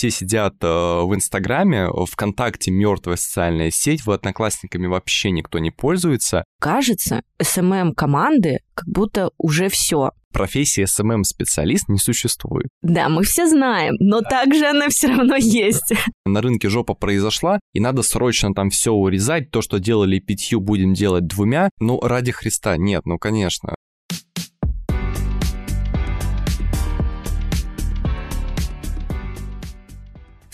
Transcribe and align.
все 0.00 0.08
сидят 0.08 0.54
э, 0.62 0.66
в 0.66 1.14
Инстаграме, 1.14 1.88
ВКонтакте 1.90 2.70
мертвая 2.70 3.16
социальная 3.16 3.70
сеть, 3.70 4.06
Одноклассниками 4.06 4.86
вообще 4.86 5.30
никто 5.30 5.58
не 5.58 5.70
пользуется. 5.70 6.42
Кажется, 6.58 7.20
SMM-команды 7.38 8.60
как 8.72 8.88
будто 8.88 9.30
уже 9.36 9.68
все. 9.68 10.12
Профессии 10.32 10.86
SMM-специалист 10.86 11.90
не 11.90 11.98
существует. 11.98 12.68
Да, 12.80 13.10
мы 13.10 13.24
все 13.24 13.46
знаем, 13.46 13.96
но 13.98 14.22
также 14.22 14.68
она 14.68 14.88
все 14.88 15.08
равно 15.08 15.36
есть. 15.36 15.92
На 16.24 16.40
рынке 16.40 16.70
жопа 16.70 16.94
произошла, 16.94 17.60
и 17.74 17.80
надо 17.80 18.02
срочно 18.02 18.54
там 18.54 18.70
все 18.70 18.92
урезать. 18.92 19.50
То, 19.50 19.60
что 19.60 19.78
делали 19.78 20.18
пятью, 20.18 20.60
будем 20.60 20.94
делать 20.94 21.26
двумя. 21.26 21.68
Ну, 21.78 22.00
ради 22.00 22.32
Христа, 22.32 22.78
нет, 22.78 23.04
ну, 23.04 23.18
конечно. 23.18 23.74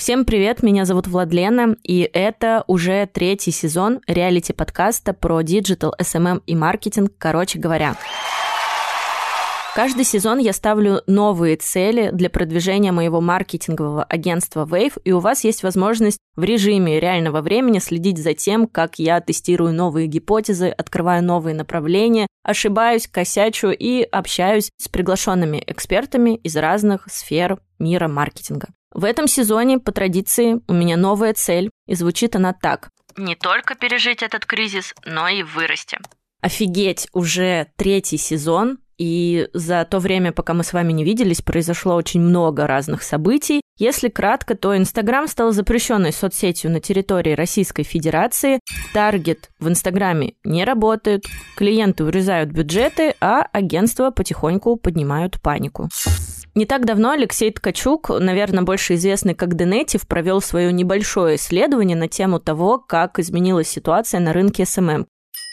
Всем 0.06 0.24
привет, 0.24 0.62
меня 0.62 0.84
зовут 0.84 1.08
Владлена, 1.08 1.74
и 1.82 2.08
это 2.12 2.62
уже 2.68 3.08
третий 3.12 3.50
сезон 3.50 3.98
реалити-подкаста 4.06 5.12
про 5.12 5.42
диджитал, 5.42 5.96
SMM 6.00 6.18
эм 6.18 6.26
эм 6.26 6.42
и 6.46 6.54
маркетинг, 6.54 7.10
короче 7.18 7.58
говоря. 7.58 7.96
Каждый 9.74 10.04
сезон 10.04 10.38
я 10.38 10.52
ставлю 10.52 11.02
новые 11.08 11.56
цели 11.56 12.10
для 12.12 12.30
продвижения 12.30 12.92
моего 12.92 13.20
маркетингового 13.20 14.04
агентства 14.04 14.64
Wave, 14.64 14.92
и 15.02 15.10
у 15.10 15.18
вас 15.18 15.42
есть 15.42 15.64
возможность 15.64 16.20
в 16.36 16.44
режиме 16.44 17.00
реального 17.00 17.40
времени 17.40 17.80
следить 17.80 18.22
за 18.22 18.32
тем, 18.32 18.68
как 18.68 19.00
я 19.00 19.20
тестирую 19.20 19.74
новые 19.74 20.06
гипотезы, 20.06 20.68
открываю 20.68 21.24
новые 21.24 21.56
направления, 21.56 22.28
ошибаюсь, 22.44 23.08
косячу 23.08 23.70
и 23.70 24.02
общаюсь 24.02 24.70
с 24.76 24.86
приглашенными 24.86 25.60
экспертами 25.66 26.36
из 26.36 26.54
разных 26.54 27.08
сфер 27.10 27.58
мира 27.80 28.06
маркетинга. 28.06 28.68
В 28.96 29.04
этом 29.04 29.28
сезоне, 29.28 29.78
по 29.78 29.92
традиции, 29.92 30.62
у 30.66 30.72
меня 30.72 30.96
новая 30.96 31.34
цель, 31.34 31.70
и 31.86 31.94
звучит 31.94 32.34
она 32.34 32.54
так. 32.54 32.88
Не 33.18 33.36
только 33.36 33.74
пережить 33.74 34.22
этот 34.22 34.46
кризис, 34.46 34.94
но 35.04 35.28
и 35.28 35.42
вырасти. 35.42 35.98
Офигеть, 36.40 37.06
уже 37.12 37.66
третий 37.76 38.16
сезон, 38.16 38.78
и 38.96 39.48
за 39.52 39.84
то 39.84 39.98
время, 39.98 40.32
пока 40.32 40.54
мы 40.54 40.64
с 40.64 40.72
вами 40.72 40.94
не 40.94 41.04
виделись, 41.04 41.42
произошло 41.42 41.94
очень 41.94 42.22
много 42.22 42.66
разных 42.66 43.02
событий. 43.02 43.60
Если 43.76 44.08
кратко, 44.08 44.54
то 44.54 44.74
Инстаграм 44.74 45.28
стал 45.28 45.52
запрещенной 45.52 46.14
соцсетью 46.14 46.70
на 46.70 46.80
территории 46.80 47.32
Российской 47.32 47.82
Федерации. 47.82 48.60
Таргет 48.94 49.50
в 49.60 49.68
Инстаграме 49.68 50.36
не 50.42 50.64
работает, 50.64 51.26
клиенты 51.58 52.02
урезают 52.02 52.48
бюджеты, 52.48 53.14
а 53.20 53.42
агентства 53.52 54.10
потихоньку 54.10 54.76
поднимают 54.76 55.38
панику. 55.42 55.90
Не 56.56 56.64
так 56.64 56.86
давно 56.86 57.10
Алексей 57.10 57.50
Ткачук, 57.52 58.08
наверное, 58.08 58.64
больше 58.64 58.94
известный 58.94 59.34
как 59.34 59.54
DNative, 59.56 60.08
провел 60.08 60.40
свое 60.40 60.72
небольшое 60.72 61.36
исследование 61.36 61.98
на 61.98 62.08
тему 62.08 62.40
того, 62.40 62.78
как 62.78 63.18
изменилась 63.18 63.68
ситуация 63.68 64.20
на 64.20 64.32
рынке 64.32 64.64
SMM. 64.64 65.06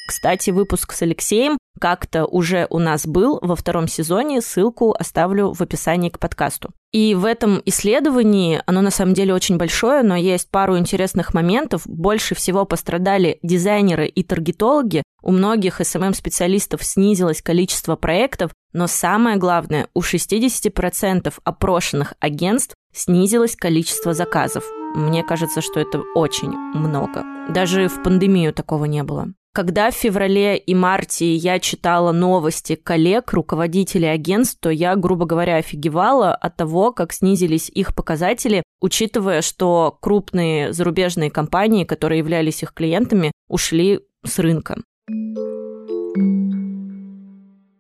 Кстати, 0.08 0.52
выпуск 0.52 0.94
с 0.94 1.02
Алексеем 1.02 1.58
как-то 1.80 2.26
уже 2.26 2.68
у 2.70 2.80
нас 2.80 3.06
был 3.06 3.40
во 3.42 3.56
втором 3.56 3.88
сезоне, 3.88 4.42
ссылку 4.42 4.96
оставлю 4.98 5.54
в 5.54 5.62
описании 5.62 6.10
к 6.10 6.20
подкасту. 6.20 6.72
И 6.92 7.16
в 7.16 7.26
этом 7.26 7.62
исследовании, 7.66 8.62
оно 8.68 8.82
на 8.82 8.92
самом 8.92 9.16
деле 9.16 9.34
очень 9.34 9.58
большое, 9.58 10.04
но 10.04 10.16
есть 10.16 10.50
пару 10.52 10.78
интересных 10.78 11.34
моментов. 11.34 11.82
Больше 11.86 12.36
всего 12.36 12.66
пострадали 12.66 13.40
дизайнеры 13.42 14.08
и 14.08 14.24
таргетологи. 14.24 15.02
У 15.24 15.32
многих 15.32 15.82
SMM-специалистов 15.82 16.84
снизилось 16.84 17.42
количество 17.42 17.96
проектов, 17.96 18.52
но 18.74 18.88
самое 18.88 19.38
главное, 19.38 19.88
у 19.94 20.02
60% 20.02 21.34
опрошенных 21.44 22.14
агентств 22.20 22.76
снизилось 22.94 23.56
количество 23.56 24.14
заказов. 24.14 24.64
Мне 24.96 25.24
кажется, 25.24 25.62
что 25.62 25.80
это 25.80 26.04
очень 26.14 26.56
много. 26.56 27.24
Даже 27.50 27.88
в 27.88 28.04
пандемию 28.04 28.54
такого 28.54 28.86
не 28.86 29.02
было. 29.04 29.34
Когда 29.56 29.92
в 29.92 29.94
феврале 29.94 30.58
и 30.58 30.74
марте 30.74 31.36
я 31.36 31.60
читала 31.60 32.12
новости 32.12 32.74
коллег, 32.74 33.34
руководителей 33.34 34.08
агентств, 34.08 34.58
то 34.60 34.72
я, 34.72 34.96
грубо 34.96 35.26
говоря, 35.28 35.58
офигевала 35.58 36.34
от 36.34 36.56
того, 36.58 36.92
как 36.92 37.14
снизились 37.14 37.70
их 37.70 37.94
показатели, 37.94 38.64
учитывая, 38.82 39.44
что 39.44 39.96
крупные 40.02 40.74
зарубежные 40.74 41.30
компании, 41.30 41.84
которые 41.84 42.18
являлись 42.18 42.64
их 42.64 42.74
клиентами, 42.74 43.32
ушли 43.48 44.00
с 44.26 44.40
рынка. 44.40 44.78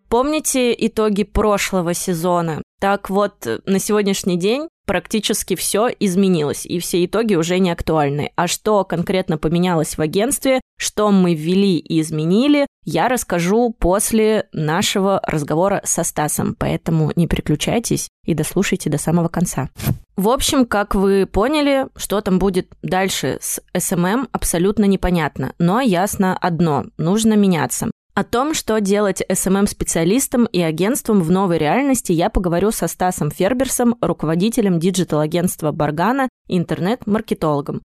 Помните 0.09 0.75
итоги 0.77 1.23
прошлого 1.23 1.95
сезона? 1.95 2.61
Так 2.79 3.09
вот, 3.09 3.47
на 3.65 3.79
сегодняшний 3.79 4.37
день 4.37 4.67
практически 4.85 5.55
все 5.55 5.89
изменилось, 5.99 6.65
и 6.65 6.79
все 6.79 7.05
итоги 7.05 7.35
уже 7.35 7.59
не 7.59 7.71
актуальны. 7.71 8.31
А 8.35 8.47
что 8.47 8.83
конкретно 8.83 9.37
поменялось 9.37 9.97
в 9.97 10.01
агентстве, 10.01 10.61
что 10.77 11.11
мы 11.11 11.33
ввели 11.35 11.77
и 11.77 12.01
изменили, 12.01 12.67
я 12.85 13.07
расскажу 13.07 13.73
после 13.77 14.47
нашего 14.51 15.21
разговора 15.25 15.81
со 15.85 16.03
Стасом, 16.03 16.55
поэтому 16.57 17.11
не 17.15 17.27
переключайтесь 17.27 18.09
и 18.25 18.33
дослушайте 18.33 18.89
до 18.89 18.97
самого 18.97 19.29
конца. 19.29 19.69
В 20.15 20.29
общем, 20.29 20.65
как 20.65 20.93
вы 20.93 21.25
поняли, 21.25 21.87
что 21.95 22.21
там 22.21 22.37
будет 22.37 22.67
дальше 22.81 23.39
с 23.41 23.61
SMM, 23.73 24.27
абсолютно 24.31 24.85
непонятно, 24.85 25.53
но 25.57 25.81
ясно 25.81 26.37
одно– 26.37 26.85
нужно 26.97 27.33
меняться. 27.33 27.89
О 28.15 28.23
том, 28.23 28.53
что 28.53 28.79
делать 28.79 29.23
SMM-специалистам 29.27 30.45
и 30.45 30.61
агентствам 30.61 31.23
в 31.23 31.31
новой 31.31 31.57
реальности, 31.57 32.11
я 32.11 32.29
поговорю 32.29 32.69
со 32.69 32.87
Стасом 32.87 33.31
Ферберсом, 33.31 33.95
руководителем 34.01 34.79
диджитал-агентства 34.79 35.71
Баргана 35.71 36.29
и 36.47 36.59
интернет-маркетологом. 36.59 37.81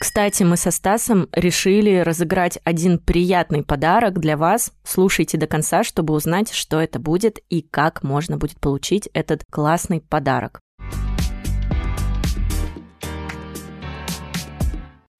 Кстати, 0.00 0.42
мы 0.42 0.56
со 0.56 0.72
Стасом 0.72 1.28
решили 1.30 1.98
разыграть 1.98 2.58
один 2.64 2.98
приятный 2.98 3.62
подарок 3.62 4.18
для 4.18 4.36
вас. 4.36 4.72
Слушайте 4.82 5.38
до 5.38 5.46
конца, 5.46 5.84
чтобы 5.84 6.12
узнать, 6.12 6.52
что 6.52 6.80
это 6.80 6.98
будет 6.98 7.38
и 7.48 7.62
как 7.62 8.02
можно 8.02 8.36
будет 8.36 8.58
получить 8.58 9.08
этот 9.12 9.44
классный 9.48 10.00
подарок. 10.00 10.60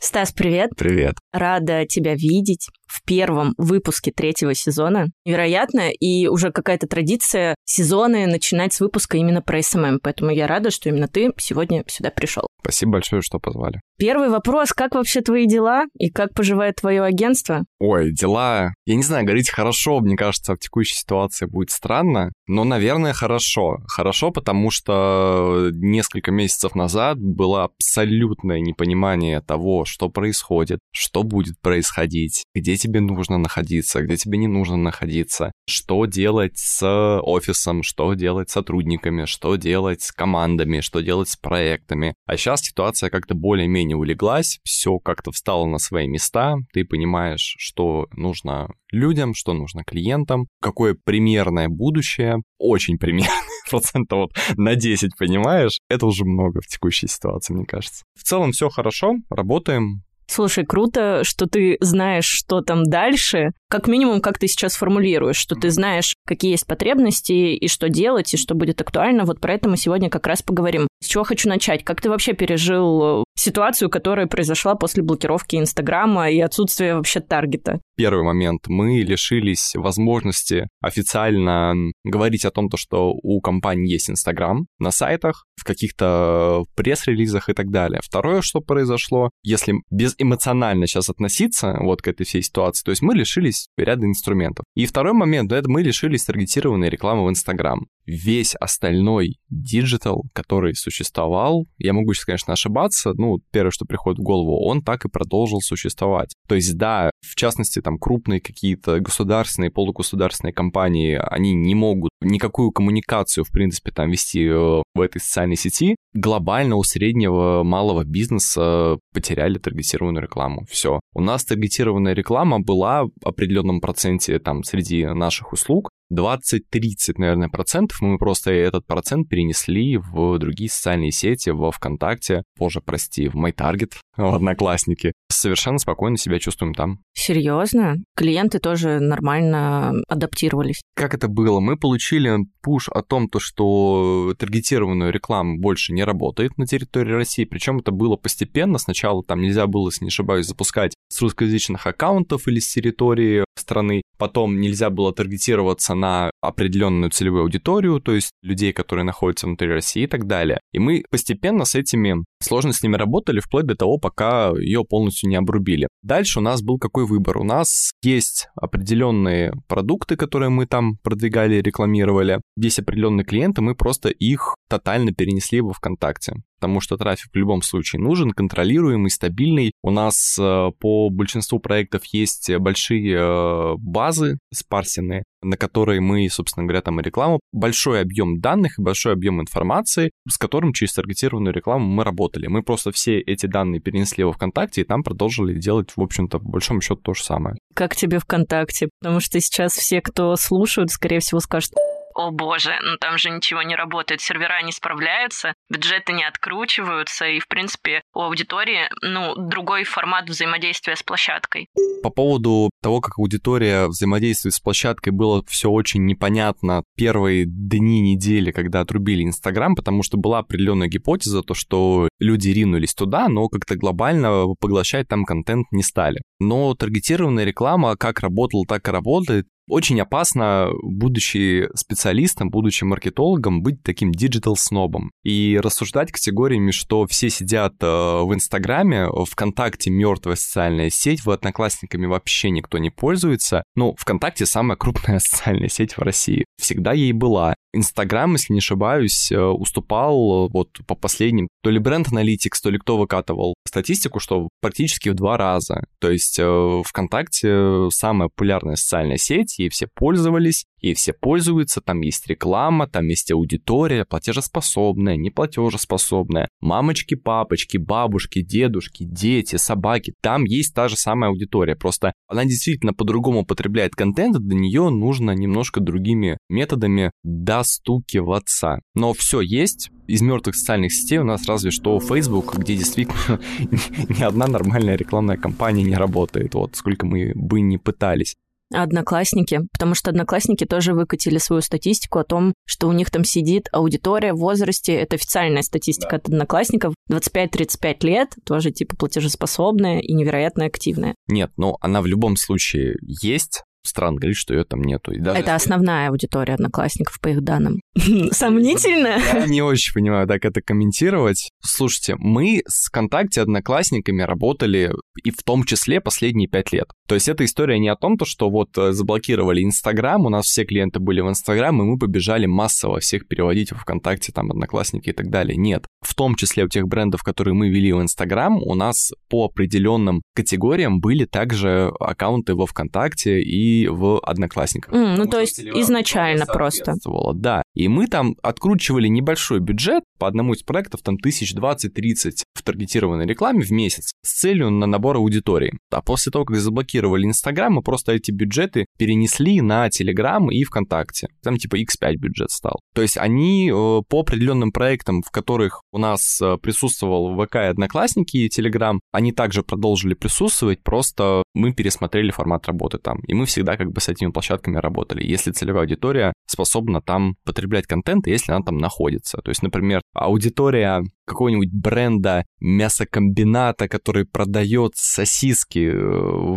Стас, 0.01 0.33
привет. 0.33 0.71
Привет. 0.77 1.15
Рада 1.33 1.87
тебя 1.87 2.15
видеть 2.15 2.69
в 2.89 3.05
первом 3.05 3.55
выпуске 3.59 4.11
третьего 4.11 4.55
сезона. 4.55 5.07
Вероятно, 5.25 5.91
и 5.91 6.27
уже 6.27 6.51
какая-то 6.51 6.87
традиция 6.87 7.55
сезоны 7.65 8.27
начинать 8.27 8.73
с 8.73 8.81
выпуска 8.81 9.17
именно 9.17 9.43
про 9.43 9.63
SMM. 9.63 10.01
Поэтому 10.03 10.31
я 10.31 10.47
рада, 10.47 10.71
что 10.71 10.89
именно 10.89 11.07
ты 11.07 11.31
сегодня 11.37 11.85
сюда 11.87 12.11
пришел. 12.11 12.47
Спасибо 12.61 12.93
большое, 12.93 13.23
что 13.23 13.39
позвали. 13.39 13.81
Первый 13.99 14.31
вопрос. 14.31 14.73
Как 14.73 14.95
вообще 14.95 15.21
твои 15.21 15.47
дела 15.47 15.85
и 15.99 16.11
как 16.11 16.35
поживает 16.35 16.77
твое 16.77 17.03
агентство? 17.03 17.65
Ой, 17.79 18.13
дела... 18.13 18.75
Я 18.87 18.95
не 18.95 19.03
знаю, 19.03 19.25
говорить 19.25 19.51
хорошо, 19.51 20.01
мне 20.01 20.17
кажется, 20.17 20.55
в 20.55 20.59
текущей 20.59 20.95
ситуации 20.95 21.47
будет 21.47 21.71
странно, 21.71 22.33
но, 22.47 22.65
наверное, 22.65 23.13
хорошо. 23.13 23.79
Хорошо, 23.87 24.31
потому 24.31 24.71
что 24.71 25.71
несколько 25.73 26.31
месяцев 26.31 26.75
назад 26.75 27.19
было 27.19 27.65
абсолютное 27.65 28.61
непонимание 28.61 29.41
того, 29.41 29.85
что 29.85 30.09
происходит, 30.09 30.79
что 30.93 31.23
будет 31.23 31.61
происходить, 31.61 32.45
где 32.55 32.77
тебе 32.79 33.01
нужно 33.01 33.37
находиться, 33.37 34.01
где 34.03 34.17
тебе 34.17 34.39
не 34.39 34.47
нужно 34.47 34.77
находиться, 34.77 35.53
что 35.69 36.07
делать 36.07 36.57
с 36.57 37.21
офисом, 37.21 37.83
что 37.83 38.15
делать 38.15 38.49
с 38.49 38.55
сотрудниками, 38.55 39.27
что 39.27 39.57
делать 39.57 40.03
с 40.03 40.13
командами, 40.13 40.81
что 40.81 41.01
делать 41.01 41.29
с 41.29 41.37
проектами. 41.37 42.15
А 42.27 42.37
сейчас 42.37 42.63
ситуация 42.63 43.11
как-то 43.11 43.35
более-менее 43.35 43.97
улеглась, 43.97 44.59
все 44.65 44.99
как-то 44.99 45.31
встало 45.33 45.67
на 45.67 45.79
свои 45.79 46.09
места, 46.09 46.57
ты 46.73 46.85
понимаешь, 46.85 47.55
что 47.59 48.07
нужно 48.13 48.69
людям, 48.91 49.35
что 49.35 49.53
нужно 49.53 49.85
клиентам, 49.85 50.47
какое 50.61 50.95
примерное 50.95 51.69
будущее, 51.69 52.39
очень 52.59 52.99
примерное, 52.99 53.33
процентов 53.71 54.19
вот 54.19 54.33
на 54.57 54.75
10, 54.75 55.17
понимаешь? 55.17 55.79
Это 55.89 56.07
уже 56.07 56.25
много 56.25 56.61
в 56.61 56.67
текущей 56.67 57.07
ситуации, 57.07 57.53
мне 57.53 57.67
кажется. 57.67 58.05
В 58.15 58.23
целом 58.23 58.53
все 58.53 58.69
хорошо, 58.69 59.17
работаем, 59.31 60.03
Слушай, 60.29 60.67
круто, 60.67 61.25
что 61.25 61.47
ты 61.47 61.79
знаешь, 61.81 62.27
что 62.27 62.61
там 62.61 62.85
дальше. 62.85 63.53
Как 63.71 63.87
минимум, 63.87 64.23
как 64.23 64.39
ты 64.39 64.49
сейчас 64.49 64.77
формулируешь, 64.77 65.37
что 65.37 65.55
ты 65.55 65.71
знаешь, 65.71 66.15
какие 66.27 66.53
есть 66.53 66.67
потребности 66.67 67.33
и 67.33 67.69
что 67.69 67.91
делать, 67.91 68.33
и 68.33 68.39
что 68.39 68.55
будет 68.55 68.81
актуально. 68.81 69.25
Вот 69.25 69.41
про 69.41 69.55
это 69.55 69.69
мы 69.69 69.77
сегодня 69.77 70.09
как 70.09 70.27
раз 70.27 70.43
поговорим. 70.43 70.89
С 71.03 71.07
чего 71.07 71.23
хочу 71.23 71.49
начать? 71.51 71.85
Как 71.85 72.01
ты 72.01 72.09
вообще 72.09 72.33
пережил 72.33 73.21
э, 73.21 73.25
ситуацию, 73.37 73.91
которая 73.91 74.27
произошла 74.27 74.75
после 74.75 75.03
блокировки 75.03 75.57
Инстаграма 75.57 76.31
и 76.31 76.41
отсутствия 76.41 76.95
вообще 76.95 77.21
таргета? 77.21 77.81
Первый 77.97 78.25
момент. 78.25 78.69
Мы 78.69 79.01
лишились 79.01 79.73
возможности 79.75 80.69
официально 80.81 81.75
говорить 82.05 82.45
о 82.45 82.51
том, 82.51 82.71
что 82.77 83.13
у 83.23 83.41
компании 83.41 83.93
есть 83.93 84.09
Инстаграм 84.09 84.67
на 84.79 84.91
сайтах, 84.91 85.45
в 85.57 85.65
каких-то 85.65 86.65
пресс-релизах 86.77 87.49
и 87.49 87.53
так 87.53 87.71
далее. 87.71 88.01
Второе, 88.03 88.41
что 88.41 88.61
произошло, 88.61 89.31
если 89.43 89.75
безэмоционально 89.91 90.87
сейчас 90.87 91.11
относиться 91.11 91.77
вот 91.81 92.01
к 92.01 92.09
этой 92.09 92.25
всей 92.25 92.43
ситуации, 92.43 92.85
то 92.85 92.91
есть 92.91 93.03
мы 93.03 93.15
лишились 93.15 93.58
появились 93.75 93.89
ряд 93.89 94.05
инструментов. 94.05 94.65
И 94.75 94.87
второй 94.87 95.13
момент, 95.13 95.53
это 95.53 95.69
мы 95.71 95.83
лишились 95.83 96.25
таргетированной 96.25 96.89
рекламы 96.89 97.25
в 97.25 97.31
Инстаграм. 97.31 97.87
Весь 98.07 98.55
остальной 98.55 99.37
диджитал, 99.51 100.25
который 100.33 100.75
существовал, 100.75 101.67
я 101.79 101.93
могу 101.93 102.15
сейчас, 102.15 102.25
конечно, 102.25 102.53
ошибаться, 102.55 103.13
ну, 103.15 103.39
первое, 103.53 103.71
что 103.71 103.85
приходит 103.85 104.19
в 104.19 104.23
голову, 104.23 104.65
он 104.65 104.83
так 104.83 105.05
и 105.05 105.11
продолжил 105.11 105.61
существовать. 105.61 106.35
То 106.49 106.55
есть, 106.55 106.77
да, 106.77 107.11
в 107.21 107.35
частности, 107.35 107.81
там 107.81 107.99
крупные 107.99 108.41
какие-то 108.41 109.01
государственные, 109.01 109.71
полугосударственные 109.71 110.55
компании, 110.55 111.21
они 111.21 111.55
не 111.55 111.75
могут 111.75 112.11
никакую 112.21 112.71
коммуникацию, 112.71 113.45
в 113.45 113.51
принципе, 113.53 113.91
там 113.91 114.11
вести 114.11 114.47
э, 114.47 114.83
в 114.95 115.01
этой 115.01 115.21
социальной 115.21 115.57
сети. 115.57 115.97
Глобально 116.15 116.77
у 116.77 116.83
среднего 116.83 117.63
малого 117.63 118.05
бизнеса 118.05 118.99
потеряли 119.13 119.59
таргетированную 119.59 120.23
рекламу. 120.23 120.65
Все. 120.71 121.01
У 121.15 121.21
нас 121.21 121.45
таргетированная 121.45 122.15
реклама 122.15 122.59
была 122.61 123.05
в 123.05 123.11
определенном 123.49 123.81
проценте 123.81 124.39
там 124.39 124.63
среди 124.63 125.07
наших 125.07 125.53
услуг, 125.53 125.91
20-30, 126.13 127.15
наверное, 127.19 127.49
процентов, 127.49 128.01
мы 128.01 128.19
просто 128.19 128.51
этот 128.51 128.87
процент 128.87 129.29
перенесли 129.29 129.97
в 129.97 130.39
другие 130.39 130.71
социальные 130.71 131.13
сети, 131.13 131.51
во 131.51 131.71
ВКонтакте, 131.71 132.43
позже, 132.57 132.81
прости, 132.81 133.29
в 133.29 133.35
MyTarget, 133.37 133.93
в 134.17 134.35
Одноклассники. 134.35 135.13
Совершенно 135.31 135.79
спокойно 135.79 136.17
себя 136.17 136.39
чувствуем 136.39 136.75
там. 136.75 137.01
Серьезно? 137.15 137.97
Клиенты 138.17 138.59
тоже 138.59 139.01
нормально 139.01 139.93
адаптировались? 140.09 140.81
Как 140.95 141.15
это 141.15 141.29
было? 141.29 141.61
Мы 141.61 141.77
получили 141.77 142.39
пуш 142.63 142.89
о 142.89 143.03
том, 143.03 143.29
то, 143.29 143.39
что 143.41 144.35
таргетированную 144.39 145.13
рекламу 145.13 145.59
больше 145.59 145.93
не 145.93 146.05
работает 146.05 146.57
на 146.59 146.67
территории 146.67 147.13
России, 147.13 147.45
причем 147.45 147.79
это 147.79 147.93
было 147.93 148.17
постепенно. 148.17 148.79
Сначала 148.79 149.23
там 149.23 149.41
нельзя 149.41 149.67
было, 149.67 149.89
если 149.89 150.05
не 150.05 150.09
ошибаюсь, 150.09 150.47
запускать 150.47 150.95
с 151.09 151.21
русскоязычных 151.21 151.87
аккаунтов 151.87 152.49
или 152.49 152.59
с 152.59 152.73
территории 152.73 153.45
страны. 153.59 154.03
Потом 154.17 154.61
нельзя 154.61 154.91
было 154.91 155.13
таргетироваться 155.13 155.95
на 155.95 156.31
определенную 156.41 157.11
целевую 157.11 157.43
аудиторию, 157.43 158.01
то 158.01 158.13
есть 158.13 158.33
людей, 158.43 158.73
которые 158.73 159.05
находятся 159.05 159.47
внутри 159.47 159.69
России 159.69 160.05
и 160.05 160.07
так 160.07 160.27
далее. 160.27 160.61
И 160.73 160.79
мы 160.79 161.05
постепенно 161.11 161.65
с 161.65 161.75
этими 161.75 162.25
сложностями 162.43 162.97
работали 162.97 163.41
вплоть 163.41 163.67
до 163.67 163.77
того, 163.77 163.99
пока 163.99 164.51
ее 164.59 164.85
полностью 164.85 165.29
не 165.29 165.37
обрубили. 165.37 165.89
Дальше 166.03 166.41
у 166.41 166.43
нас 166.43 166.63
был 166.63 166.79
какой 166.79 167.07
выбор? 167.07 167.39
У 167.39 167.45
нас 167.45 167.93
есть 168.03 168.49
определенные 168.57 169.53
продукты, 169.69 170.17
которые 170.17 170.51
мы 170.51 170.67
там 170.67 170.97
продвигали, 171.03 171.61
рекламировали. 171.61 172.41
Есть 172.57 172.81
определенные 172.81 173.25
клиенты, 173.25 173.63
мы 173.63 173.75
просто 173.75 174.09
их 174.09 174.55
тотально 174.69 175.13
перенесли 175.13 175.61
во 175.61 175.73
ВКонтакте 175.73 176.35
потому 176.59 176.81
что 176.81 176.97
трафик 176.97 177.31
в 177.33 177.37
любом 177.37 177.63
случае 177.63 178.03
нужен, 178.03 178.33
контролируемый, 178.33 179.11
стабильный. 179.11 179.73
У 179.83 179.91
нас 179.91 180.37
э, 180.39 180.71
по 180.81 181.09
большинству 181.09 181.61
проектов 181.61 182.05
есть 182.07 182.51
большие 182.59 183.17
э, 183.17 183.75
базы 183.79 184.39
спарсенные, 184.53 185.23
на 185.43 185.57
которые 185.57 186.01
мы, 186.01 186.29
собственно 186.29 186.67
говоря, 186.67 186.83
там 186.83 187.01
и 187.01 187.03
рекламу, 187.03 187.41
большой 187.53 188.01
объем 188.01 188.41
данных 188.41 188.79
и 188.79 188.83
большой 188.83 189.13
объем 189.13 189.41
информации, 189.41 190.11
с 190.29 190.37
которым 190.37 190.73
через 190.73 190.95
таргетированную 190.95 191.55
рекламу 191.55 191.87
мы 191.87 192.05
работали. 192.05 192.49
Мы 192.49 192.63
просто 192.63 192.91
все 192.91 193.21
эти 193.21 193.47
данные 193.47 193.81
перенесли 193.81 194.25
во 194.25 194.33
ВКонтакте 194.33 194.81
и 194.81 194.85
там 194.85 195.03
продолжили 195.03 195.59
делать, 195.59 195.91
в 195.97 196.01
общем-то, 196.01 196.41
по 196.41 196.49
большому 196.49 196.81
счету 196.81 196.97
то 196.97 197.15
же 197.15 197.23
самое. 197.23 197.57
Как 197.75 197.95
тебе 197.95 198.19
ВКонтакте? 198.19 198.89
Потому 199.01 199.21
что 199.21 199.41
сейчас 199.41 199.75
все, 199.75 200.01
кто 200.01 200.35
слушают, 200.37 200.91
скорее 200.91 201.21
всего, 201.21 201.41
скажут, 201.41 201.73
о 202.19 202.33
боже, 202.33 202.77
ну 202.83 202.97
там 202.99 203.17
же 203.17 203.31
ничего 203.31 203.63
не 203.63 203.77
работает, 203.77 204.21
сервера 204.21 204.61
не 204.63 204.73
справляются, 204.73 205.55
бюджеты 205.71 206.13
не 206.13 206.25
откручиваются, 206.25 207.27
и, 207.27 207.39
в 207.39 207.47
принципе, 207.47 208.03
у 208.13 208.23
аудитории, 208.23 208.91
ну, 209.03 209.37
другой 209.37 209.85
формат 209.85 210.29
взаимодействия 210.29 210.97
с 210.97 211.03
площадкой. 211.05 211.69
По 212.03 212.11
поводу 212.11 212.71
того, 212.83 213.01
как 213.01 213.19
аудитория 213.19 213.87
взаимодействует 213.87 214.55
с 214.55 214.61
площадкой, 214.61 215.11
было 215.11 215.45
все 215.47 215.71
очень 215.71 216.07
непонятно 216.07 216.83
первые 216.97 217.45
дни 217.47 218.01
недели, 218.01 218.51
когда 218.51 218.81
отрубили 218.81 219.23
Инстаграм, 219.23 219.77
потому 219.77 220.03
что 220.03 220.17
была 220.17 220.41
определенная 220.41 220.89
гипотеза, 220.89 221.43
то, 221.43 221.55
что 221.55 222.09
люди 222.19 222.49
ринулись 222.49 222.95
туда, 222.95 223.29
но 223.29 223.49
как-то 223.49 223.77
глобально 223.77 224.47
поглощать 224.59 225.07
там 225.07 225.25
контент 225.25 225.67
не 225.71 225.85
стали. 225.85 226.21
Но 226.41 226.75
таргетированная 226.75 227.45
реклама 227.45 227.97
как 227.97 228.21
работала, 228.21 228.65
так 228.67 228.89
и 228.89 228.91
работает 228.91 229.47
очень 229.69 230.01
опасно, 230.01 230.71
будучи 230.83 231.69
специалистом, 231.75 232.51
будучи 232.51 232.85
маркетологом, 232.85 233.63
быть 233.63 233.83
таким 233.83 234.13
диджитал-снобом 234.13 235.11
и 235.23 235.59
рассуждать 235.63 236.13
категориями, 236.13 236.71
что 236.71 237.07
все 237.07 237.31
сидят 237.31 237.75
э, 237.81 237.87
в 237.87 238.33
Инстаграме, 238.35 239.09
ВКонтакте 239.09 239.91
мертвая 239.91 240.37
социальная 240.37 240.91
сеть, 240.91 241.25
в 241.25 241.31
Одноклассниками 241.31 242.07
вообще 242.07 242.51
никто 242.51 242.79
не 242.79 242.91
пользуется. 242.91 243.63
Ну, 243.75 243.95
ВКонтакте 243.99 244.47
самая 244.47 244.77
крупная 244.77 245.19
социальная 245.19 245.69
сеть 245.69 245.97
в 245.97 246.03
России. 246.03 246.45
Всегда 246.61 246.93
ей 246.93 247.13
была. 247.13 247.55
Инстаграм, 247.73 248.33
если 248.33 248.53
не 248.53 248.61
ошибаюсь, 248.61 249.31
э, 249.31 249.39
уступал 249.39 250.47
э, 250.47 250.51
вот 250.53 250.71
по 250.87 250.95
последним, 250.95 251.49
то 251.63 251.71
ли 251.71 251.79
бренд 251.79 252.09
Analytics, 252.09 252.63
то 252.63 252.71
ли 252.71 252.79
кто 252.79 252.97
выкатывал 252.97 253.55
статистику, 253.67 254.21
что 254.21 254.49
практически 254.61 255.11
в 255.11 255.15
два 255.15 255.37
раза. 255.37 255.85
То 255.99 256.11
есть 256.11 256.39
э, 256.39 256.83
ВКонтакте 256.85 257.89
самая 257.91 258.29
популярная 258.29 258.77
социальная 258.77 259.19
сеть, 259.19 259.59
ей 259.59 259.69
все 259.69 259.87
пользовались, 259.95 260.65
и 260.81 260.95
все 260.95 261.13
пользуются, 261.13 261.81
там 261.81 262.01
есть 262.01 262.27
реклама, 262.27 262.87
там 262.87 263.07
есть 263.09 263.31
аудитория, 263.31 264.05
платежеспособная, 264.05 265.17
неплатежеспособная, 265.17 266.49
мамочки, 266.61 267.15
папочки, 267.15 267.77
бабушки, 267.77 268.43
дедушки, 268.43 269.05
дети, 269.05 269.57
собаки, 269.57 270.15
там 270.21 270.45
есть 270.45 270.75
та 270.75 270.89
же 270.89 270.97
самая 270.97 271.31
аудитория, 271.31 271.77
просто 271.77 272.13
она 272.29 272.45
действительно 272.45 272.95
по-другому 272.95 273.45
потребляет 273.45 273.95
контент, 273.95 274.37
до 274.39 274.55
нее 274.55 274.89
нужно 274.91 275.33
немножко 275.33 275.81
другими 275.81 276.39
методами 276.49 277.13
достукиваться. 277.23 278.81
Но 278.95 279.13
все 279.13 279.41
есть, 279.41 279.91
из 280.07 280.23
мертвых 280.23 280.57
социальных 280.57 280.93
сетей 280.93 281.19
у 281.19 281.25
нас 281.25 281.47
разве 281.47 281.71
что 281.71 282.01
Facebook, 282.01 282.57
где 282.59 282.77
действительно 282.77 283.41
ни 284.09 284.23
одна 284.23 284.47
нормальная 284.47 284.97
рекламная 284.97 285.37
кампания 285.37 285.83
не 285.83 285.95
работает, 285.95 286.55
вот 286.55 286.77
сколько 286.77 287.07
мы 287.07 287.33
бы 287.35 287.61
не 287.61 287.79
пытались. 287.79 288.35
Одноклассники, 288.73 289.61
потому 289.73 289.95
что 289.95 290.11
одноклассники 290.11 290.65
тоже 290.65 290.93
выкатили 290.93 291.39
свою 291.39 291.63
статистику 291.63 292.19
о 292.19 292.25
том, 292.25 292.53
что 292.67 292.89
у 292.89 292.93
них 292.93 293.11
там 293.11 293.25
сидит 293.25 293.69
аудитория 293.73 294.33
в 294.33 294.39
возрасте, 294.39 294.95
это 294.95 295.17
официальная 295.17 295.63
статистика 295.63 296.13
да. 296.13 296.17
от 296.17 296.29
одноклассников, 296.29 296.95
25-35 297.11 297.97
лет, 298.03 298.35
тоже 298.45 298.71
типа 298.71 298.97
платежеспособная 298.97 300.01
и 300.01 300.13
невероятно 300.13 300.67
активная. 300.67 301.15
Нет, 301.29 301.51
ну 301.57 301.77
она 301.81 302.03
в 302.03 302.07
любом 302.07 302.37
случае 302.37 302.97
есть, 303.01 303.63
странно 303.89 304.19
говорить, 304.19 304.37
что 304.37 304.55
ее 304.55 304.65
там 304.65 304.83
нету. 304.83 305.13
И 305.13 305.19
даже 305.19 305.41
это 305.41 305.55
основная 305.55 306.11
аудитория 306.11 306.55
одноклассников, 306.55 307.19
по 307.21 307.29
их 307.29 307.43
данным. 307.43 307.81
Сомнительно? 308.31 309.19
Я 309.33 309.47
не 309.47 309.63
очень 309.63 309.93
понимаю, 309.95 310.27
так 310.27 310.45
это 310.45 310.61
комментировать. 310.61 311.51
Слушайте, 311.63 312.15
мы 312.19 312.63
с 312.67 312.89
ВКонтакте 312.89 313.41
одноклассниками 313.41 314.23
работали 314.23 314.93
и 315.25 315.31
в 315.31 315.43
том 315.43 315.65
числе 315.65 316.01
последние 316.01 316.49
пять 316.49 316.73
лет. 316.73 316.89
То 317.09 317.15
есть 317.15 317.27
эта 317.27 317.47
история 317.47 317.79
не 317.79 317.89
о 317.89 317.97
том, 317.97 318.19
то, 318.19 318.27
что 318.27 318.51
вот 318.51 318.77
э, 318.77 318.93
заблокировали 318.93 319.63
Инстаграм, 319.65 320.27
у 320.27 320.29
нас 320.29 320.45
все 320.45 320.65
клиенты 320.65 321.01
были 321.01 321.23
в 321.23 321.29
Инстаграм, 321.29 321.81
и 321.81 321.85
мы 321.85 321.99
побежали 321.99 322.45
массово 322.45 323.01
всех 323.01 323.27
переводить 323.27 323.73
в 323.73 323.77
ВКонтакте, 323.77 324.31
там, 324.31 324.51
Одноклассники 324.51 325.09
и 325.09 325.13
так 325.13 325.31
далее. 325.31 325.57
Нет. 325.57 325.87
В 326.03 326.15
том 326.15 326.35
числе 326.35 326.65
у 326.65 326.69
тех 326.69 326.87
брендов, 326.87 327.23
которые 327.23 327.55
мы 327.55 327.71
вели 327.71 327.95
в 327.95 328.03
Инстаграм, 328.03 328.63
у 328.63 328.75
нас 328.75 329.11
по 329.31 329.47
определенным 329.47 330.21
категориям 330.35 331.01
были 331.01 331.25
также 331.25 331.91
аккаунты 331.99 332.55
во 332.55 332.67
ВКонтакте 332.67 333.41
и 333.41 333.89
в 333.89 334.21
Одноклассниках. 334.21 334.93
Mm, 334.93 335.17
ну, 335.17 335.27
то 335.27 335.41
есть 335.41 335.61
изначально 335.61 336.45
просто. 336.45 336.95
Да. 337.35 337.63
И 337.75 337.89
мы 337.89 338.07
там 338.07 338.37
откручивали 338.43 339.09
небольшой 339.09 339.61
бюджет 339.61 340.05
по 340.19 340.29
одному 340.29 340.53
из 340.53 340.63
проектов, 340.63 341.01
там, 341.03 341.17
тысяч 341.17 341.55
двадцать-тридцать 341.55 342.45
в 342.55 342.63
таргетированной 342.63 343.25
рекламе 343.25 343.63
в 343.63 343.71
месяц 343.71 344.13
с 344.23 344.41
целью 344.41 344.71
на 344.71 344.87
набор 344.87 345.17
аудитории. 345.17 345.73
А 345.91 346.03
после 346.03 346.31
того, 346.31 346.45
как 346.45 346.59
заблокировали 346.59 346.98
заблокировали 346.99 347.27
Инстаграм, 347.27 347.73
мы 347.73 347.83
просто 347.83 348.13
эти 348.13 348.31
бюджеты 348.31 348.87
перенесли 348.99 349.61
на 349.61 349.89
Телеграм 349.91 350.51
и 350.51 350.65
ВКонтакте. 350.65 351.29
Там 351.43 351.57
типа 351.57 351.77
X5 351.77 352.17
бюджет 352.17 352.51
стал. 352.51 352.81
То 352.95 353.03
есть 353.03 353.17
они 353.17 353.71
э, 353.71 354.03
по 354.09 354.21
определенным 354.21 354.73
проектам, 354.73 355.23
в 355.23 355.31
которых 355.31 355.83
у 355.93 355.99
нас 355.99 356.41
э, 356.41 356.57
присутствовал 356.61 357.37
ВК 357.37 357.57
и 357.57 357.59
Одноклассники 357.59 358.37
и 358.39 358.49
Телеграм, 358.49 359.01
они 359.13 359.33
также 359.33 359.63
продолжили 359.63 360.15
присутствовать, 360.15 360.83
просто 360.83 361.43
мы 361.55 361.73
пересмотрели 361.73 362.31
формат 362.31 362.67
работы 362.67 362.99
там. 362.99 363.19
И 363.27 363.35
мы 363.35 363.47
всегда 363.47 363.77
как 363.77 363.93
бы 363.93 364.01
с 364.01 364.09
этими 364.09 364.31
площадками 364.31 364.77
работали. 364.77 365.25
Если 365.25 365.53
целевая 365.53 365.83
аудитория 365.83 366.33
способна 366.47 367.01
там 367.01 367.37
потреблять 367.45 367.87
контент, 367.87 368.27
если 368.27 368.53
она 368.53 368.65
там 368.65 368.79
находится. 368.79 369.39
То 369.39 369.51
есть, 369.51 369.63
например, 369.63 370.01
аудитория 370.15 371.05
какого-нибудь 371.29 371.71
бренда 371.73 372.45
мясокомбината, 372.61 373.87
который 373.87 374.25
продает 374.25 374.93
сосиски 374.97 375.91
э, 375.93 376.55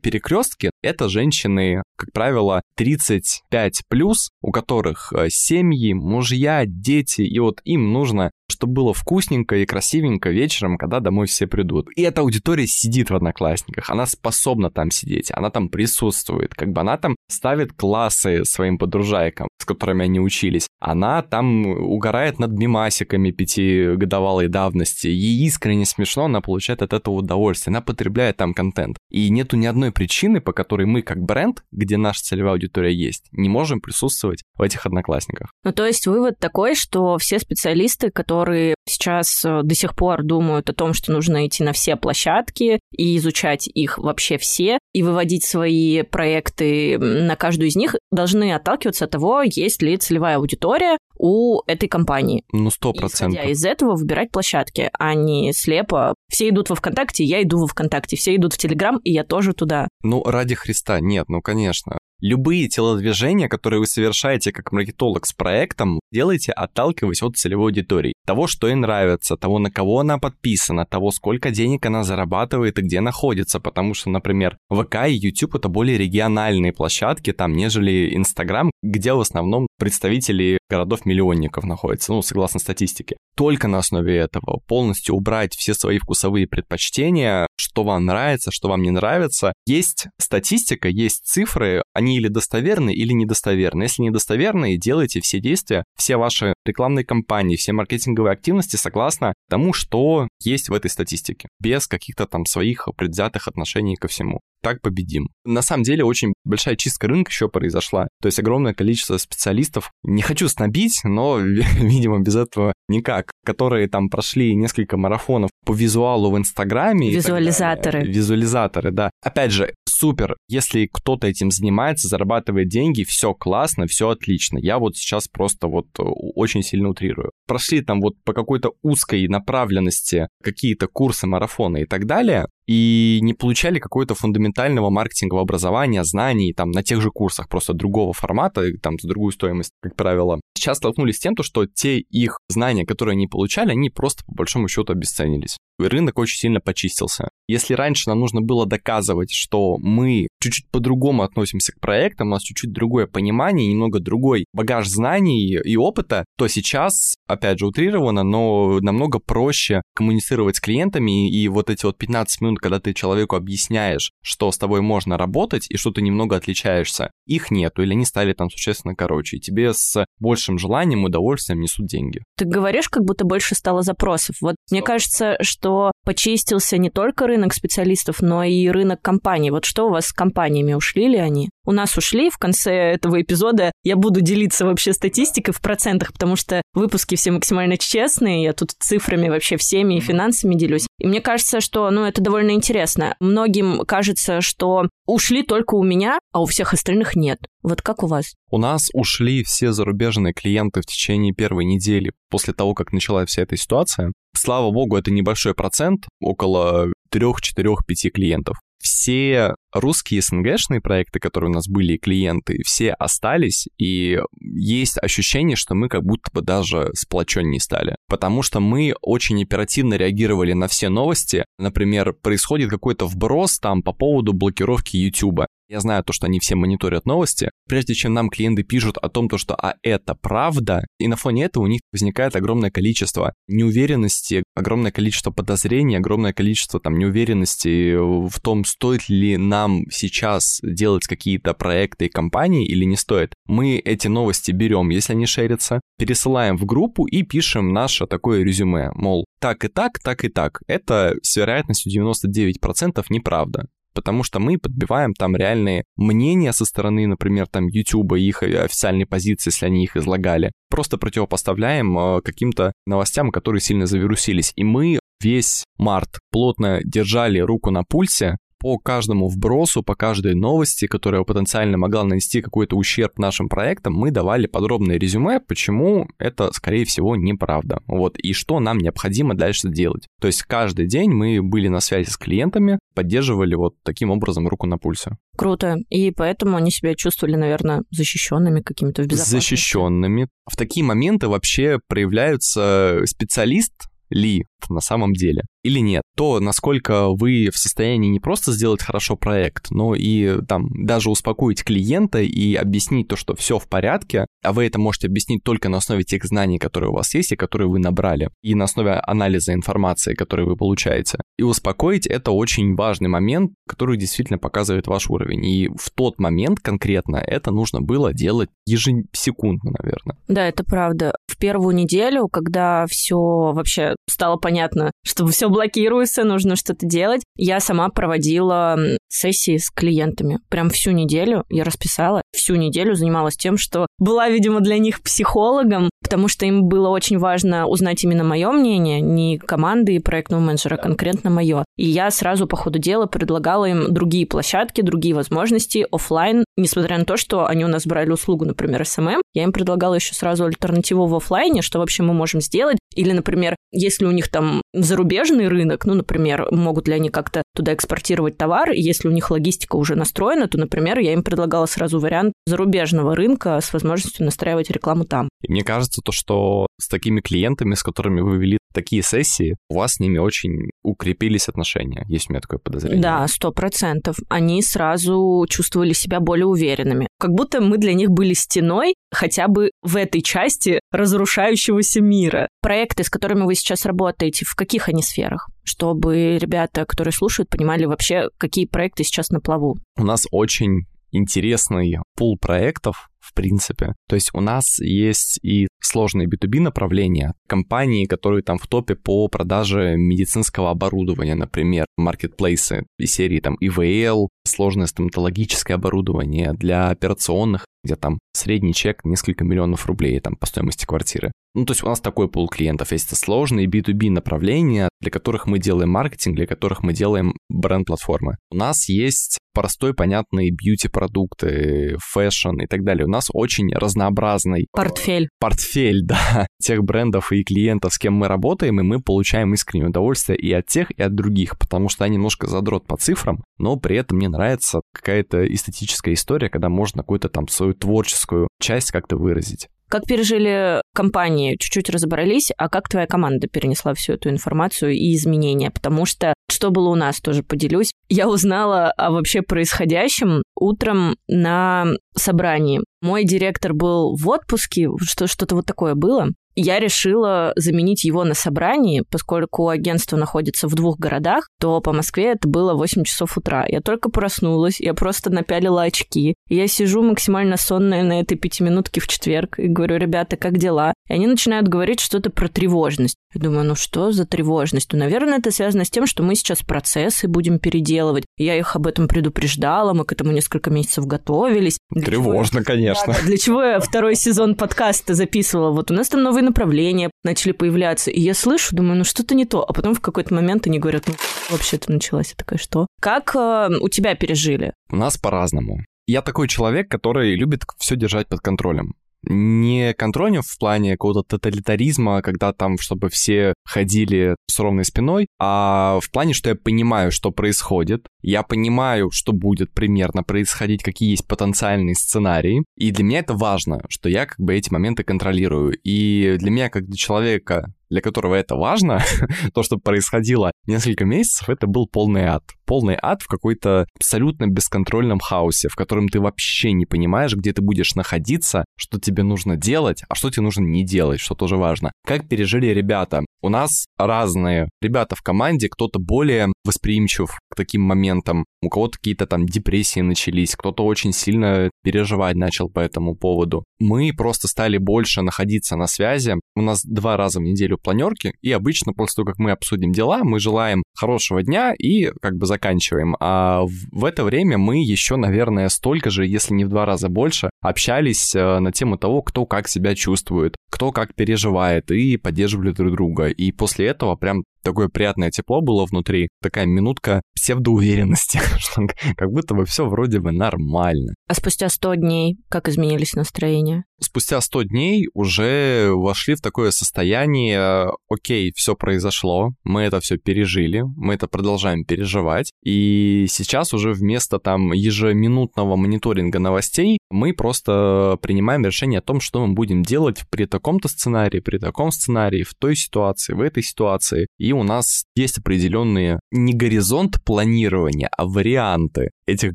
перекрестке, 0.00 0.70
это 0.82 1.08
женщины, 1.08 1.82
как 1.96 2.12
правило, 2.12 2.62
35 2.76 3.82
плюс, 3.88 4.30
у 4.42 4.50
которых 4.50 5.12
э, 5.12 5.28
семьи, 5.30 5.92
мужья, 5.92 6.64
дети, 6.66 7.22
и 7.22 7.38
вот 7.38 7.60
им 7.64 7.92
нужно 7.92 8.30
чтобы 8.50 8.74
было 8.74 8.94
вкусненько 8.94 9.56
и 9.56 9.66
красивенько 9.66 10.30
вечером, 10.30 10.76
когда 10.78 11.00
домой 11.00 11.26
все 11.26 11.46
придут. 11.46 11.88
И 11.96 12.02
эта 12.02 12.20
аудитория 12.20 12.66
сидит 12.66 13.10
в 13.10 13.16
Одноклассниках, 13.16 13.90
она 13.90 14.06
способна 14.06 14.70
там 14.70 14.90
сидеть, 14.90 15.30
она 15.32 15.50
там 15.50 15.68
присутствует, 15.68 16.54
как 16.54 16.70
бы 16.72 16.80
она 16.80 16.96
там 16.96 17.16
ставит 17.28 17.72
классы 17.72 18.44
своим 18.44 18.78
подружайкам, 18.78 19.48
с 19.58 19.64
которыми 19.64 20.04
они 20.04 20.20
учились. 20.20 20.68
Она 20.80 21.22
там 21.22 21.66
угорает 21.66 22.38
над 22.38 22.52
мимасиками 22.52 23.30
пятигодовалой 23.30 24.48
давности. 24.48 25.06
Ей 25.06 25.46
искренне 25.46 25.86
смешно, 25.86 26.26
она 26.26 26.40
получает 26.40 26.82
от 26.82 26.92
этого 26.92 27.14
удовольствие, 27.14 27.72
она 27.72 27.80
потребляет 27.80 28.36
там 28.36 28.54
контент. 28.54 28.98
И 29.10 29.30
нету 29.30 29.56
ни 29.64 29.66
одной 29.66 29.92
причины, 29.92 30.42
по 30.42 30.52
которой 30.52 30.86
мы 30.86 31.00
как 31.00 31.18
бренд, 31.20 31.64
где 31.72 31.96
наша 31.96 32.22
целевая 32.22 32.52
аудитория 32.52 32.94
есть, 32.94 33.24
не 33.32 33.48
можем 33.48 33.80
присутствовать 33.80 34.42
в 34.56 34.62
этих 34.62 34.84
одноклассниках. 34.84 35.50
Ну, 35.64 35.72
то 35.72 35.86
есть 35.86 36.06
вывод 36.06 36.38
такой, 36.38 36.74
что 36.74 37.16
все 37.16 37.38
специалисты, 37.38 38.10
которые 38.10 38.74
сейчас 38.86 39.42
э, 39.44 39.62
до 39.62 39.74
сих 39.74 39.96
пор 39.96 40.22
думают 40.22 40.68
о 40.68 40.74
том, 40.74 40.92
что 40.92 41.12
нужно 41.12 41.46
идти 41.46 41.64
на 41.64 41.72
все 41.72 41.96
площадки 41.96 42.78
и 42.92 43.16
изучать 43.16 43.66
их 43.66 43.96
вообще 43.96 44.36
все, 44.36 44.78
и 44.92 45.02
выводить 45.02 45.46
свои 45.46 46.02
проекты 46.02 46.98
на 46.98 47.34
каждую 47.36 47.68
из 47.68 47.76
них, 47.76 47.96
должны 48.12 48.52
отталкиваться 48.52 49.06
от 49.06 49.12
того, 49.12 49.42
есть 49.42 49.80
ли 49.80 49.96
целевая 49.96 50.36
аудитория 50.36 50.98
у 51.16 51.62
этой 51.66 51.88
компании. 51.88 52.44
Ну, 52.52 52.70
сто 52.70 52.92
процентов. 52.92 53.46
Из 53.46 53.64
этого 53.64 53.96
выбирать 53.96 54.30
площадки, 54.30 54.90
а 54.98 55.14
не 55.14 55.54
слепо. 55.54 56.14
Все 56.28 56.50
идут 56.50 56.68
во 56.68 56.76
ВКонтакте, 56.76 57.24
я 57.24 57.42
иду 57.42 57.60
во 57.60 57.66
ВКонтакте. 57.66 58.16
Все 58.16 58.36
идут 58.36 58.52
в 58.52 58.58
Телеграм, 58.58 58.98
и 58.98 59.12
я 59.12 59.24
тоже 59.24 59.53
туда. 59.54 59.88
Ну, 60.02 60.22
ради 60.24 60.54
Христа, 60.54 61.00
нет, 61.00 61.28
ну, 61.28 61.40
конечно. 61.40 61.98
Любые 62.20 62.68
телодвижения, 62.68 63.48
которые 63.48 63.80
вы 63.80 63.86
совершаете 63.86 64.50
как 64.50 64.72
маркетолог 64.72 65.26
с 65.26 65.34
проектом, 65.34 66.00
делайте, 66.10 66.52
отталкиваясь 66.52 67.22
от 67.22 67.36
целевой 67.36 67.66
аудитории. 67.72 68.14
Того, 68.26 68.46
что 68.46 68.66
ей 68.66 68.76
нравится, 68.76 69.36
того, 69.36 69.58
на 69.58 69.70
кого 69.70 70.00
она 70.00 70.16
подписана, 70.18 70.86
того, 70.86 71.10
сколько 71.10 71.50
денег 71.50 71.84
она 71.84 72.02
зарабатывает 72.02 72.78
и 72.78 72.82
где 72.82 73.00
находится. 73.00 73.60
Потому 73.60 73.92
что, 73.94 74.08
например, 74.10 74.56
ВК 74.70 75.06
и 75.06 75.12
YouTube— 75.12 75.54
это 75.56 75.68
более 75.68 75.98
региональные 75.98 76.72
площадки, 76.72 77.32
там, 77.32 77.52
нежели 77.52 78.16
Инстаграм, 78.16 78.70
где 78.82 79.12
в 79.12 79.20
основном 79.20 79.66
представители 79.78 80.56
городов-миллионников 80.70 81.64
находятся, 81.64 82.12
ну, 82.12 82.22
согласно 82.22 82.58
статистике. 82.58 83.16
Только 83.36 83.68
на 83.68 83.78
основе 83.78 84.16
этого 84.16 84.60
полностью 84.66 85.14
убрать 85.14 85.54
все 85.54 85.74
свои 85.74 85.98
вкусовые 85.98 86.46
предпочтения, 86.46 87.46
что 87.56 87.82
вам 87.82 88.04
нравится, 88.04 88.50
что 88.52 88.68
вам 88.68 88.82
не 88.82 88.90
нравится. 88.90 89.52
Есть 89.66 90.06
статистика, 90.20 90.88
есть 90.88 91.24
цифры, 91.24 91.82
они 91.92 92.16
или 92.16 92.28
достоверны, 92.28 92.94
или 92.94 93.12
недостоверны. 93.12 93.82
Если 93.82 94.02
недостоверны, 94.02 94.76
делайте 94.76 95.20
все 95.20 95.40
действия, 95.40 95.84
все 95.96 96.16
ваши 96.16 96.54
рекламные 96.64 97.04
кампании, 97.04 97.56
все 97.56 97.72
маркетинговые 97.72 98.32
активности 98.32 98.76
согласно 98.76 99.34
тому, 99.48 99.72
что 99.72 100.28
есть 100.42 100.68
в 100.68 100.74
этой 100.74 100.90
статистике, 100.90 101.48
без 101.60 101.86
каких-то 101.86 102.26
там 102.26 102.46
своих 102.46 102.88
предвзятых 102.96 103.48
отношений 103.48 103.96
ко 103.96 104.08
всему 104.08 104.40
так 104.64 104.80
победим. 104.80 105.28
На 105.44 105.62
самом 105.62 105.84
деле 105.84 106.04
очень 106.04 106.32
большая 106.44 106.74
чистка 106.74 107.06
рынка 107.06 107.30
еще 107.30 107.48
произошла. 107.48 108.08
То 108.20 108.26
есть 108.26 108.38
огромное 108.38 108.72
количество 108.72 109.18
специалистов, 109.18 109.92
не 110.02 110.22
хочу 110.22 110.48
снобить, 110.48 111.02
но, 111.04 111.38
видимо, 111.38 112.20
без 112.20 112.34
этого 112.34 112.72
никак, 112.88 113.30
которые 113.44 113.88
там 113.88 114.08
прошли 114.08 114.54
несколько 114.54 114.96
марафонов 114.96 115.50
по 115.66 115.74
визуалу 115.74 116.30
в 116.30 116.38
Инстаграме. 116.38 117.10
Визуализаторы. 117.10 118.04
Визуализаторы, 118.04 118.90
да. 118.90 119.10
Опять 119.22 119.52
же, 119.52 119.74
супер, 119.86 120.36
если 120.48 120.88
кто-то 120.92 121.26
этим 121.26 121.50
занимается, 121.50 122.08
зарабатывает 122.08 122.68
деньги, 122.68 123.04
все 123.04 123.34
классно, 123.34 123.86
все 123.86 124.08
отлично. 124.08 124.58
Я 124.58 124.78
вот 124.78 124.96
сейчас 124.96 125.28
просто 125.28 125.68
вот 125.68 125.86
э, 125.98 126.02
очень 126.02 126.62
сильно 126.62 126.88
утрирую. 126.88 127.30
Прошли 127.46 127.82
там 127.82 128.00
вот 128.00 128.14
по 128.24 128.32
какой-то 128.32 128.72
узкой 128.82 129.28
направленности 129.28 130.28
какие-то 130.42 130.88
курсы, 130.88 131.26
марафоны 131.26 131.82
и 131.82 131.86
так 131.86 132.06
далее, 132.06 132.46
и 132.66 133.18
не 133.22 133.34
получали 133.34 133.78
какое-то 133.78 134.14
фундаментального 134.14 134.90
маркетингового 134.90 135.42
образования, 135.42 136.04
знаний 136.04 136.52
там 136.52 136.70
на 136.70 136.82
тех 136.82 137.00
же 137.00 137.10
курсах, 137.10 137.48
просто 137.48 137.74
другого 137.74 138.12
формата, 138.12 138.62
там 138.82 138.98
с 138.98 139.02
другую 139.04 139.32
стоимость, 139.32 139.72
как 139.80 139.96
правило. 139.96 140.40
Сейчас 140.56 140.78
столкнулись 140.78 141.16
с 141.16 141.20
тем, 141.20 141.34
что 141.40 141.66
те 141.66 141.98
их 141.98 142.38
знания, 142.48 142.86
которые 142.86 143.14
они 143.14 143.26
получали, 143.26 143.72
они 143.72 143.90
просто 143.90 144.24
по 144.24 144.34
большому 144.34 144.68
счету 144.68 144.92
обесценились. 144.92 145.58
Рынок 145.78 146.18
очень 146.18 146.38
сильно 146.38 146.60
почистился. 146.60 147.30
Если 147.48 147.74
раньше 147.74 148.08
нам 148.08 148.20
нужно 148.20 148.40
было 148.40 148.64
доказывать, 148.64 149.32
что 149.32 149.76
мы 149.78 150.28
чуть-чуть 150.40 150.70
по-другому 150.70 151.24
относимся 151.24 151.72
к 151.72 151.80
проектам, 151.80 152.28
у 152.28 152.30
нас 152.30 152.42
чуть-чуть 152.42 152.72
другое 152.72 153.06
понимание, 153.06 153.72
немного 153.72 153.98
другой 153.98 154.46
багаж 154.52 154.86
знаний 154.88 155.58
и 155.62 155.76
опыта, 155.76 156.24
то 156.38 156.46
сейчас, 156.46 157.16
опять 157.26 157.58
же, 157.58 157.66
утрировано, 157.66 158.22
но 158.22 158.78
намного 158.80 159.18
проще 159.18 159.82
коммуницировать 159.94 160.56
с 160.56 160.60
клиентами, 160.60 161.28
и 161.30 161.48
вот 161.48 161.70
эти 161.70 161.84
вот 161.86 161.98
15 161.98 162.40
минут, 162.40 162.58
когда 162.60 162.78
ты 162.78 162.94
человеку 162.94 163.34
объясняешь, 163.34 164.12
что 164.22 164.52
с 164.52 164.58
тобой 164.58 164.80
можно 164.80 165.18
работать 165.18 165.66
и 165.70 165.76
что 165.76 165.90
ты 165.90 166.02
немного 166.02 166.36
отличаешься, 166.36 167.10
их 167.26 167.50
нету, 167.50 167.82
или 167.82 167.92
они 167.92 168.04
стали 168.04 168.32
там 168.32 168.48
существенно 168.48 168.94
короче, 168.94 169.38
и 169.38 169.40
тебе 169.40 169.74
с 169.74 170.04
большим 170.44 170.58
желанием, 170.58 171.04
удовольствием 171.04 171.60
несут 171.60 171.86
деньги. 171.86 172.20
Ты 172.36 172.44
говоришь, 172.44 172.88
как 172.88 173.04
будто 173.04 173.24
больше 173.24 173.54
стало 173.54 173.82
запросов. 173.82 174.36
Вот 174.40 174.56
мне 174.70 174.82
кажется, 174.82 175.36
что 175.40 175.64
что 175.64 175.92
почистился 176.04 176.76
не 176.76 176.90
только 176.90 177.26
рынок 177.26 177.54
специалистов, 177.54 178.20
но 178.20 178.44
и 178.44 178.68
рынок 178.68 179.00
компаний. 179.00 179.50
Вот 179.50 179.64
что 179.64 179.86
у 179.86 179.90
вас 179.90 180.08
с 180.08 180.12
компаниями? 180.12 180.74
Ушли 180.74 181.08
ли 181.08 181.16
они? 181.16 181.48
У 181.64 181.72
нас 181.72 181.96
ушли. 181.96 182.28
В 182.28 182.36
конце 182.36 182.72
этого 182.72 183.22
эпизода 183.22 183.72
я 183.82 183.96
буду 183.96 184.20
делиться 184.20 184.66
вообще 184.66 184.92
статистикой 184.92 185.54
в 185.54 185.62
процентах, 185.62 186.12
потому 186.12 186.36
что 186.36 186.60
выпуски 186.74 187.14
все 187.14 187.30
максимально 187.30 187.78
честные. 187.78 188.42
Я 188.42 188.52
тут 188.52 188.72
цифрами 188.78 189.30
вообще 189.30 189.56
всеми 189.56 189.94
и 189.94 190.00
финансами 190.00 190.54
делюсь. 190.54 190.86
И 190.98 191.06
мне 191.06 191.22
кажется, 191.22 191.60
что 191.62 191.90
ну, 191.90 192.04
это 192.04 192.20
довольно 192.20 192.50
интересно. 192.50 193.16
Многим 193.20 193.86
кажется, 193.86 194.42
что 194.42 194.88
ушли 195.06 195.42
только 195.42 195.76
у 195.76 195.82
меня, 195.82 196.18
а 196.32 196.42
у 196.42 196.46
всех 196.46 196.74
остальных 196.74 197.16
нет. 197.16 197.38
Вот 197.64 197.80
как 197.80 198.02
у 198.02 198.06
вас? 198.06 198.34
У 198.50 198.58
нас 198.58 198.90
ушли 198.92 199.42
все 199.42 199.72
зарубежные 199.72 200.34
клиенты 200.34 200.82
в 200.82 200.86
течение 200.86 201.32
первой 201.32 201.64
недели 201.64 202.12
после 202.28 202.52
того, 202.52 202.74
как 202.74 202.92
началась 202.92 203.30
вся 203.30 203.40
эта 203.40 203.56
ситуация. 203.56 204.12
Слава 204.36 204.70
богу, 204.70 204.96
это 204.98 205.10
небольшой 205.10 205.54
процент, 205.54 206.06
около 206.20 206.92
3-4-5 207.10 208.10
клиентов. 208.12 208.58
Все 208.84 209.54
русские 209.72 210.20
СНГшные 210.20 210.82
проекты, 210.82 211.18
которые 211.20 211.50
у 211.50 211.54
нас 211.54 211.66
были, 211.66 211.96
клиенты, 211.96 212.58
все 212.66 212.92
остались, 212.92 213.66
и 213.78 214.18
есть 214.42 214.98
ощущение, 215.02 215.56
что 215.56 215.74
мы 215.74 215.88
как 215.88 216.04
будто 216.04 216.30
бы 216.34 216.42
даже 216.42 216.90
сплоченнее 216.92 217.60
стали. 217.60 217.96
Потому 218.08 218.42
что 218.42 218.60
мы 218.60 218.94
очень 219.00 219.42
оперативно 219.42 219.94
реагировали 219.94 220.52
на 220.52 220.68
все 220.68 220.90
новости. 220.90 221.46
Например, 221.58 222.12
происходит 222.12 222.68
какой-то 222.68 223.06
вброс 223.06 223.58
там 223.58 223.82
по 223.82 223.94
поводу 223.94 224.34
блокировки 224.34 224.98
YouTube. 224.98 225.46
Я 225.74 225.80
знаю 225.80 226.04
то, 226.04 226.12
что 226.12 226.26
они 226.26 226.38
все 226.38 226.54
мониторят 226.54 227.04
новости. 227.04 227.50
Прежде 227.68 227.94
чем 227.94 228.14
нам 228.14 228.30
клиенты 228.30 228.62
пишут 228.62 228.96
о 228.96 229.08
том, 229.08 229.28
то, 229.28 229.38
что 229.38 229.56
а 229.56 229.74
это 229.82 230.14
правда, 230.14 230.86
и 231.00 231.08
на 231.08 231.16
фоне 231.16 231.46
этого 231.46 231.64
у 231.64 231.66
них 231.66 231.80
возникает 231.92 232.36
огромное 232.36 232.70
количество 232.70 233.34
неуверенности, 233.48 234.44
огромное 234.54 234.92
количество 234.92 235.32
подозрений, 235.32 235.96
огромное 235.96 236.32
количество 236.32 236.78
там 236.78 236.96
неуверенности 236.96 237.96
в 237.96 238.40
том, 238.40 238.64
стоит 238.64 239.08
ли 239.08 239.36
нам 239.36 239.90
сейчас 239.90 240.60
делать 240.62 241.08
какие-то 241.08 241.54
проекты 241.54 242.06
и 242.06 242.08
компании 242.08 242.64
или 242.64 242.84
не 242.84 242.96
стоит. 242.96 243.34
Мы 243.48 243.78
эти 243.78 244.06
новости 244.06 244.52
берем, 244.52 244.90
если 244.90 245.14
они 245.14 245.26
шерятся, 245.26 245.80
пересылаем 245.98 246.56
в 246.56 246.64
группу 246.66 247.04
и 247.04 247.24
пишем 247.24 247.72
наше 247.72 248.06
такое 248.06 248.44
резюме, 248.44 248.92
мол, 248.94 249.24
так 249.40 249.64
и 249.64 249.68
так, 249.68 249.98
так 249.98 250.24
и 250.24 250.28
так. 250.28 250.60
Это 250.68 251.16
с 251.24 251.34
вероятностью 251.34 251.92
99% 251.92 253.04
неправда 253.08 253.66
потому 253.94 254.22
что 254.22 254.40
мы 254.40 254.58
подбиваем 254.58 255.14
там 255.14 255.36
реальные 255.36 255.84
мнения 255.96 256.52
со 256.52 256.64
стороны, 256.64 257.06
например, 257.06 257.46
там 257.46 257.66
YouTube 257.68 258.14
их 258.14 258.42
официальной 258.42 259.06
позиции, 259.06 259.50
если 259.50 259.66
они 259.66 259.84
их 259.84 259.96
излагали. 259.96 260.52
Просто 260.68 260.98
противопоставляем 260.98 261.98
э, 261.98 262.20
каким-то 262.22 262.72
новостям, 262.86 263.30
которые 263.30 263.60
сильно 263.60 263.86
завирусились. 263.86 264.52
И 264.56 264.64
мы 264.64 264.98
весь 265.20 265.64
март 265.78 266.18
плотно 266.30 266.80
держали 266.84 267.38
руку 267.38 267.70
на 267.70 267.84
пульсе, 267.84 268.36
по 268.64 268.78
каждому 268.78 269.28
вбросу, 269.28 269.82
по 269.82 269.94
каждой 269.94 270.34
новости, 270.34 270.86
которая 270.86 271.22
потенциально 271.24 271.76
могла 271.76 272.02
нанести 272.02 272.40
какой-то 272.40 272.76
ущерб 272.76 273.18
нашим 273.18 273.50
проектам, 273.50 273.92
мы 273.92 274.10
давали 274.10 274.46
подробное 274.46 274.96
резюме, 274.96 275.38
почему 275.38 276.08
это, 276.18 276.50
скорее 276.50 276.86
всего, 276.86 277.14
неправда. 277.14 277.82
Вот, 277.86 278.16
и 278.16 278.32
что 278.32 278.60
нам 278.60 278.78
необходимо 278.78 279.34
дальше 279.34 279.68
делать. 279.68 280.06
То 280.18 280.28
есть 280.28 280.44
каждый 280.44 280.86
день 280.86 281.10
мы 281.10 281.42
были 281.42 281.68
на 281.68 281.80
связи 281.80 282.08
с 282.08 282.16
клиентами, 282.16 282.78
поддерживали 282.94 283.54
вот 283.54 283.74
таким 283.82 284.10
образом 284.10 284.48
руку 284.48 284.66
на 284.66 284.78
пульсе. 284.78 285.18
Круто. 285.36 285.76
И 285.90 286.10
поэтому 286.10 286.56
они 286.56 286.70
себя 286.70 286.94
чувствовали, 286.94 287.36
наверное, 287.36 287.82
защищенными 287.90 288.62
какими-то 288.62 289.02
в 289.02 289.06
безопасности. 289.06 289.50
Защищенными. 289.50 290.28
В 290.50 290.56
такие 290.56 290.86
моменты 290.86 291.28
вообще 291.28 291.80
проявляются 291.86 293.00
специалист, 293.04 293.74
ли 294.10 294.44
на 294.68 294.80
самом 294.80 295.12
деле 295.12 295.42
или 295.64 295.78
нет, 295.78 296.02
то 296.14 296.40
насколько 296.40 297.08
вы 297.08 297.48
в 297.52 297.56
состоянии 297.56 298.08
не 298.08 298.20
просто 298.20 298.52
сделать 298.52 298.82
хорошо 298.82 299.16
проект, 299.16 299.70
но 299.70 299.94
и 299.94 300.42
там 300.46 300.68
даже 300.84 301.10
успокоить 301.10 301.64
клиента 301.64 302.20
и 302.20 302.54
объяснить 302.54 303.08
то, 303.08 303.16
что 303.16 303.34
все 303.34 303.58
в 303.58 303.66
порядке, 303.66 304.26
а 304.42 304.52
вы 304.52 304.66
это 304.66 304.78
можете 304.78 305.06
объяснить 305.06 305.42
только 305.42 305.70
на 305.70 305.78
основе 305.78 306.04
тех 306.04 306.24
знаний, 306.24 306.58
которые 306.58 306.90
у 306.90 306.94
вас 306.94 307.14
есть 307.14 307.32
и 307.32 307.36
которые 307.36 307.68
вы 307.68 307.78
набрали, 307.78 308.28
и 308.42 308.54
на 308.54 308.64
основе 308.64 308.92
анализа 308.92 309.54
информации, 309.54 310.14
которую 310.14 310.48
вы 310.48 310.56
получаете. 310.56 311.18
И 311.38 311.42
успокоить— 311.42 312.06
это 312.08 312.30
очень 312.30 312.76
важный 312.76 313.08
момент, 313.08 313.52
который 313.66 313.96
действительно 313.96 314.38
показывает 314.38 314.86
ваш 314.86 315.08
уровень. 315.08 315.44
И 315.44 315.68
в 315.68 315.90
тот 315.90 316.20
момент 316.20 316.60
конкретно 316.60 317.16
это 317.16 317.50
нужно 317.50 317.80
было 317.80 318.12
делать 318.12 318.50
ежесекундно, 318.66 319.72
наверное. 319.82 320.16
Да, 320.28 320.46
это 320.46 320.62
правда. 320.62 321.14
В 321.34 321.36
первую 321.36 321.74
неделю, 321.74 322.28
когда 322.28 322.86
все 322.88 323.16
вообще 323.16 323.96
стало 324.08 324.36
понятно, 324.36 324.92
что 325.04 325.26
все 325.26 325.48
блокируется, 325.48 326.22
нужно 326.22 326.54
что-то 326.54 326.86
делать, 326.86 327.22
я 327.36 327.58
сама 327.58 327.88
проводила 327.88 328.78
сессии 329.08 329.56
с 329.56 329.68
клиентами. 329.70 330.38
Прям 330.48 330.70
всю 330.70 330.92
неделю 330.92 331.44
я 331.50 331.64
расписала, 331.64 332.22
всю 332.32 332.54
неделю 332.54 332.94
занималась 332.94 333.36
тем, 333.36 333.58
что 333.58 333.88
была, 333.98 334.28
видимо, 334.28 334.60
для 334.60 334.78
них 334.78 335.02
психологом, 335.02 335.90
потому 336.04 336.28
что 336.28 336.44
им 336.44 336.64
было 336.64 336.90
очень 336.90 337.18
важно 337.18 337.66
узнать 337.66 338.04
именно 338.04 338.22
мое 338.22 338.52
мнение, 338.52 339.00
не 339.00 339.38
команды 339.38 339.96
и 339.96 339.98
проектного 339.98 340.42
менеджера, 340.42 340.74
а 340.74 340.78
конкретно 340.78 341.30
мое. 341.30 341.64
И 341.76 341.86
я 341.86 342.10
сразу 342.10 342.46
по 342.46 342.56
ходу 342.56 342.78
дела 342.78 343.06
предлагала 343.06 343.64
им 343.64 343.92
другие 343.92 344.26
площадки, 344.26 344.82
другие 344.82 345.14
возможности 345.14 345.86
офлайн, 345.90 346.44
несмотря 346.56 346.98
на 346.98 347.06
то, 347.06 347.16
что 347.16 347.46
они 347.46 347.64
у 347.64 347.68
нас 347.68 347.86
брали 347.86 348.10
услугу, 348.10 348.44
например, 348.44 348.82
SMM, 348.82 349.22
я 349.32 349.42
им 349.42 349.52
предлагала 349.52 349.94
еще 349.94 350.14
сразу 350.14 350.44
альтернативу 350.44 351.06
в 351.06 351.14
офлайне, 351.14 351.62
что 351.62 351.78
вообще 351.78 352.02
мы 352.02 352.12
можем 352.12 352.40
сделать. 352.42 352.78
Или, 352.94 353.12
например, 353.12 353.56
если 353.72 354.04
у 354.04 354.10
них 354.10 354.28
там 354.28 354.62
зарубежный 354.72 355.48
рынок, 355.48 355.84
ну, 355.84 355.94
например, 355.94 356.46
могут 356.50 356.88
ли 356.88 356.94
они 356.94 357.10
как-то 357.10 357.42
туда 357.54 357.74
экспортировать 357.74 358.36
товар, 358.36 358.70
и 358.70 358.80
если 358.80 359.08
у 359.08 359.10
них 359.10 359.30
логистика 359.30 359.76
уже 359.76 359.94
настроена, 359.94 360.48
то, 360.48 360.58
например, 360.58 360.98
я 360.98 361.12
им 361.12 361.22
предлагала 361.22 361.66
сразу 361.66 361.98
вариант 362.00 362.32
зарубежного 362.46 363.14
рынка 363.14 363.60
с 363.60 363.72
возможностью 363.72 364.24
настраивать 364.24 364.70
рекламу 364.70 365.04
там. 365.04 365.28
И 365.42 365.50
мне 365.50 365.62
кажется, 365.62 366.00
то, 366.02 366.12
что 366.12 366.66
с 366.80 366.88
такими 366.88 367.20
клиентами, 367.20 367.74
с 367.74 367.82
которыми 367.82 368.20
вы 368.20 368.38
вели 368.38 368.58
такие 368.72 369.02
сессии, 369.02 369.56
у 369.70 369.76
вас 369.76 369.94
с 369.94 370.00
ними 370.00 370.18
очень 370.18 370.70
укрепились 370.82 371.48
отношения, 371.48 372.04
есть 372.08 372.28
у 372.28 372.32
меня 372.32 372.40
такое 372.40 372.58
подозрение. 372.58 373.00
Да, 373.00 373.26
сто 373.28 373.52
процентов. 373.52 374.16
Они 374.28 374.62
сразу 374.62 375.46
чувствовали 375.48 375.92
себя 375.92 376.20
более 376.20 376.46
уверенными. 376.46 377.06
Как 377.18 377.30
будто 377.30 377.60
мы 377.60 377.78
для 377.78 377.94
них 377.94 378.10
были 378.10 378.34
стеной 378.34 378.94
хотя 379.12 379.48
бы 379.48 379.70
в 379.82 379.96
этой 379.96 380.20
части 380.20 380.80
разрушающегося 380.90 382.00
мира. 382.00 382.48
Проекты, 382.60 383.04
с 383.04 383.10
которыми 383.10 383.44
вы 383.44 383.54
сейчас 383.54 383.86
работаете, 383.86 384.44
в 384.44 384.54
каких 384.54 384.88
они 384.88 385.02
сферах? 385.02 385.48
Чтобы 385.62 386.38
ребята, 386.38 386.84
которые 386.84 387.12
слушают, 387.12 387.48
понимали 387.48 387.84
вообще, 387.84 388.28
какие 388.38 388.66
проекты 388.66 389.04
сейчас 389.04 389.30
на 389.30 389.40
плаву. 389.40 389.78
У 389.96 390.04
нас 390.04 390.26
очень 390.30 390.86
интересный 391.12 391.98
пул 392.16 392.36
проектов, 392.38 393.08
в 393.24 393.32
принципе. 393.34 393.94
То 394.08 394.16
есть 394.16 394.30
у 394.34 394.40
нас 394.40 394.78
есть 394.80 395.38
и 395.42 395.68
сложные 395.80 396.28
B2B 396.28 396.60
направления, 396.60 397.34
компании, 397.48 398.06
которые 398.06 398.42
там 398.42 398.58
в 398.58 398.66
топе 398.66 398.94
по 398.94 399.28
продаже 399.28 399.94
медицинского 399.96 400.70
оборудования, 400.70 401.34
например, 401.34 401.86
маркетплейсы 401.96 402.84
из 402.98 403.12
серии 403.12 403.40
там 403.40 403.56
IVL, 403.62 404.28
сложное 404.46 404.86
стоматологическое 404.86 405.76
оборудование 405.76 406.52
для 406.52 406.88
операционных, 406.88 407.66
где 407.84 407.96
там 407.96 408.18
средний 408.32 408.74
чек 408.74 409.04
несколько 409.04 409.44
миллионов 409.44 409.86
рублей 409.86 410.18
там 410.20 410.36
по 410.36 410.46
стоимости 410.46 410.86
квартиры. 410.86 411.32
Ну, 411.54 411.64
то 411.66 411.72
есть 411.72 411.84
у 411.84 411.86
нас 411.86 412.00
такой 412.00 412.28
пул 412.28 412.48
клиентов 412.48 412.90
есть. 412.90 413.06
Это 413.06 413.16
сложные 413.16 413.66
B2B 413.66 414.10
направления, 414.10 414.88
для 415.00 415.10
которых 415.10 415.46
мы 415.46 415.60
делаем 415.60 415.90
маркетинг, 415.90 416.34
для 416.34 416.46
которых 416.46 416.82
мы 416.82 416.92
делаем 416.92 417.34
бренд-платформы. 417.48 418.38
У 418.50 418.56
нас 418.56 418.88
есть 418.88 419.38
простой, 419.54 419.94
понятный 419.94 420.50
бьюти-продукты, 420.50 421.96
фэшн 422.00 422.60
и 422.60 422.66
так 422.66 422.82
далее. 422.82 423.06
Нас 423.14 423.28
очень 423.32 423.72
разнообразный... 423.72 424.66
Портфель. 424.72 425.28
Портфель, 425.38 426.02
да, 426.04 426.48
тех 426.60 426.82
брендов 426.82 427.30
и 427.30 427.44
клиентов, 427.44 427.94
с 427.94 427.98
кем 427.98 428.14
мы 428.14 428.26
работаем, 428.26 428.80
и 428.80 428.82
мы 428.82 429.00
получаем 429.00 429.54
искреннее 429.54 429.90
удовольствие 429.90 430.36
и 430.36 430.52
от 430.52 430.66
тех, 430.66 430.90
и 430.90 431.00
от 431.00 431.14
других, 431.14 431.56
потому 431.56 431.88
что 431.88 432.02
они 432.04 432.16
немножко 432.16 432.48
задрот 432.48 432.88
по 432.88 432.96
цифрам, 432.96 433.44
но 433.56 433.76
при 433.76 433.98
этом 433.98 434.18
мне 434.18 434.28
нравится 434.28 434.80
какая-то 434.92 435.46
эстетическая 435.46 436.14
история, 436.14 436.48
когда 436.48 436.68
можно 436.68 437.02
какую-то 437.02 437.28
там 437.28 437.46
свою 437.46 437.74
творческую 437.74 438.48
часть 438.60 438.90
как-то 438.90 439.16
выразить. 439.16 439.68
Как 439.94 440.06
пережили 440.06 440.82
компании, 440.92 441.54
чуть-чуть 441.56 441.88
разобрались, 441.88 442.50
а 442.58 442.68
как 442.68 442.88
твоя 442.88 443.06
команда 443.06 443.46
перенесла 443.46 443.94
всю 443.94 444.14
эту 444.14 444.28
информацию 444.28 444.90
и 444.90 445.14
изменения? 445.14 445.70
Потому 445.70 446.04
что 446.04 446.34
что 446.50 446.72
было 446.72 446.88
у 446.88 446.96
нас, 446.96 447.20
тоже 447.20 447.44
поделюсь. 447.44 447.92
Я 448.08 448.28
узнала 448.28 448.90
о 448.90 449.12
вообще 449.12 449.42
происходящем 449.42 450.42
утром 450.56 451.14
на 451.28 451.86
собрании. 452.16 452.80
Мой 453.02 453.22
директор 453.22 453.72
был 453.72 454.16
в 454.16 454.28
отпуске, 454.28 454.88
что, 455.00 455.28
что-то 455.28 455.54
вот 455.54 455.66
такое 455.66 455.94
было 455.94 456.26
я 456.56 456.78
решила 456.78 457.52
заменить 457.56 458.04
его 458.04 458.24
на 458.24 458.34
собрании, 458.34 459.02
поскольку 459.10 459.68
агентство 459.68 460.16
находится 460.16 460.68
в 460.68 460.74
двух 460.74 460.98
городах, 460.98 461.48
то 461.58 461.80
по 461.80 461.92
Москве 461.92 462.32
это 462.32 462.48
было 462.48 462.74
8 462.74 463.04
часов 463.04 463.36
утра. 463.36 463.64
Я 463.68 463.80
только 463.80 464.08
проснулась, 464.08 464.80
я 464.80 464.94
просто 464.94 465.30
напялила 465.30 465.82
очки. 465.82 466.34
Я 466.48 466.68
сижу 466.68 467.02
максимально 467.02 467.56
сонная 467.56 468.02
на 468.02 468.20
этой 468.20 468.36
пятиминутке 468.36 469.00
в 469.00 469.08
четверг 469.08 469.58
и 469.58 469.66
говорю, 469.66 469.96
ребята, 469.96 470.36
как 470.36 470.58
дела? 470.58 470.94
И 471.08 471.12
они 471.12 471.26
начинают 471.26 471.68
говорить 471.68 472.00
что-то 472.00 472.30
про 472.30 472.48
тревожность. 472.48 473.16
Я 473.34 473.40
думаю, 473.40 473.64
ну 473.64 473.74
что 473.74 474.12
за 474.12 474.26
тревожность? 474.26 474.92
Ну, 474.92 474.98
наверное, 474.98 475.38
это 475.38 475.50
связано 475.50 475.84
с 475.84 475.90
тем, 475.90 476.06
что 476.06 476.22
мы 476.22 476.36
сейчас 476.36 476.62
процессы 476.62 477.26
будем 477.26 477.58
переделывать. 477.58 478.24
Я 478.36 478.56
их 478.56 478.76
об 478.76 478.86
этом 478.86 479.08
предупреждала, 479.08 479.92
мы 479.92 480.04
к 480.04 480.12
этому 480.12 480.30
несколько 480.30 480.70
месяцев 480.70 481.06
готовились. 481.06 481.78
Тревожно, 481.92 482.58
я... 482.58 482.64
конечно. 482.64 483.12
Да, 483.12 483.22
для 483.24 483.36
чего 483.36 483.62
я 483.62 483.80
второй 483.80 484.14
сезон 484.14 484.54
подкаста 484.54 485.14
записывала? 485.14 485.72
Вот 485.72 485.90
у 485.90 485.94
нас 485.94 486.08
там 486.08 486.22
новые 486.22 486.43
направления 486.44 487.10
начали 487.24 487.52
появляться. 487.52 488.10
И 488.10 488.20
я 488.20 488.34
слышу, 488.34 488.76
думаю, 488.76 488.98
ну 488.98 489.04
что-то 489.04 489.34
не 489.34 489.44
то. 489.44 489.62
А 489.62 489.72
потом 489.72 489.94
в 489.94 490.00
какой-то 490.00 490.34
момент 490.34 490.66
они 490.66 490.78
говорят, 490.78 491.04
ну 491.06 491.14
вообще-то 491.50 491.90
началась. 491.90 492.30
Я 492.30 492.36
такая, 492.36 492.58
что? 492.58 492.86
Как 493.00 493.34
э, 493.34 493.70
у 493.80 493.88
тебя 493.88 494.14
пережили? 494.14 494.72
У 494.90 494.96
нас 494.96 495.18
по-разному. 495.18 495.78
Я 496.06 496.22
такой 496.22 496.48
человек, 496.48 496.90
который 496.90 497.34
любит 497.34 497.62
все 497.78 497.96
держать 497.96 498.28
под 498.28 498.40
контролем 498.40 498.94
не 499.26 499.94
контролем 499.94 500.42
в 500.42 500.58
плане 500.58 500.92
какого-то 500.92 501.22
тоталитаризма, 501.22 502.22
когда 502.22 502.52
там, 502.52 502.78
чтобы 502.78 503.08
все 503.08 503.54
ходили 503.64 504.36
с 504.48 504.58
ровной 504.58 504.84
спиной, 504.84 505.26
а 505.38 505.98
в 506.00 506.10
плане, 506.10 506.34
что 506.34 506.50
я 506.50 506.54
понимаю, 506.54 507.10
что 507.10 507.30
происходит, 507.30 508.06
я 508.24 508.42
понимаю, 508.42 509.10
что 509.10 509.32
будет 509.32 509.72
примерно 509.72 510.22
происходить, 510.22 510.82
какие 510.82 511.10
есть 511.10 511.26
потенциальные 511.26 511.94
сценарии, 511.94 512.64
и 512.76 512.90
для 512.90 513.04
меня 513.04 513.18
это 513.18 513.34
важно, 513.34 513.82
что 513.88 514.08
я 514.08 514.24
как 514.24 514.40
бы 514.40 514.54
эти 514.54 514.72
моменты 514.72 515.04
контролирую. 515.04 515.78
И 515.84 516.36
для 516.38 516.50
меня, 516.50 516.70
как 516.70 516.86
для 516.86 516.96
человека, 516.96 517.72
для 517.90 518.00
которого 518.00 518.34
это 518.34 518.56
важно, 518.56 519.02
то, 519.54 519.62
что 519.62 519.76
происходило 519.76 520.52
несколько 520.66 521.04
месяцев, 521.04 521.48
это 521.48 521.66
был 521.66 521.86
полный 521.86 522.24
ад. 522.24 522.42
Полный 522.64 522.96
ад 523.00 523.22
в 523.22 523.28
какой-то 523.28 523.86
абсолютно 523.96 524.46
бесконтрольном 524.46 525.20
хаосе, 525.20 525.68
в 525.68 525.76
котором 525.76 526.08
ты 526.08 526.18
вообще 526.18 526.72
не 526.72 526.86
понимаешь, 526.86 527.34
где 527.34 527.52
ты 527.52 527.62
будешь 527.62 527.94
находиться, 527.94 528.64
что 528.76 528.98
тебе 528.98 529.22
нужно 529.22 529.56
делать, 529.56 530.02
а 530.08 530.14
что 530.14 530.30
тебе 530.30 530.42
нужно 530.42 530.64
не 530.64 530.84
делать, 530.84 531.20
что 531.20 531.34
тоже 531.34 531.56
важно. 531.56 531.92
Как 532.06 532.26
пережили 532.28 532.66
ребята? 532.68 533.24
У 533.42 533.50
нас 533.50 533.86
разные 533.98 534.70
ребята 534.80 535.14
в 535.14 535.22
команде, 535.22 535.68
кто-то 535.68 535.98
более 535.98 536.48
восприимчив 536.64 537.38
к 537.50 537.54
таким 537.54 537.82
моментам, 537.82 538.13
у 538.62 538.68
кого-то 538.68 538.98
какие-то 538.98 539.26
там 539.26 539.46
депрессии 539.46 540.00
начались, 540.00 540.56
кто-то 540.56 540.84
очень 540.84 541.12
сильно 541.12 541.70
переживать 541.82 542.36
начал 542.36 542.68
по 542.68 542.80
этому 542.80 543.14
поводу. 543.14 543.64
Мы 543.78 544.12
просто 544.16 544.48
стали 544.48 544.78
больше 544.78 545.22
находиться 545.22 545.76
на 545.76 545.86
связи. 545.86 546.34
У 546.56 546.62
нас 546.62 546.84
два 546.84 547.16
раза 547.16 547.40
в 547.40 547.42
неделю 547.42 547.78
планерки, 547.78 548.34
и 548.42 548.52
обычно 548.52 548.92
после 548.92 549.16
того, 549.16 549.26
как 549.26 549.38
мы 549.38 549.50
обсудим 549.50 549.92
дела, 549.92 550.20
мы 550.24 550.40
желаем 550.40 550.82
хорошего 550.96 551.42
дня 551.42 551.74
и 551.78 552.10
как 552.20 552.36
бы 552.36 552.46
заканчиваем. 552.46 553.16
А 553.20 553.62
в 553.64 554.04
это 554.04 554.24
время 554.24 554.58
мы 554.58 554.82
еще, 554.82 555.16
наверное, 555.16 555.68
столько 555.68 556.10
же, 556.10 556.26
если 556.26 556.54
не 556.54 556.64
в 556.64 556.68
два 556.68 556.86
раза 556.86 557.08
больше, 557.08 557.50
общались 557.60 558.34
э, 558.34 558.58
на 558.58 558.72
тему 558.72 558.98
того, 558.98 559.22
кто 559.22 559.46
как 559.46 559.68
себя 559.68 559.94
чувствует, 559.94 560.56
кто 560.70 560.92
как 560.92 561.14
переживает, 561.14 561.90
и 561.90 562.16
поддерживали 562.16 562.70
друг 562.72 562.92
друга. 562.92 563.28
И 563.28 563.52
после 563.52 563.86
этого 563.86 564.16
прям 564.16 564.44
такое 564.64 564.88
приятное 564.88 565.30
тепло 565.30 565.60
было 565.60 565.84
внутри, 565.84 566.28
такая 566.42 566.66
минутка 566.66 567.22
псевдоуверенности, 567.34 568.40
как 569.16 569.30
будто 569.30 569.54
бы 569.54 569.64
все 569.64 569.86
вроде 569.86 570.20
бы 570.20 570.32
нормально. 570.32 571.14
А 571.28 571.34
спустя 571.34 571.68
100 571.68 571.94
дней 571.94 572.36
как 572.48 572.68
изменились 572.68 573.14
настроения? 573.14 573.84
Спустя 574.00 574.40
100 574.40 574.62
дней 574.64 575.08
уже 575.14 575.90
вошли 575.92 576.34
в 576.34 576.40
такое 576.40 576.70
состояние, 576.70 577.90
окей, 578.08 578.52
все 578.54 578.74
произошло, 578.74 579.52
мы 579.64 579.82
это 579.82 580.00
все 580.00 580.16
пережили, 580.16 580.82
мы 580.96 581.14
это 581.14 581.28
продолжаем 581.28 581.84
переживать, 581.84 582.52
и 582.64 583.26
сейчас 583.28 583.72
уже 583.74 583.92
вместо 583.92 584.38
там 584.38 584.72
ежеминутного 584.72 585.76
мониторинга 585.76 586.38
новостей 586.38 586.98
мы 587.10 587.32
просто 587.32 588.18
принимаем 588.22 588.64
решение 588.64 588.98
о 588.98 589.02
том, 589.02 589.20
что 589.20 589.46
мы 589.46 589.54
будем 589.54 589.82
делать 589.82 590.24
при 590.30 590.46
таком-то 590.46 590.88
сценарии, 590.88 591.40
при 591.40 591.58
таком 591.58 591.90
сценарии, 591.90 592.42
в 592.42 592.54
той 592.54 592.76
ситуации, 592.76 593.34
в 593.34 593.40
этой 593.40 593.62
ситуации, 593.62 594.26
и 594.38 594.52
у 594.52 594.62
нас 594.62 595.04
есть 595.14 595.38
определенные 595.38 596.20
не 596.30 596.52
горизонт 596.52 597.22
планирования, 597.24 598.08
а 598.16 598.26
варианты 598.26 599.10
этих 599.26 599.54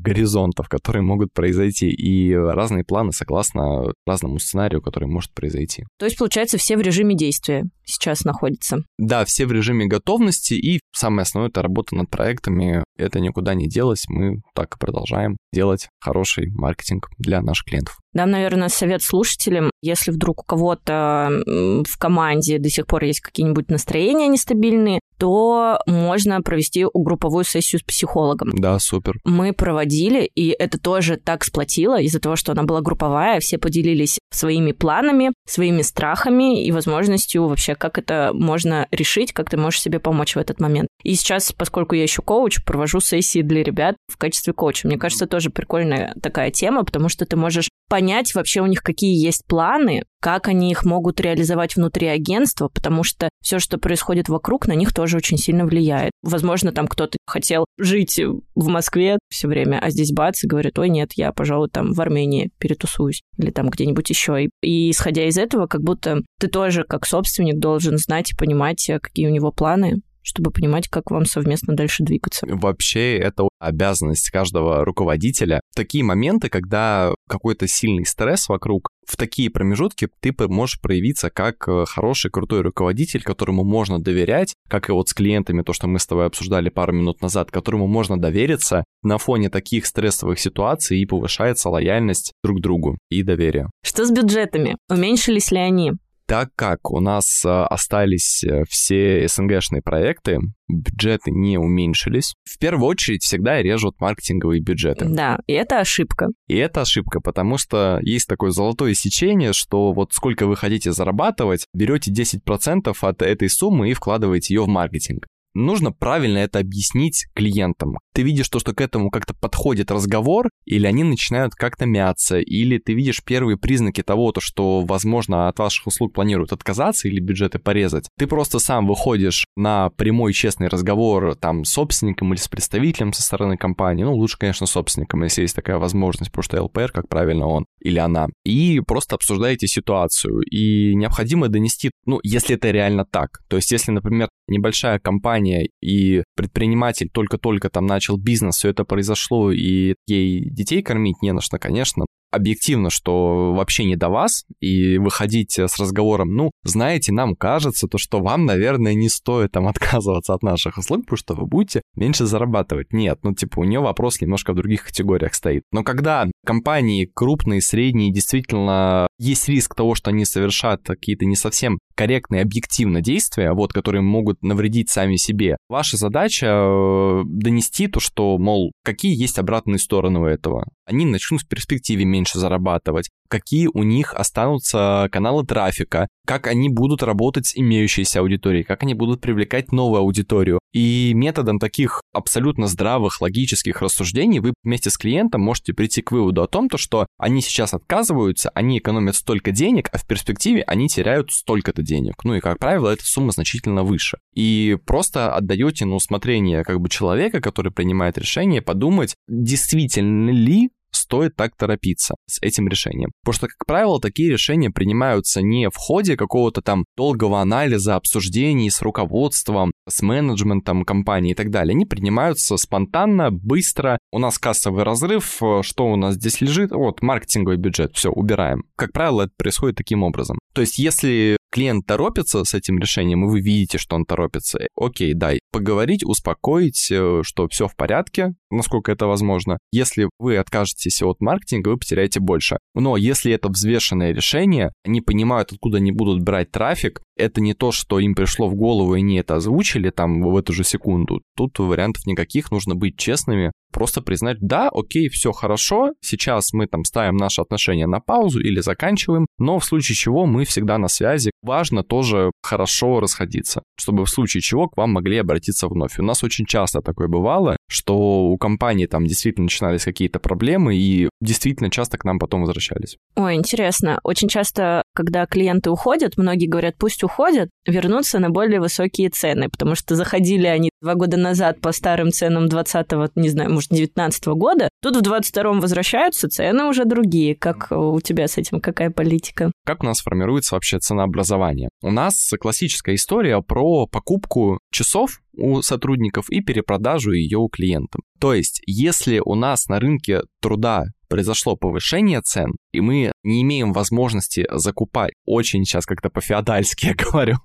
горизонтов, 0.00 0.68
которые 0.68 1.02
могут 1.02 1.32
произойти, 1.32 1.88
и 1.88 2.34
разные 2.34 2.84
планы 2.84 3.12
согласно 3.12 3.92
разному 4.06 4.38
сценарию, 4.38 4.82
который 4.82 5.08
может 5.08 5.32
произойти. 5.32 5.84
То 5.98 6.06
есть, 6.06 6.18
получается, 6.18 6.58
все 6.58 6.76
в 6.76 6.80
режиме 6.80 7.14
действия 7.14 7.64
сейчас 7.84 8.24
находятся? 8.24 8.84
Да, 8.98 9.24
все 9.24 9.46
в 9.46 9.52
режиме 9.52 9.86
готовности, 9.86 10.54
и 10.54 10.80
самое 10.92 11.22
основное— 11.22 11.50
это 11.50 11.62
работа 11.62 11.94
над 11.94 12.08
проектами. 12.08 12.84
Это 13.00 13.20
никуда 13.20 13.54
не 13.54 13.66
делось, 13.66 14.04
мы 14.08 14.42
так 14.54 14.74
и 14.74 14.78
продолжаем 14.78 15.36
делать 15.52 15.88
хороший 16.00 16.50
маркетинг 16.50 17.08
для 17.18 17.40
наших 17.40 17.66
клиентов. 17.66 17.98
Дам, 18.12 18.30
наверное, 18.30 18.68
совет 18.68 19.02
слушателям, 19.02 19.70
если 19.82 20.10
вдруг 20.10 20.42
у 20.42 20.44
кого-то 20.44 21.30
в 21.46 21.98
команде 21.98 22.58
до 22.58 22.68
сих 22.68 22.86
пор 22.86 23.04
есть 23.04 23.20
какие-нибудь 23.20 23.70
настроения 23.70 24.26
нестабильные, 24.26 25.00
то 25.18 25.78
можно 25.86 26.40
провести 26.42 26.86
групповую 26.92 27.44
сессию 27.44 27.80
с 27.80 27.84
психологом. 27.84 28.50
Да, 28.52 28.78
супер. 28.78 29.14
Мы 29.24 29.52
проводили, 29.52 30.24
и 30.34 30.48
это 30.48 30.78
тоже 30.78 31.18
так 31.18 31.44
сплотило 31.44 32.00
из-за 32.00 32.20
того, 32.20 32.36
что 32.36 32.52
она 32.52 32.64
была 32.64 32.80
групповая, 32.80 33.38
все 33.40 33.58
поделились 33.58 34.18
своими 34.32 34.72
планами, 34.72 35.32
своими 35.46 35.82
страхами 35.82 36.64
и 36.64 36.72
возможностью 36.72 37.46
вообще, 37.46 37.74
как 37.74 37.98
это 37.98 38.30
можно 38.32 38.88
решить, 38.90 39.32
как 39.32 39.50
ты 39.50 39.56
можешь 39.56 39.80
себе 39.80 40.00
помочь 40.00 40.34
в 40.34 40.38
этот 40.38 40.58
момент. 40.58 40.88
И 41.04 41.14
сейчас, 41.14 41.52
поскольку 41.52 41.94
я 41.94 42.02
еще 42.02 42.22
коуч, 42.22 42.64
провожу 42.64 42.89
сессии 42.98 43.42
для 43.42 43.62
ребят 43.62 43.96
в 44.08 44.16
качестве 44.16 44.52
коуча. 44.52 44.88
Мне 44.88 44.98
кажется, 44.98 45.26
тоже 45.26 45.50
прикольная 45.50 46.14
такая 46.20 46.50
тема, 46.50 46.84
потому 46.84 47.08
что 47.08 47.26
ты 47.26 47.36
можешь 47.36 47.68
понять 47.88 48.34
вообще 48.34 48.60
у 48.60 48.66
них 48.66 48.82
какие 48.82 49.22
есть 49.22 49.44
планы, 49.46 50.04
как 50.20 50.48
они 50.48 50.70
их 50.70 50.84
могут 50.84 51.20
реализовать 51.20 51.76
внутри 51.76 52.06
агентства, 52.06 52.68
потому 52.68 53.02
что 53.02 53.28
все, 53.42 53.58
что 53.58 53.78
происходит 53.78 54.28
вокруг, 54.28 54.68
на 54.68 54.74
них 54.74 54.94
тоже 54.94 55.16
очень 55.16 55.38
сильно 55.38 55.64
влияет. 55.64 56.12
Возможно, 56.22 56.72
там 56.72 56.86
кто-то 56.86 57.18
хотел 57.26 57.64
жить 57.78 58.20
в 58.54 58.68
Москве 58.68 59.18
все 59.28 59.48
время, 59.48 59.80
а 59.82 59.90
здесь 59.90 60.12
бац, 60.12 60.44
и 60.44 60.46
говорит, 60.46 60.78
ой, 60.78 60.88
нет, 60.88 61.12
я, 61.14 61.32
пожалуй, 61.32 61.68
там 61.68 61.92
в 61.92 62.00
Армении 62.00 62.50
перетусуюсь 62.58 63.22
или 63.38 63.50
там 63.50 63.70
где-нибудь 63.70 64.08
еще. 64.08 64.44
И, 64.44 64.50
и 64.62 64.90
исходя 64.90 65.26
из 65.26 65.36
этого, 65.36 65.66
как 65.66 65.82
будто 65.82 66.22
ты 66.38 66.46
тоже 66.46 66.84
как 66.84 67.06
собственник 67.06 67.58
должен 67.58 67.98
знать 67.98 68.32
и 68.32 68.36
понимать, 68.36 68.88
какие 69.02 69.26
у 69.26 69.32
него 69.32 69.50
планы, 69.50 70.02
чтобы 70.30 70.50
понимать, 70.50 70.88
как 70.88 71.10
вам 71.10 71.26
совместно 71.26 71.74
дальше 71.74 72.02
двигаться. 72.02 72.46
Вообще, 72.48 73.16
это 73.16 73.48
обязанность 73.58 74.30
каждого 74.30 74.84
руководителя. 74.84 75.60
Такие 75.74 76.02
моменты, 76.02 76.48
когда 76.48 77.12
какой-то 77.28 77.68
сильный 77.68 78.06
стресс 78.06 78.48
вокруг, 78.48 78.88
в 79.06 79.16
такие 79.16 79.50
промежутки 79.50 80.08
ты 80.20 80.32
можешь 80.48 80.80
проявиться 80.80 81.30
как 81.30 81.68
э, 81.68 81.84
хороший, 81.86 82.30
крутой 82.30 82.62
руководитель, 82.62 83.22
которому 83.22 83.64
можно 83.64 84.00
доверять, 84.00 84.54
как 84.68 84.88
и 84.88 84.92
вот 84.92 85.08
с 85.08 85.14
клиентами, 85.14 85.62
то, 85.62 85.72
что 85.72 85.88
мы 85.88 85.98
с 85.98 86.06
тобой 86.06 86.26
обсуждали 86.26 86.68
пару 86.68 86.92
минут 86.92 87.20
назад, 87.20 87.50
которому 87.50 87.86
можно 87.88 88.20
довериться 88.20 88.84
на 89.02 89.18
фоне 89.18 89.50
таких 89.50 89.86
стрессовых 89.86 90.38
ситуаций 90.38 91.00
и 91.00 91.06
повышается 91.06 91.70
лояльность 91.70 92.32
друг 92.44 92.60
другу 92.60 92.98
и 93.10 93.22
доверие. 93.22 93.68
Что 93.84 94.06
с 94.06 94.10
бюджетами? 94.10 94.76
Уменьшились 94.88 95.50
ли 95.50 95.58
они? 95.58 95.92
Так 96.30 96.50
как 96.54 96.92
у 96.92 97.00
нас 97.00 97.44
э, 97.44 97.48
остались 97.48 98.44
э, 98.44 98.62
все 98.68 99.26
СНГшные 99.26 99.82
проекты, 99.82 100.38
бюджеты 100.68 101.32
не 101.32 101.58
уменьшились, 101.58 102.34
в 102.44 102.56
первую 102.60 102.86
очередь 102.86 103.24
всегда 103.24 103.60
режут 103.60 104.00
маркетинговые 104.00 104.62
бюджеты. 104.62 105.06
Да, 105.06 105.40
и 105.48 105.54
это 105.54 105.80
ошибка. 105.80 106.28
И 106.46 106.56
это 106.56 106.82
ошибка, 106.82 107.20
потому 107.20 107.58
что 107.58 107.98
есть 108.02 108.28
такое 108.28 108.52
золотое 108.52 108.94
сечение, 108.94 109.52
что 109.52 109.92
вот 109.92 110.12
сколько 110.12 110.46
вы 110.46 110.54
хотите 110.54 110.92
зарабатывать, 110.92 111.66
берете 111.74 112.12
10% 112.12 112.96
от 113.00 113.22
этой 113.22 113.50
суммы 113.50 113.90
и 113.90 113.94
вкладываете 113.94 114.54
ее 114.54 114.62
в 114.62 114.68
маркетинг 114.68 115.26
нужно 115.54 115.92
правильно 115.92 116.38
это 116.38 116.58
объяснить 116.58 117.26
клиентам. 117.34 117.98
Ты 118.14 118.22
видишь 118.22 118.48
то, 118.48 118.58
что 118.58 118.74
к 118.74 118.80
этому 118.80 119.10
как-то 119.10 119.34
подходит 119.34 119.90
разговор, 119.90 120.50
или 120.64 120.86
они 120.86 121.04
начинают 121.04 121.54
как-то 121.54 121.86
мяться, 121.86 122.38
или 122.38 122.78
ты 122.78 122.94
видишь 122.94 123.22
первые 123.24 123.56
признаки 123.56 124.02
того, 124.02 124.32
то, 124.32 124.40
что, 124.40 124.82
возможно, 124.82 125.48
от 125.48 125.58
ваших 125.58 125.86
услуг 125.86 126.12
планируют 126.14 126.52
отказаться 126.52 127.08
или 127.08 127.20
бюджеты 127.20 127.58
порезать. 127.58 128.08
Ты 128.18 128.26
просто 128.26 128.58
сам 128.58 128.86
выходишь 128.86 129.46
на 129.56 129.90
прямой 129.90 130.32
честный 130.32 130.68
разговор 130.68 131.34
там 131.36 131.64
с 131.64 131.70
собственником 131.70 132.32
или 132.32 132.40
с 132.40 132.48
представителем 132.48 133.12
со 133.12 133.22
стороны 133.22 133.56
компании. 133.56 134.04
Ну, 134.04 134.14
лучше, 134.14 134.38
конечно, 134.38 134.66
собственником, 134.66 135.22
если 135.22 135.42
есть 135.42 135.56
такая 135.56 135.78
возможность, 135.78 136.30
потому 136.30 136.42
что 136.42 136.62
ЛПР, 136.62 136.92
как 136.92 137.08
правильно 137.08 137.46
он 137.46 137.66
или 137.80 137.98
она. 137.98 138.28
И 138.44 138.80
просто 138.80 139.16
обсуждаете 139.16 139.66
ситуацию. 139.66 140.40
И 140.42 140.94
необходимо 140.94 141.48
донести, 141.48 141.90
ну, 142.06 142.20
если 142.22 142.56
это 142.56 142.70
реально 142.70 143.04
так. 143.04 143.40
То 143.48 143.56
есть, 143.56 143.70
если, 143.70 143.90
например, 143.90 144.28
небольшая 144.50 144.98
компания 144.98 145.68
и 145.82 146.24
предприниматель 146.34 147.08
только-только 147.12 147.70
там 147.70 147.86
начал 147.86 148.16
бизнес, 148.16 148.56
все 148.56 148.70
это 148.70 148.84
произошло, 148.84 149.50
и 149.52 149.94
ей 150.06 150.50
детей 150.50 150.82
кормить 150.82 151.22
не 151.22 151.32
на 151.32 151.40
что, 151.40 151.58
конечно, 151.58 152.06
объективно, 152.30 152.90
что 152.90 153.52
вообще 153.52 153.84
не 153.84 153.96
до 153.96 154.08
вас, 154.08 154.44
и 154.60 154.98
выходить 154.98 155.58
с 155.58 155.78
разговором, 155.78 156.34
ну, 156.34 156.50
знаете, 156.64 157.12
нам 157.12 157.34
кажется, 157.34 157.86
то, 157.86 157.98
что 157.98 158.20
вам, 158.20 158.44
наверное, 158.44 158.94
не 158.94 159.08
стоит 159.08 159.52
там 159.52 159.68
отказываться 159.68 160.34
от 160.34 160.42
наших 160.42 160.78
услуг, 160.78 161.02
потому 161.02 161.16
что 161.16 161.34
вы 161.34 161.46
будете 161.46 161.82
меньше 161.94 162.26
зарабатывать. 162.26 162.92
Нет, 162.92 163.18
ну, 163.22 163.34
типа, 163.34 163.60
у 163.60 163.64
нее 163.64 163.80
вопрос 163.80 164.20
немножко 164.20 164.52
в 164.52 164.56
других 164.56 164.84
категориях 164.84 165.34
стоит. 165.34 165.62
Но 165.72 165.82
когда 165.82 166.28
компании 166.44 167.10
крупные, 167.12 167.60
средние, 167.60 168.12
действительно 168.12 169.06
есть 169.18 169.48
риск 169.48 169.74
того, 169.74 169.94
что 169.94 170.10
они 170.10 170.24
совершат 170.24 170.82
какие-то 170.84 171.26
не 171.26 171.36
совсем 171.36 171.78
корректные, 171.94 172.42
объективно 172.42 173.02
действия, 173.02 173.52
вот, 173.52 173.72
которые 173.72 174.00
могут 174.00 174.42
навредить 174.42 174.88
сами 174.88 175.16
себе. 175.16 175.58
Ваша 175.68 175.98
задача 175.98 176.46
э, 176.46 177.22
донести 177.26 177.88
то, 177.88 178.00
что, 178.00 178.38
мол, 178.38 178.72
какие 178.82 179.14
есть 179.14 179.38
обратные 179.38 179.78
стороны 179.78 180.20
у 180.20 180.24
этого. 180.24 180.66
Они 180.86 181.04
начнут 181.04 181.42
в 181.42 181.48
перспективе 181.48 182.06
меньше 182.06 182.19
зарабатывать, 182.28 183.10
какие 183.28 183.68
у 183.72 183.82
них 183.82 184.12
останутся 184.14 185.08
каналы 185.10 185.46
трафика, 185.46 186.08
как 186.26 186.46
они 186.46 186.68
будут 186.68 187.02
работать 187.02 187.46
с 187.46 187.56
имеющейся 187.56 188.20
аудиторией, 188.20 188.64
как 188.64 188.82
они 188.82 188.94
будут 188.94 189.20
привлекать 189.20 189.72
новую 189.72 190.00
аудиторию. 190.00 190.60
И 190.72 191.12
методом 191.14 191.58
таких 191.58 192.02
абсолютно 192.12 192.66
здравых, 192.66 193.20
логических 193.20 193.82
рассуждений 193.82 194.40
вы 194.40 194.52
вместе 194.62 194.90
с 194.90 194.96
клиентом 194.96 195.40
можете 195.40 195.72
прийти 195.72 196.02
к 196.02 196.12
выводу 196.12 196.42
о 196.42 196.46
том, 196.46 196.68
то, 196.68 196.78
что 196.78 197.06
они 197.18 197.40
сейчас 197.40 197.74
отказываются, 197.74 198.50
они 198.50 198.78
экономят 198.78 199.16
столько 199.16 199.50
денег, 199.50 199.88
а 199.92 199.98
в 199.98 200.06
перспективе 200.06 200.62
они 200.62 200.88
теряют 200.88 201.32
столько-то 201.32 201.82
денег. 201.82 202.22
Ну 202.24 202.34
и, 202.34 202.40
как 202.40 202.58
правило, 202.58 202.90
эта 202.90 203.04
сумма 203.04 203.32
значительно 203.32 203.82
выше. 203.82 204.18
И 204.34 204.78
просто 204.86 205.34
отдаете 205.34 205.84
на 205.84 205.96
усмотрение 205.96 206.62
как 206.64 206.80
бы 206.80 206.88
человека, 206.88 207.40
который 207.40 207.72
принимает 207.72 208.18
решение, 208.18 208.62
подумать, 208.62 209.14
действительно 209.28 210.30
ли 210.30 210.70
стоит 210.92 211.36
так 211.36 211.56
торопиться 211.56 212.14
с 212.26 212.40
этим 212.42 212.68
решением. 212.68 213.10
Потому 213.22 213.34
что, 213.34 213.46
как 213.48 213.66
правило, 213.66 214.00
такие 214.00 214.30
решения 214.30 214.70
принимаются 214.70 215.42
не 215.42 215.68
в 215.68 215.76
ходе 215.76 216.16
какого-то 216.16 216.62
там 216.62 216.84
долгого 216.96 217.40
анализа, 217.40 217.96
обсуждений 217.96 218.70
с 218.70 218.82
руководством, 218.82 219.72
с 219.88 220.02
менеджментом 220.02 220.84
компании 220.84 221.32
и 221.32 221.34
так 221.34 221.50
далее. 221.50 221.74
Они 221.74 221.84
принимаются 221.84 222.56
спонтанно, 222.56 223.30
быстро. 223.30 223.98
У 224.12 224.18
нас 224.18 224.38
кассовый 224.38 224.84
разрыв, 224.84 225.40
что 225.62 225.86
у 225.86 225.96
нас 225.96 226.14
здесь 226.14 226.40
лежит? 226.40 226.72
Вот, 226.72 227.02
маркетинговый 227.02 227.58
бюджет, 227.58 227.96
все, 227.96 228.10
убираем. 228.10 228.64
Как 228.76 228.92
правило, 228.92 229.22
это 229.22 229.32
происходит 229.36 229.76
таким 229.76 230.02
образом. 230.02 230.38
То 230.52 230.60
есть, 230.60 230.78
если 230.78 231.36
клиент 231.50 231.86
торопится 231.86 232.44
с 232.44 232.54
этим 232.54 232.78
решением, 232.78 233.24
и 233.24 233.28
вы 233.28 233.40
видите, 233.40 233.78
что 233.78 233.96
он 233.96 234.04
торопится, 234.04 234.60
окей, 234.76 235.14
дай, 235.14 235.40
поговорить, 235.52 236.04
успокоить, 236.04 236.88
э, 236.90 237.22
что 237.22 237.48
все 237.48 237.66
в 237.66 237.76
порядке, 237.76 238.34
насколько 238.50 238.92
это 238.92 239.06
возможно. 239.06 239.58
Если 239.72 240.08
вы 240.18 240.36
откажетесь 240.36 241.02
от 241.02 241.20
маркетинга, 241.20 241.70
вы 241.70 241.78
потеряете 241.78 242.20
больше. 242.20 242.58
Но 242.74 242.96
если 242.96 243.32
это 243.32 243.48
взвешенное 243.48 244.12
решение, 244.12 244.72
они 244.84 245.00
понимают, 245.00 245.52
откуда 245.52 245.78
они 245.78 245.92
будут 245.92 246.22
брать 246.22 246.50
трафик, 246.50 247.02
это 247.16 247.40
не 247.40 247.54
то, 247.54 247.72
что 247.72 247.98
им 247.98 248.14
пришло 248.14 248.48
в 248.48 248.54
голову, 248.54 248.94
и 248.94 248.98
они 248.98 249.16
это 249.16 249.36
озвучили 249.36 249.90
там 249.90 250.22
в 250.22 250.36
эту 250.36 250.52
же 250.52 250.64
секунду. 250.64 251.22
Тут 251.36 251.58
вариантов 251.58 252.06
никаких, 252.06 252.50
нужно 252.50 252.74
быть 252.74 252.96
честными, 252.96 253.52
просто 253.72 254.02
признать, 254.02 254.38
да, 254.40 254.68
окей, 254.72 255.08
все 255.08 255.32
хорошо, 255.32 255.92
сейчас 256.00 256.52
мы 256.52 256.66
там 256.66 256.84
ставим 256.84 257.16
наши 257.16 257.40
отношения 257.40 257.86
на 257.86 258.00
паузу 258.00 258.40
или 258.40 258.60
заканчиваем, 258.60 259.26
но 259.38 259.58
в 259.58 259.64
случае 259.64 259.96
чего 259.96 260.26
мы 260.26 260.44
всегда 260.44 260.78
на 260.78 260.88
связи. 260.88 261.30
Важно 261.42 261.82
тоже 261.82 262.30
хорошо 262.42 263.00
расходиться, 263.00 263.62
чтобы 263.76 264.04
в 264.04 264.10
случае 264.10 264.40
чего 264.40 264.68
к 264.68 264.76
вам 264.76 264.92
могли 264.92 265.18
обратиться 265.18 265.68
вновь. 265.68 265.98
У 265.98 266.02
нас 266.02 266.22
очень 266.22 266.46
часто 266.46 266.80
такое 266.80 267.08
бывало, 267.08 267.56
что 267.70 268.24
у 268.24 268.36
компании 268.36 268.86
там 268.86 269.06
действительно 269.06 269.44
начинались 269.44 269.84
какие-то 269.84 270.18
проблемы, 270.18 270.76
и 270.76 271.08
действительно 271.20 271.70
часто 271.70 271.98
к 271.98 272.04
нам 272.04 272.18
потом 272.18 272.40
возвращались. 272.42 272.96
Ой, 273.16 273.36
интересно. 273.36 274.00
Очень 274.02 274.28
часто, 274.28 274.82
когда 274.94 275.24
клиенты 275.26 275.70
уходят, 275.70 276.16
многие 276.16 276.46
говорят, 276.46 276.74
пусть 276.78 277.04
уходят, 277.04 277.48
вернутся 277.66 278.18
на 278.18 278.30
более 278.30 278.60
высокие 278.60 279.08
цены, 279.08 279.48
потому 279.48 279.74
что 279.74 279.94
заходили 279.94 280.46
они 280.46 280.70
два 280.82 280.94
года 280.94 281.16
назад 281.16 281.60
по 281.60 281.72
старым 281.72 282.10
ценам 282.10 282.46
20-го, 282.46 283.08
не 283.14 283.28
знаю, 283.28 283.52
может, 283.52 283.70
19 283.70 284.26
-го 284.26 284.34
года, 284.34 284.68
тут 284.82 284.96
в 284.96 285.02
22-м 285.02 285.60
возвращаются, 285.60 286.28
цены 286.28 286.64
уже 286.64 286.84
другие. 286.84 287.36
Как 287.36 287.68
у 287.70 288.00
тебя 288.00 288.26
с 288.26 288.36
этим, 288.36 288.60
какая 288.60 288.90
политика? 288.90 289.52
Как 289.64 289.82
у 289.82 289.86
нас 289.86 290.00
формируется 290.00 290.54
вообще 290.56 290.78
ценообразование? 290.78 291.68
У 291.82 291.90
нас 291.90 292.32
классическая 292.40 292.94
история 292.94 293.40
про 293.42 293.86
покупку 293.86 294.58
часов 294.72 295.20
у 295.32 295.62
сотрудников 295.62 296.30
и 296.30 296.40
перепродажу 296.40 297.12
ее 297.12 297.38
у 297.38 297.48
клиентов. 297.48 298.00
То 298.18 298.34
есть, 298.34 298.62
если 298.66 299.20
у 299.24 299.34
нас 299.34 299.68
на 299.68 299.80
рынке 299.80 300.22
труда 300.40 300.84
произошло 301.08 301.56
повышение 301.56 302.20
цен, 302.20 302.52
и 302.72 302.80
мы 302.80 303.12
не 303.22 303.42
имеем 303.42 303.72
возможности 303.72 304.46
закупать, 304.50 305.12
очень 305.26 305.64
сейчас 305.64 305.86
как-то 305.86 306.10
по-феодальски 306.10 306.86
я 306.86 306.94
говорю, 307.10 307.36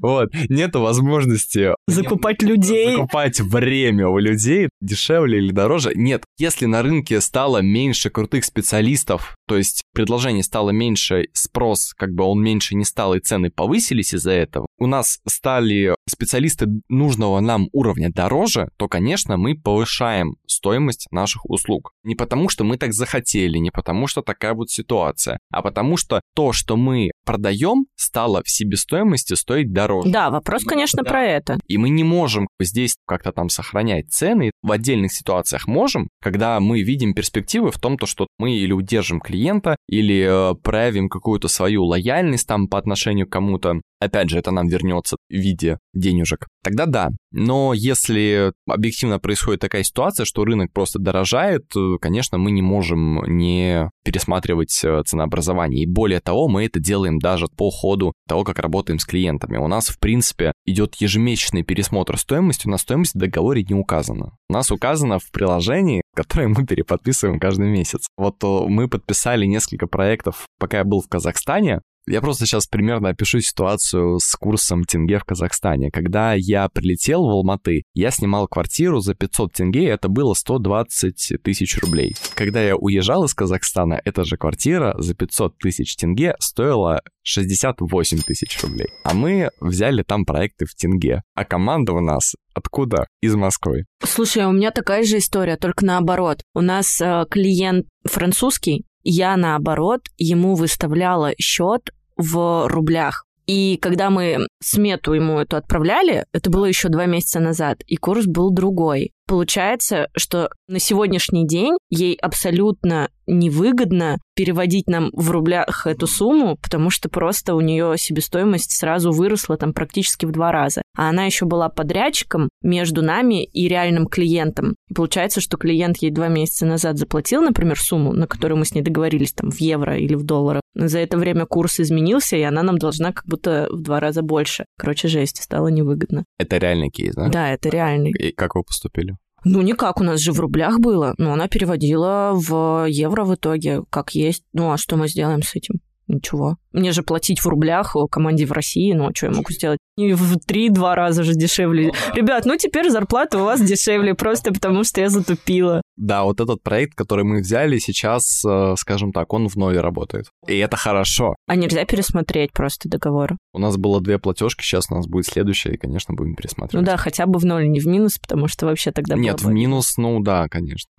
вот, 0.00 0.30
нету 0.48 0.80
возможности 0.80 1.74
закупать 1.86 2.42
людей, 2.42 2.92
закупать 2.92 3.40
время 3.40 4.08
у 4.08 4.18
людей 4.18 4.68
дешевле 4.80 5.38
или 5.38 5.52
дороже. 5.52 5.92
Нет, 5.94 6.24
если 6.38 6.66
на 6.66 6.82
рынке 6.82 7.20
стало 7.20 7.58
меньше 7.58 8.10
крутых 8.10 8.44
специалистов, 8.44 9.34
то 9.46 9.56
есть 9.56 9.82
предложений 9.92 10.44
стало 10.44 10.70
меньше, 10.70 11.26
спрос 11.32 11.92
как 11.96 12.12
бы 12.12 12.24
он 12.24 12.42
меньше 12.42 12.74
не 12.74 12.84
стал, 12.84 13.14
и 13.14 13.20
цены 13.20 13.50
повысились 13.50 14.14
из-за 14.14 14.32
этого, 14.32 14.66
у 14.78 14.86
нас 14.86 15.18
стали 15.26 15.94
специалисты 16.08 16.66
нужного 16.88 17.40
нам 17.40 17.68
уровня 17.72 18.10
дороже, 18.10 18.70
то, 18.76 18.88
конечно, 18.88 19.36
мы 19.36 19.54
повышаем 19.54 20.36
стоимость 20.46 21.06
наших 21.10 21.44
услуг. 21.48 21.92
Не 22.04 22.14
потому, 22.14 22.48
что 22.48 22.64
мы 22.64 22.76
так 22.76 22.92
захотели, 22.92 23.58
не 23.58 23.70
потому, 23.70 23.79
что 24.06 24.22
такая 24.22 24.54
вот 24.54 24.70
ситуация, 24.70 25.38
а 25.50 25.62
потому 25.62 25.96
что 25.96 26.20
то, 26.34 26.52
что 26.52 26.76
мы 26.76 27.10
продаем, 27.24 27.86
стало 27.96 28.42
в 28.44 28.50
себестоимости 28.50 29.34
стоить 29.34 29.72
дороже. 29.72 30.10
Да, 30.10 30.30
вопрос, 30.30 30.64
конечно, 30.64 31.02
да. 31.02 31.08
про 31.08 31.24
это. 31.24 31.58
И 31.66 31.78
мы 31.78 31.90
не 31.90 32.04
можем 32.04 32.48
здесь 32.58 32.96
как-то 33.06 33.32
там 33.32 33.48
сохранять 33.48 34.10
цены. 34.10 34.50
В 34.62 34.72
отдельных 34.72 35.12
ситуациях 35.12 35.66
можем, 35.66 36.08
когда 36.22 36.58
мы 36.60 36.82
видим 36.82 37.14
перспективы 37.14 37.70
в 37.70 37.78
том, 37.78 37.98
то, 37.98 38.06
что 38.06 38.26
мы 38.38 38.54
или 38.54 38.72
удержим 38.72 39.20
клиента, 39.20 39.76
или 39.88 40.52
э, 40.52 40.54
проявим 40.56 41.08
какую-то 41.08 41.48
свою 41.48 41.84
лояльность 41.84 42.46
там 42.46 42.68
по 42.68 42.78
отношению 42.78 43.26
к 43.26 43.32
кому-то, 43.32 43.80
опять 44.00 44.30
же, 44.30 44.38
это 44.38 44.50
нам 44.50 44.66
вернется 44.66 45.16
в 45.28 45.32
виде 45.32 45.78
денежек, 45.94 46.48
тогда 46.62 46.86
да. 46.86 47.08
Но 47.32 47.72
если 47.74 48.52
объективно 48.66 49.18
происходит 49.18 49.60
такая 49.60 49.82
ситуация, 49.84 50.24
что 50.24 50.44
рынок 50.44 50.72
просто 50.72 50.98
дорожает, 50.98 51.64
конечно, 52.00 52.38
мы 52.38 52.50
не 52.50 52.62
можем 52.62 53.22
не 53.26 53.90
пересматривать 54.04 54.80
э, 54.82 55.02
ценообразование. 55.06 55.84
И 55.84 55.86
более 55.86 56.20
того, 56.20 56.48
мы 56.48 56.64
это 56.64 56.80
делаем 56.80 57.18
даже 57.18 57.46
по 57.56 57.70
ходу 57.70 58.12
того, 58.26 58.44
как 58.44 58.58
работаем 58.58 58.98
с 58.98 59.04
клиентами. 59.04 59.58
У 59.58 59.68
нас, 59.68 59.88
в 59.88 59.98
принципе, 59.98 60.52
идет 60.64 60.96
ежемесячный 60.96 61.62
пересмотр 61.62 62.16
стоимости, 62.18 62.66
у 62.66 62.70
нас 62.70 62.82
стоимость 62.82 63.14
в 63.14 63.18
договоре 63.18 63.62
не 63.62 63.74
указана. 63.74 64.32
У 64.48 64.52
нас 64.52 64.70
указано 64.70 65.18
в 65.18 65.30
приложении, 65.30 66.02
которое 66.14 66.48
мы 66.48 66.66
переподписываем 66.66 67.38
каждый 67.38 67.68
месяц. 67.68 68.08
Вот 68.16 68.42
мы 68.42 68.88
подписали 68.88 69.46
несколько 69.46 69.86
проектов, 69.86 70.46
пока 70.58 70.78
я 70.78 70.84
был 70.84 71.00
в 71.00 71.08
Казахстане, 71.08 71.80
я 72.06 72.20
просто 72.20 72.46
сейчас 72.46 72.66
примерно 72.66 73.10
опишу 73.10 73.40
ситуацию 73.40 74.18
с 74.18 74.34
курсом 74.34 74.84
тенге 74.84 75.18
в 75.18 75.24
Казахстане. 75.24 75.90
Когда 75.90 76.34
я 76.34 76.68
прилетел 76.68 77.24
в 77.24 77.30
Алматы, 77.30 77.82
я 77.94 78.10
снимал 78.10 78.48
квартиру 78.48 79.00
за 79.00 79.14
500 79.14 79.52
тенге, 79.52 79.86
это 79.86 80.08
было 80.08 80.34
120 80.34 81.42
тысяч 81.42 81.78
рублей. 81.78 82.14
Когда 82.34 82.62
я 82.62 82.76
уезжал 82.76 83.24
из 83.24 83.34
Казахстана, 83.34 84.00
эта 84.04 84.24
же 84.24 84.36
квартира 84.36 84.94
за 84.98 85.14
500 85.14 85.58
тысяч 85.58 85.96
тенге 85.96 86.34
стоила 86.38 87.02
68 87.22 88.18
тысяч 88.18 88.60
рублей. 88.62 88.88
А 89.04 89.14
мы 89.14 89.50
взяли 89.60 90.02
там 90.02 90.24
проекты 90.24 90.66
в 90.66 90.74
тенге. 90.74 91.22
А 91.34 91.44
команда 91.44 91.92
у 91.92 92.00
нас 92.00 92.34
Откуда? 92.52 93.06
Из 93.20 93.34
Москвы. 93.36 93.84
Слушай, 94.02 94.44
у 94.46 94.52
меня 94.52 94.70
такая 94.70 95.04
же 95.04 95.18
история, 95.18 95.56
только 95.56 95.84
наоборот. 95.84 96.42
У 96.54 96.60
нас 96.60 97.00
э, 97.00 97.24
клиент 97.30 97.86
французский, 98.04 98.84
я, 99.02 99.36
наоборот, 99.36 100.02
ему 100.16 100.54
выставляла 100.54 101.32
счет 101.38 101.90
в 102.16 102.68
рублях. 102.68 103.24
И 103.46 103.78
когда 103.78 104.10
мы 104.10 104.46
смету 104.62 105.12
ему 105.12 105.40
эту 105.40 105.56
отправляли, 105.56 106.24
это 106.32 106.50
было 106.50 106.66
еще 106.66 106.88
два 106.88 107.06
месяца 107.06 107.40
назад, 107.40 107.82
и 107.86 107.96
курс 107.96 108.26
был 108.26 108.50
другой. 108.50 109.12
Получается, 109.30 110.08
что 110.16 110.50
на 110.66 110.80
сегодняшний 110.80 111.46
день 111.46 111.76
ей 111.88 112.16
абсолютно 112.16 113.10
невыгодно 113.28 114.18
переводить 114.34 114.88
нам 114.88 115.10
в 115.12 115.30
рублях 115.30 115.86
эту 115.86 116.08
сумму, 116.08 116.56
потому 116.60 116.90
что 116.90 117.08
просто 117.08 117.54
у 117.54 117.60
нее 117.60 117.94
себестоимость 117.96 118.72
сразу 118.72 119.12
выросла 119.12 119.56
там 119.56 119.72
практически 119.72 120.26
в 120.26 120.32
два 120.32 120.50
раза. 120.50 120.82
А 120.96 121.10
она 121.10 121.26
еще 121.26 121.44
была 121.44 121.68
подрядчиком 121.68 122.48
между 122.62 123.02
нами 123.02 123.44
и 123.44 123.68
реальным 123.68 124.06
клиентом. 124.06 124.74
И 124.88 124.94
получается, 124.94 125.40
что 125.40 125.56
клиент 125.56 125.98
ей 125.98 126.10
два 126.10 126.26
месяца 126.26 126.66
назад 126.66 126.98
заплатил, 126.98 127.40
например, 127.40 127.78
сумму, 127.78 128.12
на 128.12 128.26
которую 128.26 128.58
мы 128.58 128.64
с 128.64 128.74
ней 128.74 128.82
договорились 128.82 129.32
там 129.32 129.52
в 129.52 129.60
евро 129.60 129.96
или 129.96 130.16
в 130.16 130.24
долларах. 130.24 130.62
За 130.74 130.98
это 130.98 131.18
время 131.18 131.46
курс 131.46 131.78
изменился, 131.78 132.36
и 132.36 132.42
она 132.42 132.64
нам 132.64 132.78
должна 132.78 133.12
как 133.12 133.26
будто 133.26 133.68
в 133.70 133.80
два 133.80 134.00
раза 134.00 134.22
больше. 134.22 134.64
Короче, 134.76 135.06
жесть, 135.06 135.40
стало 135.40 135.68
невыгодно. 135.68 136.24
Это 136.38 136.58
реальный 136.58 136.90
кейс, 136.90 137.14
да? 137.14 137.28
Да, 137.28 137.52
это 137.52 137.68
реальный. 137.68 138.10
И 138.10 138.32
как 138.32 138.56
вы 138.56 138.64
поступили? 138.64 139.16
Ну, 139.44 139.62
никак, 139.62 140.00
у 140.00 140.04
нас 140.04 140.20
же 140.20 140.32
в 140.32 140.40
рублях 140.40 140.80
было, 140.80 141.14
но 141.18 141.32
она 141.32 141.48
переводила 141.48 142.32
в 142.34 142.86
евро 142.88 143.24
в 143.24 143.34
итоге, 143.34 143.82
как 143.90 144.14
есть. 144.14 144.44
Ну, 144.52 144.70
а 144.70 144.78
что 144.78 144.96
мы 144.96 145.08
сделаем 145.08 145.42
с 145.42 145.54
этим? 145.54 145.80
Ничего. 146.10 146.56
Мне 146.72 146.90
же 146.90 147.02
платить 147.02 147.40
в 147.40 147.46
рублях 147.46 147.94
команде 148.10 148.44
в 148.44 148.52
России, 148.52 148.92
ну, 148.92 149.08
а 149.08 149.14
что 149.14 149.26
я 149.26 149.32
могу 149.32 149.52
сделать? 149.52 149.78
И 149.96 150.12
в 150.12 150.38
три-два 150.40 150.94
раза 150.96 151.22
же 151.22 151.34
дешевле. 151.34 151.92
Ребят, 152.14 152.46
ну 152.46 152.56
теперь 152.56 152.90
зарплата 152.90 153.38
у 153.38 153.44
вас 153.44 153.60
дешевле, 153.60 154.14
просто 154.14 154.52
потому 154.52 154.82
что 154.82 155.00
я 155.00 155.08
затупила. 155.08 155.82
Да, 155.96 156.24
вот 156.24 156.40
этот 156.40 156.62
проект, 156.62 156.94
который 156.96 157.24
мы 157.24 157.40
взяли 157.40 157.78
сейчас, 157.78 158.42
э, 158.44 158.74
скажем 158.76 159.12
так, 159.12 159.32
он 159.32 159.48
в 159.48 159.56
ноле 159.56 159.80
работает. 159.80 160.26
И 160.48 160.56
это 160.58 160.76
хорошо. 160.76 161.36
А 161.46 161.54
нельзя 161.54 161.84
пересмотреть 161.84 162.52
просто 162.52 162.88
договор? 162.88 163.36
У 163.52 163.58
нас 163.58 163.76
было 163.76 164.00
две 164.00 164.18
платежки, 164.18 164.62
сейчас 164.62 164.86
у 164.90 164.94
нас 164.94 165.06
будет 165.06 165.26
следующая, 165.26 165.74
и, 165.74 165.76
конечно, 165.76 166.14
будем 166.14 166.34
пересматривать. 166.34 166.84
Ну 166.84 166.90
да, 166.90 166.96
хотя 166.96 167.26
бы 167.26 167.38
в 167.38 167.44
ноль, 167.44 167.68
не 167.68 167.78
в 167.78 167.86
минус, 167.86 168.18
потому 168.18 168.48
что 168.48 168.66
вообще 168.66 168.90
тогда... 168.90 169.14
Нет, 169.14 169.42
в 169.42 169.48
минус, 169.48 169.96
ну 169.96 170.20
да, 170.20 170.48
конечно. 170.48 170.90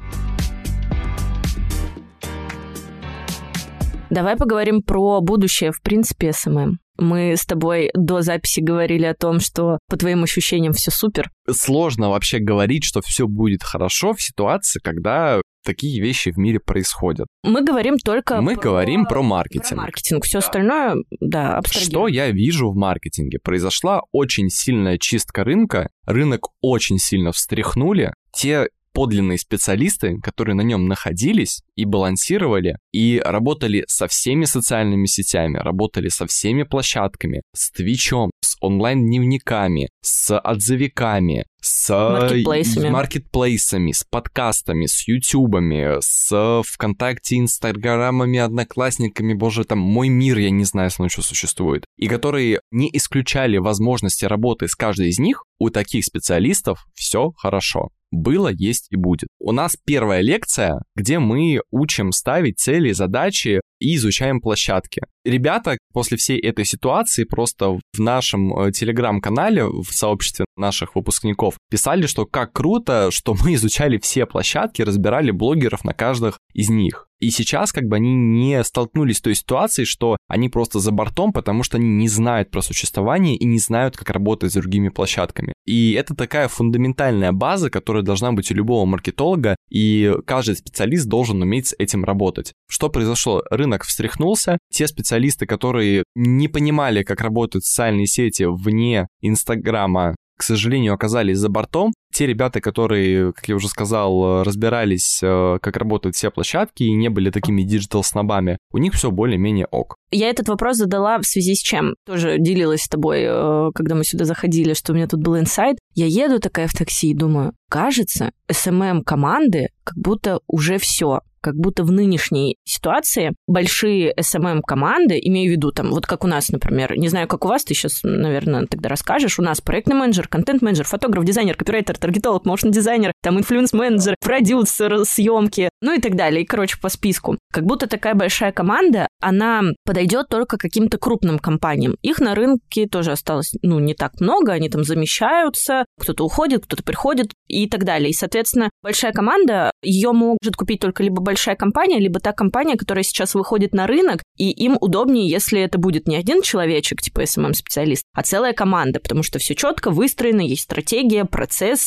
Давай 4.11 4.35
поговорим 4.35 4.83
про 4.83 5.21
будущее, 5.21 5.71
в 5.71 5.81
принципе, 5.81 6.33
SMM. 6.33 6.79
Мы 6.97 7.37
с 7.37 7.45
тобой 7.45 7.89
до 7.93 8.21
записи 8.21 8.59
говорили 8.59 9.05
о 9.05 9.15
том, 9.15 9.39
что 9.39 9.79
по 9.89 9.95
твоим 9.95 10.23
ощущениям 10.23 10.73
все 10.73 10.91
супер. 10.91 11.31
Сложно 11.49 12.09
вообще 12.09 12.39
говорить, 12.39 12.83
что 12.83 13.01
все 13.01 13.25
будет 13.25 13.63
хорошо 13.63 14.13
в 14.13 14.21
ситуации, 14.21 14.81
когда 14.83 15.39
такие 15.63 16.01
вещи 16.01 16.29
в 16.29 16.37
мире 16.37 16.59
происходят. 16.59 17.27
Мы 17.43 17.63
говорим 17.63 17.97
только 17.97 18.41
Мы 18.41 18.55
про... 18.55 18.61
говорим 18.61 19.05
про 19.05 19.21
маркетинг. 19.21 19.69
Про 19.69 19.77
маркетинг. 19.77 20.25
Все 20.25 20.39
остальное, 20.39 20.95
да, 21.21 21.57
абстрагируем. 21.57 21.91
Что 21.91 22.07
я 22.09 22.31
вижу 22.31 22.69
в 22.69 22.75
маркетинге? 22.75 23.39
Произошла 23.41 24.01
очень 24.11 24.49
сильная 24.49 24.97
чистка 24.97 25.45
рынка, 25.45 25.89
рынок 26.05 26.49
очень 26.59 26.97
сильно 26.97 27.31
встряхнули. 27.31 28.13
Те 28.35 28.67
подлинные 28.93 29.37
специалисты, 29.37 30.19
которые 30.21 30.55
на 30.55 30.61
нем 30.61 30.87
находились 30.87 31.61
и 31.75 31.85
балансировали, 31.85 32.77
и 32.91 33.21
работали 33.23 33.83
со 33.87 34.07
всеми 34.07 34.45
социальными 34.45 35.05
сетями, 35.05 35.57
работали 35.57 36.09
со 36.09 36.25
всеми 36.27 36.63
площадками, 36.63 37.41
с 37.55 37.71
Твичом, 37.71 38.31
с 38.41 38.55
онлайн-дневниками, 38.61 39.89
с 40.01 40.37
отзывиками, 40.37 41.45
с 41.61 41.89
маркетплейсами. 41.89 42.89
маркетплейсами, 42.89 43.91
с 43.91 44.03
подкастами, 44.03 44.87
с 44.87 45.07
ютубами, 45.07 45.97
с 45.99 46.63
ВКонтакте, 46.65 47.37
Инстаграмами, 47.37 48.39
Одноклассниками, 48.39 49.33
боже, 49.33 49.63
там 49.63 49.79
мой 49.79 50.09
мир, 50.09 50.37
я 50.39 50.49
не 50.49 50.65
знаю, 50.65 50.89
если 50.89 51.03
он 51.03 51.07
еще 51.07 51.21
существует, 51.21 51.85
и 51.97 52.07
которые 52.07 52.61
не 52.71 52.89
исключали 52.93 53.57
возможности 53.57 54.25
работы 54.25 54.67
с 54.67 54.75
каждой 54.75 55.09
из 55.09 55.19
них, 55.19 55.45
у 55.59 55.69
таких 55.69 56.05
специалистов 56.05 56.87
все 56.95 57.31
хорошо 57.37 57.89
было, 58.11 58.49
есть 58.49 58.87
и 58.91 58.95
будет. 58.95 59.29
У 59.39 59.51
нас 59.51 59.75
первая 59.85 60.21
лекция, 60.21 60.81
где 60.95 61.19
мы 61.19 61.61
учим 61.71 62.11
ставить 62.11 62.59
цели, 62.59 62.91
задачи 62.91 63.61
и 63.79 63.95
изучаем 63.95 64.41
площадки. 64.41 65.01
ребята 65.25 65.77
после 65.93 66.17
всей 66.17 66.39
этой 66.39 66.65
ситуации 66.65 67.23
просто 67.23 67.69
в 67.71 67.99
нашем 67.99 68.53
э, 68.57 68.71
телеграм-канале, 68.71 69.65
в 69.65 69.91
сообществе 69.91 70.45
наших 70.55 70.95
выпускников, 70.95 71.55
писали, 71.69 72.05
что 72.05 72.25
как 72.25 72.53
круто, 72.53 73.09
что 73.11 73.35
мы 73.41 73.55
изучали 73.55 73.97
все 73.97 74.25
площадки, 74.25 74.81
разбирали 74.81 75.31
блогеров 75.31 75.83
на 75.83 75.93
каждых 75.93 76.37
из 76.53 76.69
них. 76.69 77.07
И 77.21 77.29
сейчас 77.29 77.71
как 77.71 77.85
бы 77.85 77.95
они 77.95 78.15
не 78.15 78.63
столкнулись 78.63 79.17
с 79.17 79.21
той 79.21 79.35
ситуацией, 79.35 79.85
что 79.85 80.17
они 80.27 80.49
просто 80.49 80.79
за 80.79 80.91
бортом, 80.91 81.31
потому 81.31 81.63
что 81.63 81.77
они 81.77 81.87
не 81.87 82.07
знают 82.07 82.49
про 82.49 82.61
существование 82.61 83.37
и 83.37 83.45
не 83.45 83.59
знают, 83.59 83.95
как 83.95 84.09
работать 84.09 84.51
с 84.51 84.55
другими 84.55 84.89
площадками. 84.89 85.53
И 85.65 85.93
это 85.93 86.15
такая 86.15 86.47
фундаментальная 86.47 87.31
база, 87.31 87.69
которая 87.69 88.01
должна 88.01 88.31
быть 88.31 88.51
у 88.51 88.55
любого 88.55 88.85
маркетолога, 88.85 89.55
и 89.69 90.13
каждый 90.25 90.55
специалист 90.55 91.05
должен 91.05 91.41
уметь 91.41 91.67
с 91.67 91.75
этим 91.77 92.03
работать. 92.03 92.53
Что 92.67 92.89
произошло? 92.89 93.43
Рынок 93.51 93.83
встряхнулся, 93.83 94.57
те 94.73 94.87
специалисты, 94.87 95.45
которые 95.45 96.03
не 96.15 96.47
понимали, 96.47 97.03
как 97.03 97.21
работают 97.21 97.65
социальные 97.65 98.07
сети 98.07 98.43
вне 98.43 99.07
Инстаграма, 99.21 100.15
к 100.41 100.43
сожалению, 100.43 100.95
оказались 100.95 101.37
за 101.37 101.49
бортом. 101.49 101.93
Те 102.11 102.27
ребята, 102.27 102.61
которые, 102.61 103.33
как 103.33 103.47
я 103.47 103.55
уже 103.55 103.67
сказал, 103.67 104.43
разбирались, 104.43 105.19
э, 105.23 105.59
как 105.61 105.77
работают 105.77 106.15
все 106.15 106.29
площадки 106.31 106.83
и 106.83 106.93
не 106.93 107.09
были 107.09 107.29
такими 107.29 107.63
диджитал-снобами, 107.63 108.57
у 108.71 108.77
них 108.77 108.93
все 108.93 109.11
более-менее 109.11 109.67
ок. 109.71 109.95
Я 110.11 110.29
этот 110.29 110.49
вопрос 110.49 110.77
задала 110.77 111.17
в 111.19 111.25
связи 111.25 111.55
с 111.55 111.59
чем? 111.59 111.95
Тоже 112.05 112.37
делилась 112.37 112.83
с 112.83 112.89
тобой, 112.89 113.21
э, 113.23 113.71
когда 113.73 113.95
мы 113.95 114.03
сюда 114.03 114.25
заходили, 114.25 114.73
что 114.73 114.91
у 114.91 114.95
меня 114.95 115.07
тут 115.07 115.21
был 115.21 115.37
инсайт. 115.37 115.77
Я 115.95 116.05
еду 116.05 116.39
такая 116.39 116.67
в 116.67 116.73
такси 116.73 117.11
и 117.11 117.15
думаю, 117.15 117.53
кажется, 117.69 118.31
SMM-команды 118.49 119.69
как 119.83 119.97
будто 119.97 120.39
уже 120.47 120.77
все 120.77 121.21
как 121.41 121.55
будто 121.55 121.83
в 121.83 121.91
нынешней 121.91 122.57
ситуации 122.63 123.33
большие 123.47 124.13
SMM-команды, 124.13 125.19
имею 125.21 125.49
в 125.49 125.51
виду 125.51 125.71
там, 125.71 125.89
вот 125.89 126.05
как 126.05 126.23
у 126.23 126.27
нас, 126.27 126.49
например, 126.49 126.95
не 126.97 127.09
знаю, 127.09 127.27
как 127.27 127.43
у 127.45 127.47
вас, 127.47 127.63
ты 127.63 127.73
сейчас, 127.73 128.01
наверное, 128.03 128.67
тогда 128.67 128.89
расскажешь, 128.89 129.39
у 129.39 129.41
нас 129.41 129.59
проектный 129.59 129.95
менеджер, 129.95 130.27
контент-менеджер, 130.27 130.85
фотограф, 130.85 131.25
дизайнер, 131.25 131.55
копирайтер, 131.55 131.97
таргетолог, 132.01 132.45
моушн-дизайнер, 132.45 133.13
там 133.21 133.39
инфлюенс-менеджер, 133.39 134.15
продюсер, 134.19 135.05
съемки, 135.05 135.69
ну 135.81 135.93
и 135.93 136.01
так 136.01 136.15
далее, 136.15 136.43
и, 136.43 136.45
короче, 136.45 136.77
по 136.81 136.89
списку. 136.89 137.37
Как 137.53 137.65
будто 137.65 137.87
такая 137.87 138.15
большая 138.15 138.51
команда, 138.51 139.07
она 139.21 139.61
подойдет 139.85 140.27
только 140.29 140.57
каким-то 140.57 140.97
крупным 140.97 141.39
компаниям. 141.39 141.95
Их 142.01 142.19
на 142.19 142.35
рынке 142.35 142.87
тоже 142.87 143.11
осталось, 143.11 143.53
ну, 143.61 143.79
не 143.79 143.93
так 143.93 144.19
много, 144.19 144.53
они 144.53 144.69
там 144.69 144.83
замещаются, 144.83 145.85
кто-то 145.99 146.25
уходит, 146.25 146.65
кто-то 146.65 146.83
приходит 146.83 147.31
и 147.47 147.69
так 147.69 147.83
далее. 147.83 148.09
И, 148.09 148.13
соответственно, 148.13 148.69
большая 148.83 149.11
команда, 149.11 149.71
ее 149.83 150.11
может 150.11 150.55
купить 150.55 150.79
только 150.79 151.03
либо 151.03 151.21
большая 151.21 151.55
компания, 151.55 151.99
либо 151.99 152.19
та 152.19 152.31
компания, 152.33 152.77
которая 152.77 153.03
сейчас 153.03 153.35
выходит 153.35 153.73
на 153.73 153.87
рынок, 153.87 154.23
и 154.37 154.49
им 154.49 154.77
удобнее, 154.81 155.29
если 155.29 155.61
это 155.61 155.77
будет 155.77 156.07
не 156.07 156.15
один 156.15 156.41
человечек, 156.41 157.01
типа 157.01 157.21
SMM-специалист, 157.21 158.03
а 158.13 158.23
целая 158.23 158.53
команда, 158.53 158.99
потому 158.99 159.23
что 159.23 159.39
все 159.39 159.55
четко 159.55 159.91
выстроено, 159.91 160.41
есть 160.41 160.63
стратегия, 160.63 161.25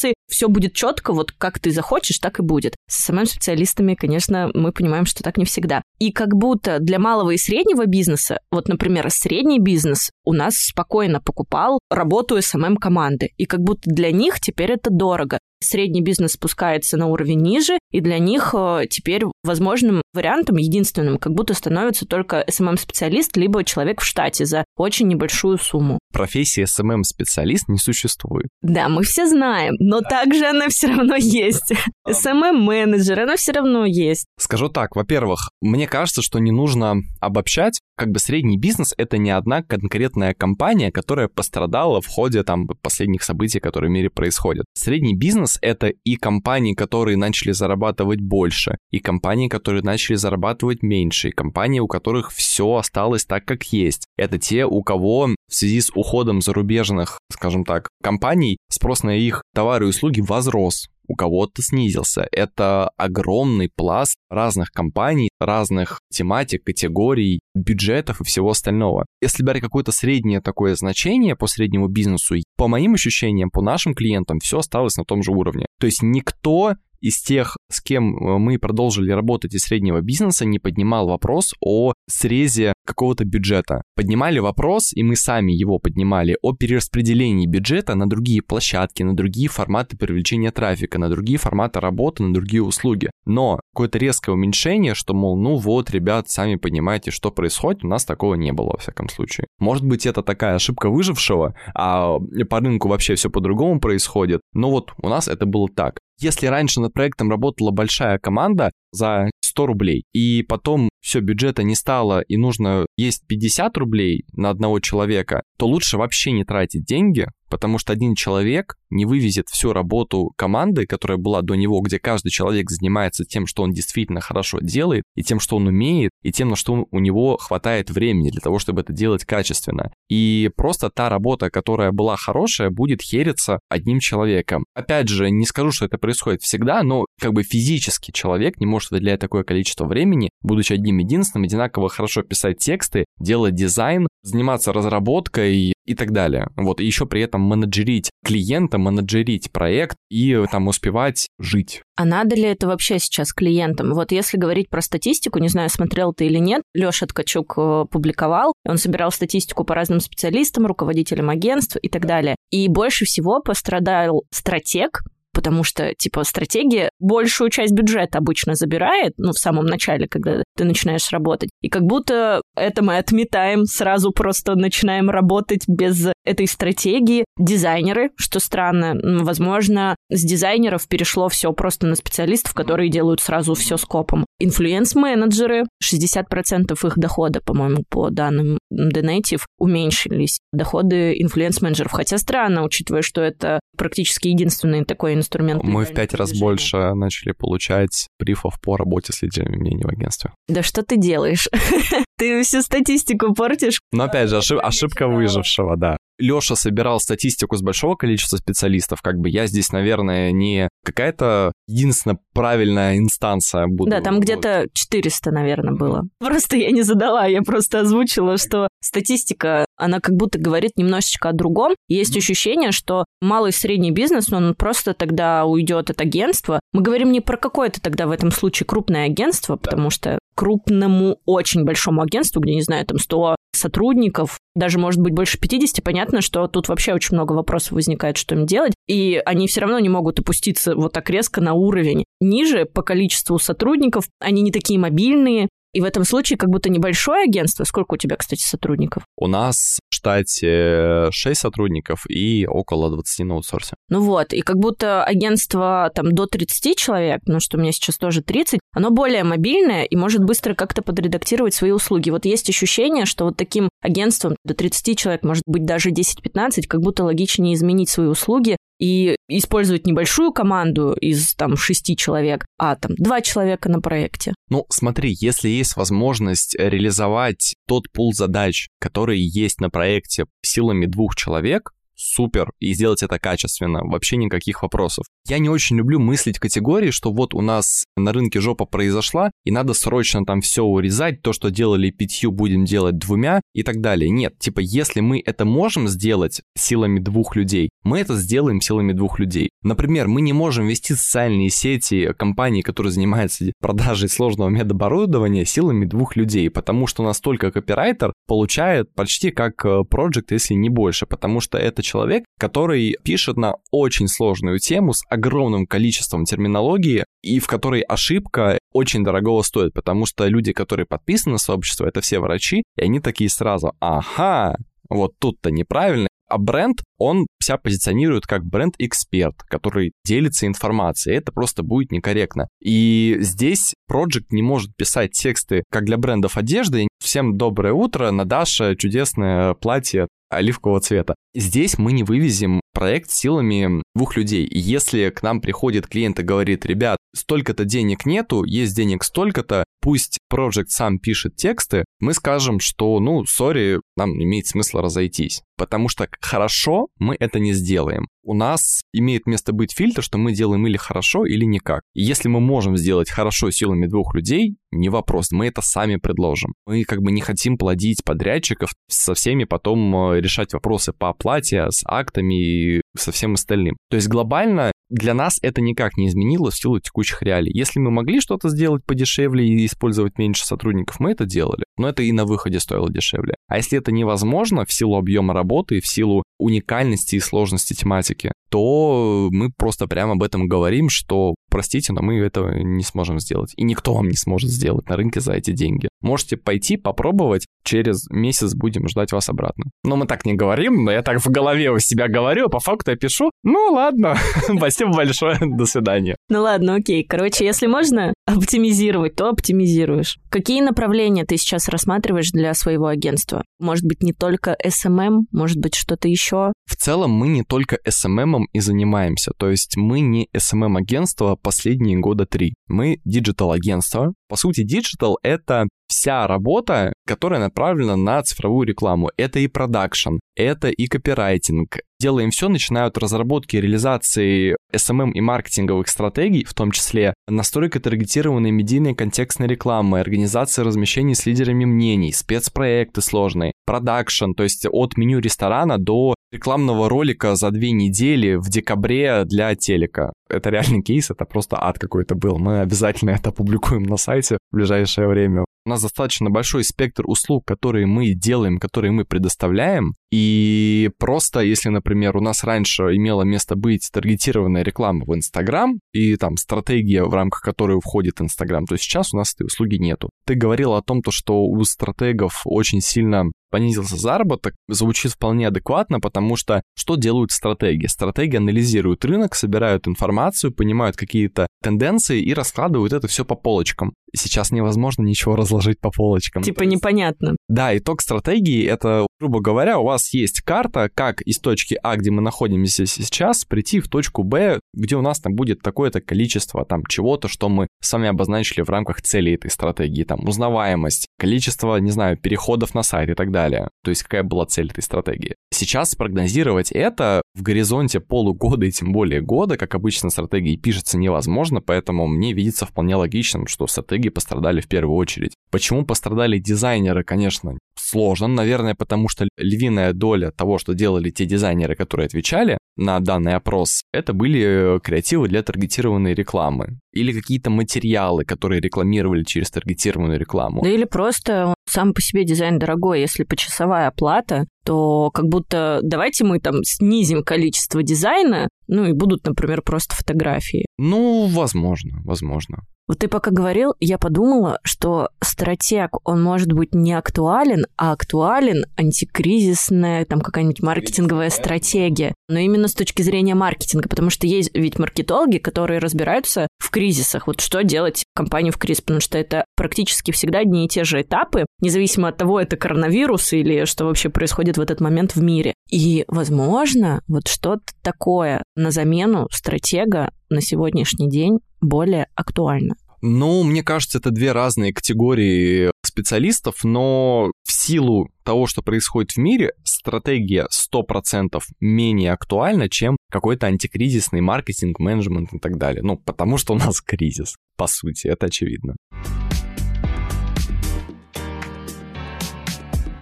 процессы, 0.05 0.15
все 0.29 0.49
будет 0.49 0.75
четко, 0.75 1.13
вот 1.13 1.33
как 1.33 1.59
ты 1.59 1.71
захочешь, 1.71 2.19
так 2.19 2.39
и 2.39 2.43
будет. 2.43 2.75
С 2.89 3.11
SMM-специалистами, 3.11 3.95
конечно, 3.95 4.51
мы 4.55 4.73
понимаем, 4.73 5.07
что 5.07 5.23
так 5.23 5.37
не 5.37 5.45
всегда. 5.45 5.83
И 5.99 6.13
как 6.13 6.35
будто 6.35 6.79
для 6.81 6.99
малого 6.99 7.31
и 7.31 7.37
среднего 7.37 7.87
бизнеса, 7.87 8.41
вот, 8.51 8.69
например, 8.69 9.11
средний 9.11 9.61
бизнес 9.61 10.11
у 10.25 10.33
нас 10.33 10.57
спокойно 10.57 11.21
покупал 11.21 11.79
работу 11.91 12.39
SMM-команды, 12.39 13.31
и 13.37 13.45
как 13.45 13.61
будто 13.61 13.83
для 13.91 14.11
них 14.11 14.41
теперь 14.41 14.73
это 14.73 14.91
дорого 14.91 15.39
средний 15.61 16.03
бизнес 16.03 16.33
спускается 16.33 16.97
на 16.97 17.07
уровень 17.07 17.41
ниже, 17.41 17.79
и 17.91 18.01
для 18.01 18.19
них 18.19 18.55
э, 18.55 18.83
теперь 18.89 19.25
возможным 19.43 20.03
вариантом, 20.13 20.57
единственным, 20.57 21.17
как 21.17 21.33
будто 21.33 21.55
становится 21.55 22.07
только 22.07 22.45
SMM-специалист, 22.47 23.37
либо 23.37 23.65
человек 23.65 24.01
в 24.01 24.05
штате 24.05 24.45
за 24.45 24.65
очень 24.77 25.09
небольшую 25.09 25.59
сумму. 25.59 25.99
Профессия 26.15 26.63
SMM-специалист 26.63 27.67
не 27.67 27.79
существует. 27.79 28.47
Да, 28.63 28.89
мы 28.89 29.03
все 29.03 29.27
знаем, 29.27 29.75
но 29.81 30.01
также 30.01 30.47
она 30.47 30.69
все 30.69 30.87
равно 30.87 31.17
есть. 31.17 31.73
SMM-менеджер, 32.09 33.19
она 33.19 33.35
все 33.35 33.51
равно 33.51 33.85
есть. 33.85 34.25
Скажу 34.39 34.69
так, 34.69 34.95
во-первых, 34.95 35.51
мне 35.61 35.89
кажется, 35.89 36.23
что 36.23 36.39
не 36.39 36.53
нужно 36.53 36.99
обобщать, 37.21 37.81
как 37.97 38.11
бы 38.11 38.19
средний 38.19 38.59
бизнес— 38.59 38.93
это 38.97 39.19
не 39.19 39.31
одна 39.31 39.63
конкретная 39.63 40.35
компания, 40.35 40.91
которая 40.91 41.29
пострадала 41.29 42.01
в 42.01 42.07
ходе 42.07 42.43
там 42.43 42.67
последних 42.83 43.23
событий, 43.23 43.61
которые 43.61 43.89
в 43.89 43.93
мире 43.93 44.11
происходят. 44.11 44.67
Средний 44.75 45.17
бизнес— 45.17 45.59
это 45.63 45.89
и 45.89 46.17
компании, 46.17 46.75
которые 46.75 47.17
начали 47.17 47.53
зарабатывать 47.53 48.21
больше, 48.21 48.79
и 48.91 48.99
компании, 48.99 49.49
которые 49.49 49.83
начали 49.83 50.17
зарабатывать 50.17 50.83
меньше, 50.83 51.29
и 51.29 51.33
компании, 51.33 51.81
у 51.81 51.87
которых 51.87 52.33
все 52.33 52.77
осталось 52.77 53.25
так, 53.25 53.45
как 53.45 53.65
есть. 53.73 54.07
Это 54.17 54.39
те, 54.39 54.65
у 54.65 54.83
кого 54.83 55.29
в 55.49 55.55
связи 55.55 55.81
с 55.81 55.91
уходом 56.05 56.43
зарубежных, 56.43 57.19
скажем 57.33 57.65
так, 57.65 57.89
компаний 58.03 58.59
спрос 58.71 59.03
на 59.03 59.17
их 59.17 59.43
товары 59.55 59.87
и 59.87 59.89
услуги 59.89 60.21
возрос 60.21 60.89
у 61.07 61.15
кого-то 61.15 61.63
снизился. 61.63 62.27
Это 62.33 62.91
огромный 62.97 63.71
пласт 63.75 64.17
разных 64.31 64.71
компаний, 64.71 65.29
разных 65.39 66.01
тематик, 66.11 66.65
категорий, 66.65 67.41
бюджетов 67.55 68.21
и 68.21 68.25
всего 68.25 68.51
остального. 68.51 69.05
Если 69.21 69.43
брать 69.43 69.61
какое-то 69.61 69.93
среднее 69.93 70.41
такое 70.41 70.75
значение 70.77 71.37
по 71.37 71.47
среднему 71.47 71.89
бизнесу, 71.89 72.37
по 72.57 72.69
моим 72.69 72.95
ощущениям, 72.95 73.51
по 73.51 73.61
нашим 73.61 73.95
клиентам, 73.95 74.39
все 74.41 74.59
осталось 74.59 74.97
на 74.97 75.05
том 75.05 75.23
же 75.23 75.31
уровне. 75.31 75.67
То 75.79 75.87
есть 75.87 76.03
никто 76.03 76.75
из 77.05 77.21
тех, 77.21 77.57
с 77.71 77.83
кем 77.83 78.17
э, 78.17 78.39
мы 78.39 78.59
продолжили 78.59 79.13
работать 79.13 79.55
из 79.55 79.65
среднего 79.65 80.01
бизнеса, 80.01 80.47
не 80.47 80.59
поднимал 80.59 81.07
вопрос 81.07 81.55
о 81.61 81.93
срезе 82.09 82.73
какого-то 82.87 83.27
бюджета. 83.27 83.83
Поднимали 83.95 84.39
вопрос, 84.39 84.93
и 84.95 85.03
мы 85.03 85.15
сами 85.15 85.53
его 85.53 85.79
поднимали, 85.79 86.39
о 86.41 86.55
перераспределении 86.55 87.47
бюджета 87.47 87.95
на 87.95 88.09
другие 88.09 88.41
площадки, 88.41 89.03
на 89.03 89.15
другие 89.15 89.49
форматы 89.49 89.99
привлечения 89.99 90.51
трафика, 90.51 90.99
на 90.99 91.11
другие 91.11 91.39
форматы 91.39 91.79
работы, 91.81 92.23
на 92.23 92.33
другие 92.33 92.63
услуги. 92.63 93.11
Но 93.27 93.61
какое-то 93.75 93.99
резкое 93.99 94.33
уменьшение, 94.33 94.95
что, 94.95 95.13
мол, 95.13 95.37
ну 95.37 95.57
вот, 95.57 95.91
ребят, 95.91 96.31
сами 96.31 96.57
понимаете, 96.57 97.11
что 97.11 97.31
происходит, 97.31 97.85
у 97.85 97.89
нас 97.89 98.07
такого 98.07 98.35
не 98.35 98.53
было, 98.53 98.73
во 98.73 98.79
всяком 98.79 99.11
случае. 99.11 99.47
Может 99.59 99.85
быть, 99.85 100.07
это 100.07 100.23
такая 100.23 100.55
ошибка 100.55 100.89
выжившего, 100.89 101.55
а 101.75 102.19
по 102.49 102.61
рынку 102.61 102.89
вообще 102.89 103.15
все 103.15 103.29
по-другому 103.29 103.79
происходит. 103.79 104.41
Но 104.55 104.71
вот 104.71 104.95
у 105.03 105.09
нас 105.11 105.29
это 105.29 105.45
было 105.45 105.69
так. 105.69 105.99
Если 106.19 106.47
раньше 106.47 106.81
над 106.81 106.93
проектом 106.93 107.31
работала 107.31 107.71
большая 107.71 108.19
команда 108.19 108.71
за 108.93 109.31
100 109.41 109.67
рублей, 109.67 110.05
и 110.13 110.43
потом 110.43 110.89
все, 111.05 111.21
бюджета 111.21 111.63
не 111.63 111.75
стало, 111.75 112.23
и 112.23 112.39
нужно 112.39 112.87
есть 112.97 113.27
50 113.27 113.77
рублей 113.77 114.25
на 114.33 114.49
одного 114.49 114.81
человека, 114.81 115.43
то 115.59 115.67
лучше 115.67 115.99
вообще 115.99 116.33
не 116.33 116.45
тратить 116.45 116.87
деньги, 116.87 117.29
потому 117.51 117.79
что 117.79 117.93
один 117.93 118.15
человек 118.15 118.77
не 118.91 119.05
вывезет 119.05 119.49
всю 119.49 119.73
работу 119.73 120.33
команды, 120.37 120.87
которая 120.87 121.19
была 121.19 121.43
до 121.43 121.55
него, 121.55 121.81
где 121.81 121.99
каждый 121.99 122.31
человек 122.31 122.71
занимается 122.71 123.25
тем, 123.25 123.47
что 123.47 123.63
он 123.63 123.73
действительно 123.73 124.21
хорошо 124.21 124.61
делает, 124.61 125.05
и 125.15 125.23
тем, 125.23 125.41
что 125.41 125.57
он 125.57 125.67
умеет, 125.67 126.11
и 126.23 126.33
тем, 126.33 126.49
на 126.49 126.57
что 126.57 126.87
у 126.91 126.99
него 126.99 127.37
хватает 127.37 127.91
времени 127.91 128.31
для 128.31 128.41
того, 128.41 128.59
чтобы 128.59 128.81
это 128.81 128.93
делать 128.93 129.25
качественно. 129.25 129.93
И 130.09 130.51
просто 130.57 130.91
та 130.91 131.09
работа, 131.09 131.51
которая 131.51 131.93
была 131.93 132.17
хорошая, 132.17 132.71
будет 132.71 133.03
хериться 133.03 133.61
одним 133.69 134.01
человеком. 134.01 134.65
Опять 134.75 135.09
же, 135.09 135.31
не 135.31 135.45
скажу, 135.45 135.71
что 135.71 135.85
это 135.85 135.99
происходит 135.99 136.43
всегда, 136.43 136.83
но 136.83 137.07
как 137.21 137.35
бы 137.35 137.43
физически 137.43 138.11
человек 138.11 138.59
не 138.59 138.67
может 138.67 138.91
выделять 138.91 139.21
такое 139.21 139.45
количество 139.45 139.87
времени, 139.87 140.31
будучи 140.43 140.73
одним 140.73 140.94
единственным, 140.99 141.45
одинаково 141.45 141.89
хорошо 141.89 142.23
писать 142.23 142.59
тексты, 142.59 143.05
делать 143.19 143.55
дизайн, 143.55 144.07
заниматься 144.23 144.73
разработкой 144.73 145.75
и 145.85 145.95
так 145.95 146.13
далее. 146.13 146.49
Вот, 146.57 146.81
и 146.81 146.87
еще 146.87 147.07
при 147.07 147.23
этом 147.23 147.43
менеджерить 147.43 148.11
клиента, 148.25 148.79
менеджерить 148.79 149.53
проект 149.53 149.97
и 150.11 150.45
там 150.51 150.69
успевать 150.69 151.29
жить. 151.39 151.83
А 151.97 152.05
надо 152.05 152.35
ли 152.35 152.43
это 152.43 152.67
вообще 152.67 152.99
сейчас 152.99 153.33
клиентам? 153.33 153.93
Вот 153.93 154.11
если 154.13 154.39
говорить 154.39 154.71
про 154.71 154.81
статистику, 154.81 155.39
не 155.39 155.49
знаю, 155.49 155.69
смотрел 155.69 156.13
ты 156.13 156.27
или 156.27 156.39
нет, 156.39 156.63
Леша 156.75 157.07
Ткачук 157.07 157.55
э, 157.57 157.85
публиковал, 157.91 158.55
он 158.65 158.79
собирал 158.79 159.13
статистику 159.13 159.65
по 159.65 159.75
разным 159.75 160.01
специалистам, 160.01 160.67
руководителям 160.67 161.31
агентств 161.31 161.77
и 161.81 161.89
так 161.89 162.07
далее. 162.07 162.37
И 162.51 162.69
больше 162.69 163.05
всего 163.05 163.41
пострадал 163.41 164.25
стратег, 164.31 165.03
потому 165.35 165.65
что, 165.65 165.95
типа, 165.95 166.25
стратегия 166.25 166.89
большую 166.99 167.51
часть 167.51 167.75
бюджета 167.75 168.19
обычно 168.19 168.55
забирает, 168.55 169.15
ну, 169.19 169.33
в 169.33 169.39
самом 169.39 169.67
начале, 169.67 170.09
когда 170.09 170.43
ты 170.57 170.65
начинаешь 170.65 171.11
работать. 171.11 171.51
И 171.61 171.69
как 171.69 171.83
будто 171.83 172.41
это 172.57 172.83
мы 172.83 172.97
отметаем, 172.97 173.67
сразу 173.67 174.13
просто 174.13 174.55
начинаем 174.55 175.11
работать 175.11 175.65
без 175.69 176.07
этой 176.25 176.47
стратегии. 176.47 177.25
Дизайнеры, 177.39 178.11
что 178.17 178.41
странно, 178.41 178.95
возможно, 179.23 179.97
с 180.11 180.23
дизайнеров 180.23 180.89
перешло 180.89 181.29
все 181.29 181.53
просто 181.53 181.87
на 181.87 181.97
специалистов, 181.97 182.55
которые 182.55 182.89
делают 182.89 183.21
сразу 183.21 183.55
все 183.55 183.77
скопом. 183.77 184.25
Инфлюенс-менеджеры, 184.41 185.65
60% 185.83 186.87
их 186.87 186.99
дохода, 186.99 187.41
по-моему, 187.41 187.85
по 187.89 188.11
данным 188.11 188.59
Donative, 188.73 189.43
уменьшились. 189.59 190.39
Доходы 190.53 191.15
инфлюенс-менеджеров. 191.21 191.93
Хотя 191.93 192.19
странно, 192.19 192.65
учитывая, 192.65 193.03
что 193.03 193.21
это 193.21 193.61
практически 193.77 194.29
единственный 194.29 194.85
такой 194.85 195.15
инструмент. 195.25 195.63
Мы 195.63 195.85
в 195.85 195.93
пять 195.95 196.15
раз 196.15 196.33
больше 196.39 196.95
начали 196.95 197.33
получать 197.33 198.09
брифов 198.19 198.61
по 198.61 198.77
работе 198.77 199.13
с 199.13 199.23
лидерами 199.23 199.57
мнений 199.57 199.85
в 199.85 199.89
агентстве. 199.89 200.31
Да 200.49 200.63
что 200.63 200.83
ты 200.83 200.97
делаешь? 200.97 201.49
Ты 202.19 202.43
всю 202.45 202.63
статистику 202.63 203.35
портишь. 203.35 203.81
Но 203.93 204.05
опять 204.05 204.29
же, 204.29 204.37
ошиб- 204.37 204.61
ошибка 204.63 205.09
выжившего, 205.09 205.77
да. 205.77 205.97
Лёша 206.19 206.55
собирал 206.55 207.01
статистику 207.01 207.57
с 207.57 207.63
большого 207.63 207.97
количества 207.97 208.37
специалистов, 208.37 209.03
как 209.03 209.19
бы 209.19 209.29
я 209.29 209.47
здесь, 209.47 209.73
наверное, 209.73 210.33
не 210.33 210.69
какая-то 210.85 211.53
единственная 211.67 212.19
правильная 212.33 212.99
инстанция 212.99 213.67
буду. 213.67 213.91
Да, 213.91 214.01
там 214.01 214.21
где-то 214.21 214.67
400, 214.73 215.31
наверное, 215.31 215.75
было. 215.75 216.05
Просто 216.19 216.57
я 216.57 216.71
не 216.71 216.83
задала, 216.83 217.27
я 217.27 217.43
просто 217.43 217.81
озвучила, 217.81 218.37
что 218.37 218.69
статистика, 218.83 219.67
она 219.77 220.01
как 220.01 220.15
будто 220.15 220.39
говорит 220.39 220.73
немножечко 220.77 221.31
о 221.31 221.33
другом. 221.33 221.75
Есть 221.89 222.17
ощущение, 222.17 222.71
что 222.71 223.05
малый 223.21 223.51
и 223.51 223.53
средний 223.53 223.91
бизнес, 223.91 224.33
он 224.33 224.55
просто 224.55 224.95
тогда 224.95 225.45
уйдет 225.45 225.91
от 225.91 226.01
агентства. 226.01 226.61
Мы 226.73 226.83
говорим 226.83 227.13
не 227.13 227.21
про 227.21 227.37
какое-то 227.37 227.81
тогда 227.81 228.07
в 228.07 228.11
этом 228.11 228.31
случае 228.31 228.67
крупное 228.67 229.07
агентство, 229.07 229.57
потому 229.57 229.91
что 229.91 230.19
крупному, 230.35 231.21
очень 231.25 231.65
большому 231.65 232.03
агентству, 232.03 232.41
где, 232.41 232.55
не 232.55 232.63
знаю, 232.63 232.85
там 232.87 232.99
100 232.99 233.37
сотрудников, 233.57 234.39
даже, 234.55 234.79
может 234.79 235.01
быть, 235.01 235.15
больше 235.15 235.39
50, 235.39 235.83
понятно, 235.83 236.21
что 236.21 236.47
тут 236.47 236.69
вообще 236.69 236.95
очень 236.95 237.15
много 237.15 237.33
вопросов 237.33 237.73
возникает, 237.73 238.17
что 238.17 238.35
им 238.35 238.47
делать, 238.47 238.75
и 238.87 239.21
они 239.25 239.49
все 239.49 239.61
равно 239.61 239.79
не 239.79 239.89
могут 239.89 240.21
опуститься 240.21 240.75
вот 240.75 240.93
так 240.93 241.11
резко 241.11 241.41
на 241.41 241.55
уровень. 241.55 242.05
Ниже 242.21 242.65
по 242.65 242.83
количеству 242.83 243.39
сотрудников, 243.39 244.09
они 244.21 244.43
не 244.43 244.53
такие 244.53 244.79
мобильные, 244.79 245.49
и 245.75 245.81
в 245.81 245.85
этом 245.85 246.05
случае 246.05 246.39
как 246.39 246.49
будто 246.49 246.71
небольшое 246.71 247.25
агентство. 247.25 247.65
Сколько 247.65 247.95
у 247.95 247.97
тебя, 247.97 248.17
кстати, 248.17 248.43
сотрудников? 248.43 249.03
У 249.17 249.27
нас 249.27 249.79
в 249.91 249.95
штате 249.95 251.09
6 251.11 251.41
сотрудников 251.41 252.05
и 252.09 252.47
около 252.47 252.91
20 252.91 253.27
на 253.27 253.35
аутсорсе. 253.35 253.75
Ну 253.89 254.01
вот, 254.01 254.33
и 254.33 254.41
как 254.41 254.57
будто 254.57 255.05
агентство 255.05 255.91
там 255.95 256.13
до 256.13 256.27
30 256.27 256.77
человек, 256.77 257.21
ну 257.27 257.41
что 257.41 257.59
у 257.59 257.61
меня 257.61 257.73
сейчас 257.73 257.99
тоже 257.99 258.23
30, 258.23 258.61
оно 258.73 258.91
более 258.91 259.25
мобильное 259.25 259.85
и 259.85 259.97
может 259.97 260.25
быстро 260.25 260.55
как-то 260.55 260.83
подредактировать 260.83 261.55
свои 261.55 261.73
услуги. 261.73 262.11
Вот 262.11 262.25
есть 262.25 262.49
ощущение, 262.49 263.05
что 263.05 263.25
вот 263.25 263.37
таким 263.37 263.69
агентством 263.83 264.37
до 264.45 264.55
30 264.55 264.99
человек, 264.99 265.25
может 265.25 265.43
быть, 265.47 265.65
даже 265.65 265.91
10-15, 265.91 266.67
как 266.69 266.81
будто 266.81 267.05
логичнее 267.05 267.55
изменить 267.55 267.91
свои 267.91 268.07
услуги 268.07 268.57
и 268.79 269.17
использовать 269.29 269.87
небольшую 269.87 270.33
команду 270.33 270.93
из 270.93 271.35
там 271.35 271.57
шести 271.57 271.97
человек, 271.97 272.45
а 272.59 272.77
там 272.77 272.95
два 272.97 273.21
человека 273.21 273.69
на 273.69 273.81
проекте. 273.81 274.35
Ну, 274.49 274.67
смотри, 274.69 275.17
если 275.19 275.49
есть 275.49 275.77
возможность 275.77 276.55
реализовать 276.59 277.55
тот 277.67 277.91
пул 277.93 278.13
задач, 278.13 278.69
которые 278.81 279.27
есть 279.27 279.61
на 279.61 279.71
проекте 279.71 280.27
силами 280.43 280.87
двух 280.87 281.15
человек, 281.15 281.71
супер, 281.97 282.51
и 282.61 282.73
сделать 282.75 283.03
это 283.03 283.19
качественно, 283.19 283.81
вообще 283.85 284.17
никаких 284.17 284.63
вопросов. 284.63 285.07
Я 285.29 285.39
не 285.39 285.49
очень 285.49 285.77
люблю 285.77 285.99
мыслить 286.01 286.39
категории, 286.39 286.91
что 286.91 287.13
вот 287.13 287.35
у 287.35 287.41
нас 287.41 287.85
на 287.97 288.13
рынке 288.13 288.41
жопа 288.41 288.65
произошла, 288.65 289.31
и 289.45 289.51
надо 289.51 289.75
срочно 289.75 290.25
там 290.25 290.41
все 290.41 290.65
урезать, 290.65 291.23
то, 291.23 291.33
что 291.33 291.51
делали 291.51 291.91
пятью, 291.91 292.33
будем 292.33 292.65
делать 292.65 292.99
двумя 292.99 293.41
и 293.55 293.63
так 293.63 293.81
далее. 293.81 294.11
Нет, 294.11 294.39
типа, 294.39 294.61
если 294.61 295.01
мы 295.01 295.23
это 295.25 295.45
можем 295.45 295.89
сделать 295.89 296.43
силами 296.57 296.99
двух 296.99 297.37
людей, 297.37 297.71
мы 297.83 298.01
это 298.01 298.17
сделаем 298.17 298.61
силами 298.61 298.93
двух 298.93 299.19
людей. 299.19 299.51
Например, 299.63 300.09
мы 300.09 300.21
не 300.21 300.33
можем 300.33 300.67
вести 300.67 300.95
социальные 300.95 301.51
сети 301.51 302.13
компании, 302.17 302.63
которые 302.63 302.93
занимаются 302.93 303.53
продажей 303.61 304.09
сложного 304.09 304.49
медоборудования, 304.49 305.45
силами 305.45 305.85
двух 305.85 306.17
людей, 306.17 306.51
потому 306.51 306.87
что 306.87 307.03
у 307.03 307.07
нас 307.07 307.21
только 307.21 307.51
копирайтер 307.51 308.13
получает 308.27 308.93
почти 308.95 309.31
как 309.31 309.65
э, 309.65 309.85
проект, 309.85 310.33
если 310.33 310.55
не 310.55 310.69
больше, 310.69 311.07
потому 311.07 311.41
что 311.41 311.59
это 311.59 311.83
человек, 311.85 312.25
который 312.39 312.97
пишет 313.05 313.37
на 313.37 313.57
очень 313.71 314.09
сложную 314.09 314.59
тему 314.59 314.93
с 314.93 315.05
огромным 315.09 315.67
количеством 315.67 316.25
терминологии, 316.25 317.05
и 317.23 317.39
в 317.39 317.47
которой 317.47 317.83
ошибка 317.83 318.59
очень 318.73 319.05
дорогого 319.05 319.43
стоит, 319.43 319.73
потому 319.73 320.07
что 320.07 320.27
люди, 320.27 320.53
которые 320.53 320.87
подписаны 320.87 321.35
на 321.35 321.39
сообщество, 321.39 321.87
это 321.87 322.01
все 322.01 322.19
врачи, 322.19 322.63
и 322.77 322.83
они 322.83 323.01
такие 323.01 323.31
сразу, 323.31 323.73
ага, 323.81 324.57
вот 324.89 325.13
тут-то 325.19 325.51
неправильно, 325.51 326.09
а 326.29 326.39
бренд, 326.39 326.83
он 326.99 327.27
себя 327.43 327.59
позиционирует 327.59 328.27
как 328.27 328.45
бренд-эксперт, 328.45 329.43
который 329.43 329.93
делится 330.05 330.47
информацией. 330.47 331.17
Это 331.17 331.33
просто 331.33 331.63
будет 331.63 331.93
некорректно. 331.93 332.49
И 332.61 333.17
здесь 333.21 333.75
Project 333.91 334.27
не 334.31 334.43
может 334.43 334.75
писать 334.75 335.13
тексты, 335.13 335.65
как 335.71 335.85
для 335.85 335.99
брендов 335.99 336.37
одежды. 336.37 336.89
Всем 337.03 337.37
доброе 337.37 337.75
утро, 337.75 338.11
на 338.11 338.25
Даша 338.25 338.75
чудесное 338.77 339.55
платье 339.55 340.09
оливкового 340.37 340.81
цвета. 340.81 341.15
Здесь 341.35 341.79
мы 341.79 341.93
не 341.93 342.03
вывезем 342.05 342.61
проект 342.73 343.11
силами 343.11 343.83
двух 343.95 344.17
людей. 344.17 344.49
Если 344.51 345.11
к 345.11 345.23
нам 345.23 345.41
приходит 345.41 345.87
клиент 345.87 346.19
и 346.19 346.23
говорит, 346.23 346.67
ребят, 346.67 346.99
столько-то 347.15 347.65
денег 347.65 348.07
нету, 348.07 348.45
есть 348.45 348.75
денег 348.75 349.05
столько-то, 349.05 349.65
пусть 349.85 350.19
Project 350.33 350.69
сам 350.69 350.99
пишет 350.99 351.37
тексты, 351.37 351.85
мы 352.01 352.15
скажем, 352.15 352.59
что, 352.59 352.99
ну, 353.01 353.27
сори, 353.27 353.83
нам 353.99 354.13
имеет 354.13 354.47
смысл 354.47 354.79
разойтись. 354.79 355.43
Потому 355.59 355.91
что 355.91 356.09
хорошо 356.21 356.89
мы 356.99 357.17
это 357.21 357.39
не 357.39 357.53
сделаем. 357.53 358.09
У 358.23 358.33
нас 358.33 358.81
имеет 358.95 359.27
место 359.27 359.53
быть 359.53 359.75
фильтр, 359.75 360.03
что 360.03 360.17
мы 360.17 360.33
делаем 360.33 360.67
или 360.67 360.79
хорошо, 360.79 361.27
или 361.27 361.45
никак. 361.45 361.83
И 361.93 362.03
если 362.03 362.29
мы 362.29 362.41
можем 362.41 362.79
сделать 362.79 363.11
хорошо 363.11 363.51
силами 363.51 363.87
двух 363.87 364.15
людей, 364.15 364.57
не 364.73 364.89
вопрос, 364.89 365.31
мы 365.31 365.47
это 365.49 365.61
сами 365.61 365.97
предложим. 365.97 366.55
Мы 366.67 366.85
как 366.85 367.03
бы 367.03 367.13
не 367.13 367.21
хотим 367.21 367.59
плодить 367.59 368.03
подрядчиков, 368.05 368.71
со 368.89 369.13
всеми 369.13 369.45
потом 369.45 369.95
э, 369.95 370.21
решать 370.21 370.55
вопросы 370.55 370.95
по 370.95 371.11
оплате, 371.11 371.71
с 371.71 371.83
актами 371.85 372.43
и 372.43 372.81
со 372.97 373.13
всем 373.13 373.35
остальным. 373.35 373.77
То 373.91 373.97
есть 373.97 374.09
глобально 374.09 374.73
для 374.95 375.13
нас 375.13 375.39
это 375.43 375.61
никак 375.61 375.97
не 375.97 376.07
изменилось 376.07 376.55
в 376.55 376.63
силу 376.63 376.79
текущих 376.79 377.21
реалий. 377.23 377.53
Если 377.53 377.81
мы 377.81 377.91
могли 377.91 378.21
что-то 378.21 378.49
сделать 378.49 378.85
подешевле 378.85 379.47
и 379.47 379.67
использовать 379.67 380.19
меньше 380.19 380.47
сотрудников, 380.47 381.01
мы 381.01 381.11
это 381.11 381.27
делали. 381.27 381.65
Но 381.77 381.89
это 381.89 382.05
и 382.05 382.13
на 382.13 382.25
выходе 382.25 382.61
стоило 382.61 382.89
дешевле. 382.89 383.35
А 383.49 383.57
если 383.57 383.79
это 383.79 383.91
невозможно 383.91 384.65
в 384.65 384.73
силу 384.73 384.97
объема 384.97 385.35
работы 385.35 385.81
в 385.81 385.87
силу 385.87 386.23
уникальности 386.39 387.17
и 387.17 387.21
сложности 387.21 387.75
тематики, 387.75 388.33
то 388.51 389.29
мы 389.33 389.51
просто 389.51 389.89
прямо 389.89 390.13
об 390.13 390.23
этом 390.23 390.47
говорим, 390.47 390.89
что, 390.89 391.35
простите, 391.55 391.93
но 391.93 392.03
мы 392.03 392.19
этого 392.19 392.53
не 392.65 392.83
сможем 392.83 393.21
сделать. 393.21 393.53
И 393.57 393.63
никто 393.63 393.95
вам 393.95 394.09
не 394.09 394.17
сможет 394.17 394.51
сделать 394.51 394.89
на 394.89 394.97
рынке 394.97 395.21
за 395.21 395.35
эти 395.35 395.53
деньги. 395.53 395.89
Можете 396.01 396.37
пойти, 396.37 396.77
попробовать, 396.77 397.47
через 397.65 398.11
месяц 398.11 398.55
будем 398.55 398.89
ждать 398.89 399.13
вас 399.13 399.29
обратно. 399.29 399.67
Но 399.85 399.95
мы 399.95 400.07
так 400.07 400.27
не 400.27 400.35
говорим, 400.35 400.85
но 400.85 400.91
я 400.91 401.03
так 401.03 401.25
в 401.25 401.31
голове 401.31 401.71
у 401.71 401.79
себя 401.79 402.09
говорю, 402.09 402.47
а 402.47 402.49
по 402.49 402.59
факту 402.59 402.91
я 402.91 402.97
пишу, 402.97 403.31
ну 403.45 403.71
ладно, 403.73 404.17
спасибо 404.57 404.93
большое, 404.93 405.39
до 405.41 405.65
свидания. 405.65 406.17
Ну 406.29 406.43
ладно, 406.43 406.75
окей. 406.75 407.05
Короче, 407.05 407.45
если 407.45 407.69
можно 407.69 408.13
оптимизировать, 408.27 409.15
то 409.15 409.29
оптимизируешь. 409.29 410.19
Какие 410.31 410.61
направления 410.61 411.25
ты 411.25 411.37
сейчас 411.37 411.69
рассматриваешь 411.69 412.33
для 412.33 412.53
своего 412.55 412.87
агентства? 412.89 413.45
Может 413.61 413.85
быть, 413.85 414.03
не 414.03 414.13
только 414.13 414.57
SMM, 414.65 415.21
может 415.31 415.59
быть, 415.59 415.77
что-то 415.77 416.09
еще? 416.09 416.53
В 416.67 416.77
целом 416.77 417.13
мы 417.13 417.29
не 417.29 417.45
только 417.45 417.79
SMM 417.87 418.45
и 418.53 418.61
занимаемся. 418.61 419.33
То 419.39 419.51
есть 419.51 419.77
мы 419.77 420.01
не 420.01 420.29
SMM-агентство 420.35 421.37
последние 421.45 421.99
года 421.99 422.27
три. 422.27 422.55
Мы 422.67 423.01
диджитал-агентство. 423.05 424.15
По 424.29 424.37
сути, 424.37 424.65
диджитал— 424.65 425.19
это 425.23 425.69
вся 425.87 426.27
работа, 426.27 426.93
которая 427.07 427.41
направлена 427.41 427.97
на 427.97 428.23
цифровую 428.23 428.67
рекламу. 428.67 429.11
Это 429.17 429.39
и 429.39 429.47
продакшн, 429.47 430.19
это 430.37 430.69
и 430.69 430.87
копирайтинг. 430.87 431.79
Делаем 432.01 432.31
все, 432.31 432.49
начиная 432.49 432.87
от 432.87 432.99
разработки 432.99 433.57
и 433.57 433.61
реализации 433.61 434.57
SMM 434.75 435.13
и 435.13 435.21
маркетинговых 435.21 435.89
стратегий, 435.89 436.45
в 436.45 436.53
том 436.53 436.71
числе 436.71 437.15
настройка 437.29 437.81
таргетированной 437.81 438.51
медийной 438.51 438.95
контекстной 438.95 439.49
рекламы, 439.49 440.01
организация 440.01 440.65
размещений 440.65 441.15
с 441.15 441.25
лидерами 441.25 441.65
мнений, 441.65 442.13
спецпроекты 442.13 443.01
сложные, 443.01 443.53
продакшн, 443.65 444.33
то 444.33 444.43
есть 444.43 444.67
от 444.71 444.97
меню 444.97 445.21
ресторана 445.21 445.79
до 445.79 446.15
рекламного 446.33 446.89
ролика 446.89 447.37
за 447.37 447.51
две 447.51 447.71
недели 447.71 448.35
в 448.35 448.51
декабре 448.51 449.25
для 449.25 449.55
телека. 449.55 450.13
Это 450.29 450.51
реальный 450.51 450.83
кейс, 450.83 451.11
это 451.11 451.25
просто 451.25 451.63
ад 451.63 451.79
какой-то 451.79 452.17
был. 452.17 452.39
Мы 452.39 452.61
обязательно 452.61 453.11
это 453.11 453.31
опубликуем 453.31 453.85
на 453.85 453.97
сайте 453.97 454.39
в 454.51 454.57
ближайшее 454.57 455.07
время. 455.07 455.45
У 455.67 455.71
нас 455.75 455.83
достаточно 455.83 456.31
большой 456.31 456.65
спектр 456.65 457.05
услуг, 457.07 457.45
которые 457.45 457.87
мы 457.87 458.15
делаем, 458.15 458.59
которые 458.59 458.93
мы 458.93 459.05
предоставляем. 459.05 459.93
И 460.11 460.91
просто, 460.99 461.41
если, 461.41 461.69
например, 461.69 462.17
у 462.17 462.21
нас 462.21 462.45
раньше 462.45 462.85
имело 462.95 463.23
место 463.23 463.57
быть 463.57 463.89
таргетированная 463.93 464.63
реклама 464.63 465.05
в 465.05 465.15
Инстаграм 465.15 465.81
и 465.93 466.17
там 466.17 466.37
стратегия, 466.37 467.05
в 467.05 467.13
рамках 467.13 467.41
которой 467.41 467.81
входит 467.81 468.21
Инстаграм, 468.21 468.65
то 468.67 468.77
сейчас 468.77 469.13
у 469.13 469.17
нас 469.17 469.35
этой 469.35 469.47
услуги 469.47 469.77
нету. 469.77 470.11
Ты 470.25 470.35
говорил 470.35 470.75
о 470.75 470.83
том, 470.83 471.03
то, 471.03 471.11
что 471.11 471.45
у 471.45 471.65
стратегов 471.65 472.43
очень 472.45 472.81
сильно 472.81 473.25
понизился 473.55 473.97
заработок, 473.97 474.57
звучит 474.69 475.13
вполне 475.13 475.47
адекватно, 475.47 476.01
потому 476.01 476.35
что 476.35 476.61
что 476.77 476.97
делают 476.97 477.31
стратегии? 477.31 477.87
Стратегии 477.87 478.39
анализируют 478.39 479.05
рынок, 479.05 479.37
собирают 479.37 479.87
информацию, 479.87 480.53
понимают 480.53 480.97
какие-то 480.97 481.47
тенденции 481.63 482.21
и 482.21 482.35
раскладывают 482.35 482.93
это 482.93 483.07
все 483.07 483.25
по 483.25 483.37
полочкам. 483.37 483.95
сейчас 484.17 484.51
невозможно 484.51 485.05
ничего 485.05 485.37
разложить 485.37 485.81
по 485.81 485.91
полочкам. 485.91 486.43
Типа 486.43 486.65
непонятно. 486.65 487.37
Да, 487.49 487.77
итог 487.77 488.01
стратегии— 488.03 488.65
это, 488.67 489.07
грубо 489.21 489.41
говоря, 489.41 489.79
у 489.79 489.85
вас 489.85 490.13
есть 490.13 490.41
карта, 490.41 490.91
как 490.93 491.21
из 491.23 491.39
точки 491.39 491.79
А, 491.81 491.97
где 491.97 492.11
мы 492.11 492.23
находимся 492.23 492.87
сейчас, 492.87 493.45
прийти 493.45 493.79
в 493.79 493.89
точку 493.89 494.25
Б, 494.25 494.59
где 494.73 494.97
у 494.97 495.03
нас 495.03 495.21
там 495.21 495.35
будет 495.35 495.63
такое-то 495.63 496.01
количество 496.01 496.65
там 496.65 496.85
чего-то, 496.87 497.29
что 497.29 497.49
мы 497.49 497.69
с 497.85 497.93
вами 497.93 498.09
обозначили 498.09 498.63
в 498.63 498.71
рамках 498.71 499.03
цели 499.03 499.35
этой 499.35 499.51
стратегии, 499.51 500.05
там 500.05 500.27
узнаваемость, 500.27 501.09
количество, 501.19 501.77
не 501.77 501.91
знаю, 501.91 502.17
переходов 502.17 502.75
на 502.75 502.83
сайт 502.83 503.11
и 503.11 503.15
так 503.15 503.31
далее. 503.31 503.71
То 503.83 503.91
есть 503.91 504.03
какая 504.03 504.23
была 504.23 504.47
цель 504.47 504.71
этой 504.71 504.83
стратегии. 504.83 505.35
Сейчас 505.53 505.91
спрогнозировать 505.91 506.73
это 506.73 507.23
в 507.35 507.43
горизонте 507.43 508.01
полугода 508.01 508.67
и 508.67 508.71
тем 508.71 508.93
более 508.93 509.21
года, 509.21 509.57
как 509.57 509.75
обычно 509.75 510.11
стратегии 510.11 510.57
пишется 510.57 510.99
невозможно, 510.99 511.61
поэтому 511.61 512.07
мне 512.07 512.33
видится 512.33 512.67
вполне 512.67 512.97
логичным, 512.97 513.47
что 513.47 513.67
стратегии 513.67 514.09
пострадали 514.09 514.61
в 514.61 514.69
первую 514.69 514.97
очередь. 514.97 515.35
Почему 515.51 515.85
пострадали 515.85 516.39
дизайнеры, 516.39 517.05
конечно, 517.05 517.59
сложно, 517.77 518.29
наверное, 518.29 518.75
потому 518.75 519.09
что 519.09 519.29
львиная 519.37 519.93
доля 519.93 520.31
того, 520.31 520.59
что 520.59 520.75
делали 520.75 521.11
те 521.11 521.27
дизайнеры, 521.27 521.77
которые 521.77 522.07
отвечали 522.07 522.59
на 522.77 522.99
данный 523.01 523.35
опрос, 523.35 523.83
это 523.93 524.13
были 524.13 524.81
креативы 524.81 525.29
для 525.29 525.43
таргетированной 525.43 526.15
рекламы 526.15 526.79
или 526.95 527.13
какие-то 527.13 527.51
материалы, 527.51 528.25
которые 528.25 528.61
рекламировали 528.61 529.25
через 529.25 529.51
таргетированную 529.51 530.19
рекламу. 530.19 530.63
Да 530.63 530.71
или 530.71 530.85
просто 530.85 531.55
сам 531.69 531.93
по 531.93 532.01
себе 532.01 532.25
дизайн 532.25 532.59
дорогой, 532.59 533.01
если 533.01 533.25
почасовая 533.25 533.89
оплата, 533.89 534.47
то 534.65 535.11
как 535.11 535.27
будто 535.27 535.81
давайте 535.83 536.25
мы 536.25 536.39
там 536.39 536.63
снизим 536.63 537.23
количество 537.23 537.83
дизайна, 537.83 538.49
ну 538.69 538.87
и 538.87 538.93
будут, 538.93 539.27
например, 539.27 539.63
просто 539.63 539.95
фотографии. 539.95 540.67
Ну, 540.79 541.27
возможно, 541.27 542.01
возможно. 542.05 542.65
Вот 542.87 542.99
ты 542.99 543.09
пока 543.09 543.31
говорил, 543.31 543.75
я 543.81 543.97
подумала, 543.97 544.59
что 544.63 545.09
стратег, 545.23 545.97
он 546.05 546.23
может 546.23 546.53
быть 546.53 546.75
не 546.75 546.93
актуален, 546.93 547.67
а 547.77 547.93
актуален 547.93 548.67
антикризисная, 548.77 550.05
там 550.05 550.21
какая-нибудь 550.21 550.63
маркетинговая 550.63 551.31
стратегия. 551.31 552.15
Но 552.29 552.39
именно 552.39 552.69
с 552.69 552.75
точки 552.75 553.01
зрения 553.01 553.35
маркетинга, 553.35 553.89
потому 553.89 554.11
что 554.11 554.27
есть 554.27 554.51
ведь 554.53 554.79
маркетологи, 554.79 555.39
которые 555.39 555.79
разбираются 555.79 556.47
в 556.59 556.71
кризисах. 556.71 557.27
Вот 557.27 557.41
что 557.41 557.65
делать 557.65 558.05
компанию 558.15 558.53
в 558.53 558.59
кризис, 558.59 558.83
потому 558.83 559.01
что 559.01 559.17
это 559.17 559.47
практически 559.57 560.11
всегда 560.11 560.41
одни 560.41 560.67
и 560.67 560.69
те 560.69 560.85
же 560.85 561.01
этапы, 561.01 561.47
независимо 561.61 562.09
от 562.09 562.19
того, 562.19 562.39
это 562.39 562.57
коронавирус 562.57 563.33
или 563.33 563.65
что 563.65 563.87
вообще 563.87 564.11
происходит 564.11 564.59
в 564.59 564.61
этот 564.61 564.81
момент 564.81 565.15
в 565.15 565.23
мире. 565.23 565.55
И, 565.71 566.05
возможно, 566.09 567.03
вот 567.09 567.29
что-то 567.29 567.65
такое 567.83 568.43
на 568.57 568.71
замену 568.71 569.29
стратега 569.31 570.11
на 570.29 570.43
сегодняшний 570.43 571.09
день 571.09 571.39
более 571.65 572.09
актуально? 572.15 572.77
Ну, 573.07 573.43
мне 573.43 573.63
кажется, 573.63 573.99
это 573.99 574.11
две 574.11 574.33
разные 574.33 574.73
категории 574.73 575.71
специалистов, 575.85 576.65
но 576.65 577.31
в 577.43 577.53
силу 577.53 578.09
того, 578.23 578.47
что 578.47 578.63
происходит 578.63 579.13
в 579.13 579.19
мире, 579.19 579.53
стратегия 579.63 580.47
100% 580.75 581.39
менее 581.61 582.13
актуальна, 582.13 582.71
чем 582.71 582.97
какой-то 583.11 583.47
антикризисный 583.47 584.23
маркетинг, 584.23 584.79
менеджмент 584.79 585.35
и 585.35 585.39
так 585.39 585.59
далее. 585.59 585.83
Ну, 585.83 585.99
потому 585.99 586.39
что 586.39 586.55
у 586.55 586.57
нас 586.57 586.81
кризис, 586.87 587.37
по 587.57 587.67
сути, 587.67 588.07
это 588.07 588.27
очевидно. 588.27 588.75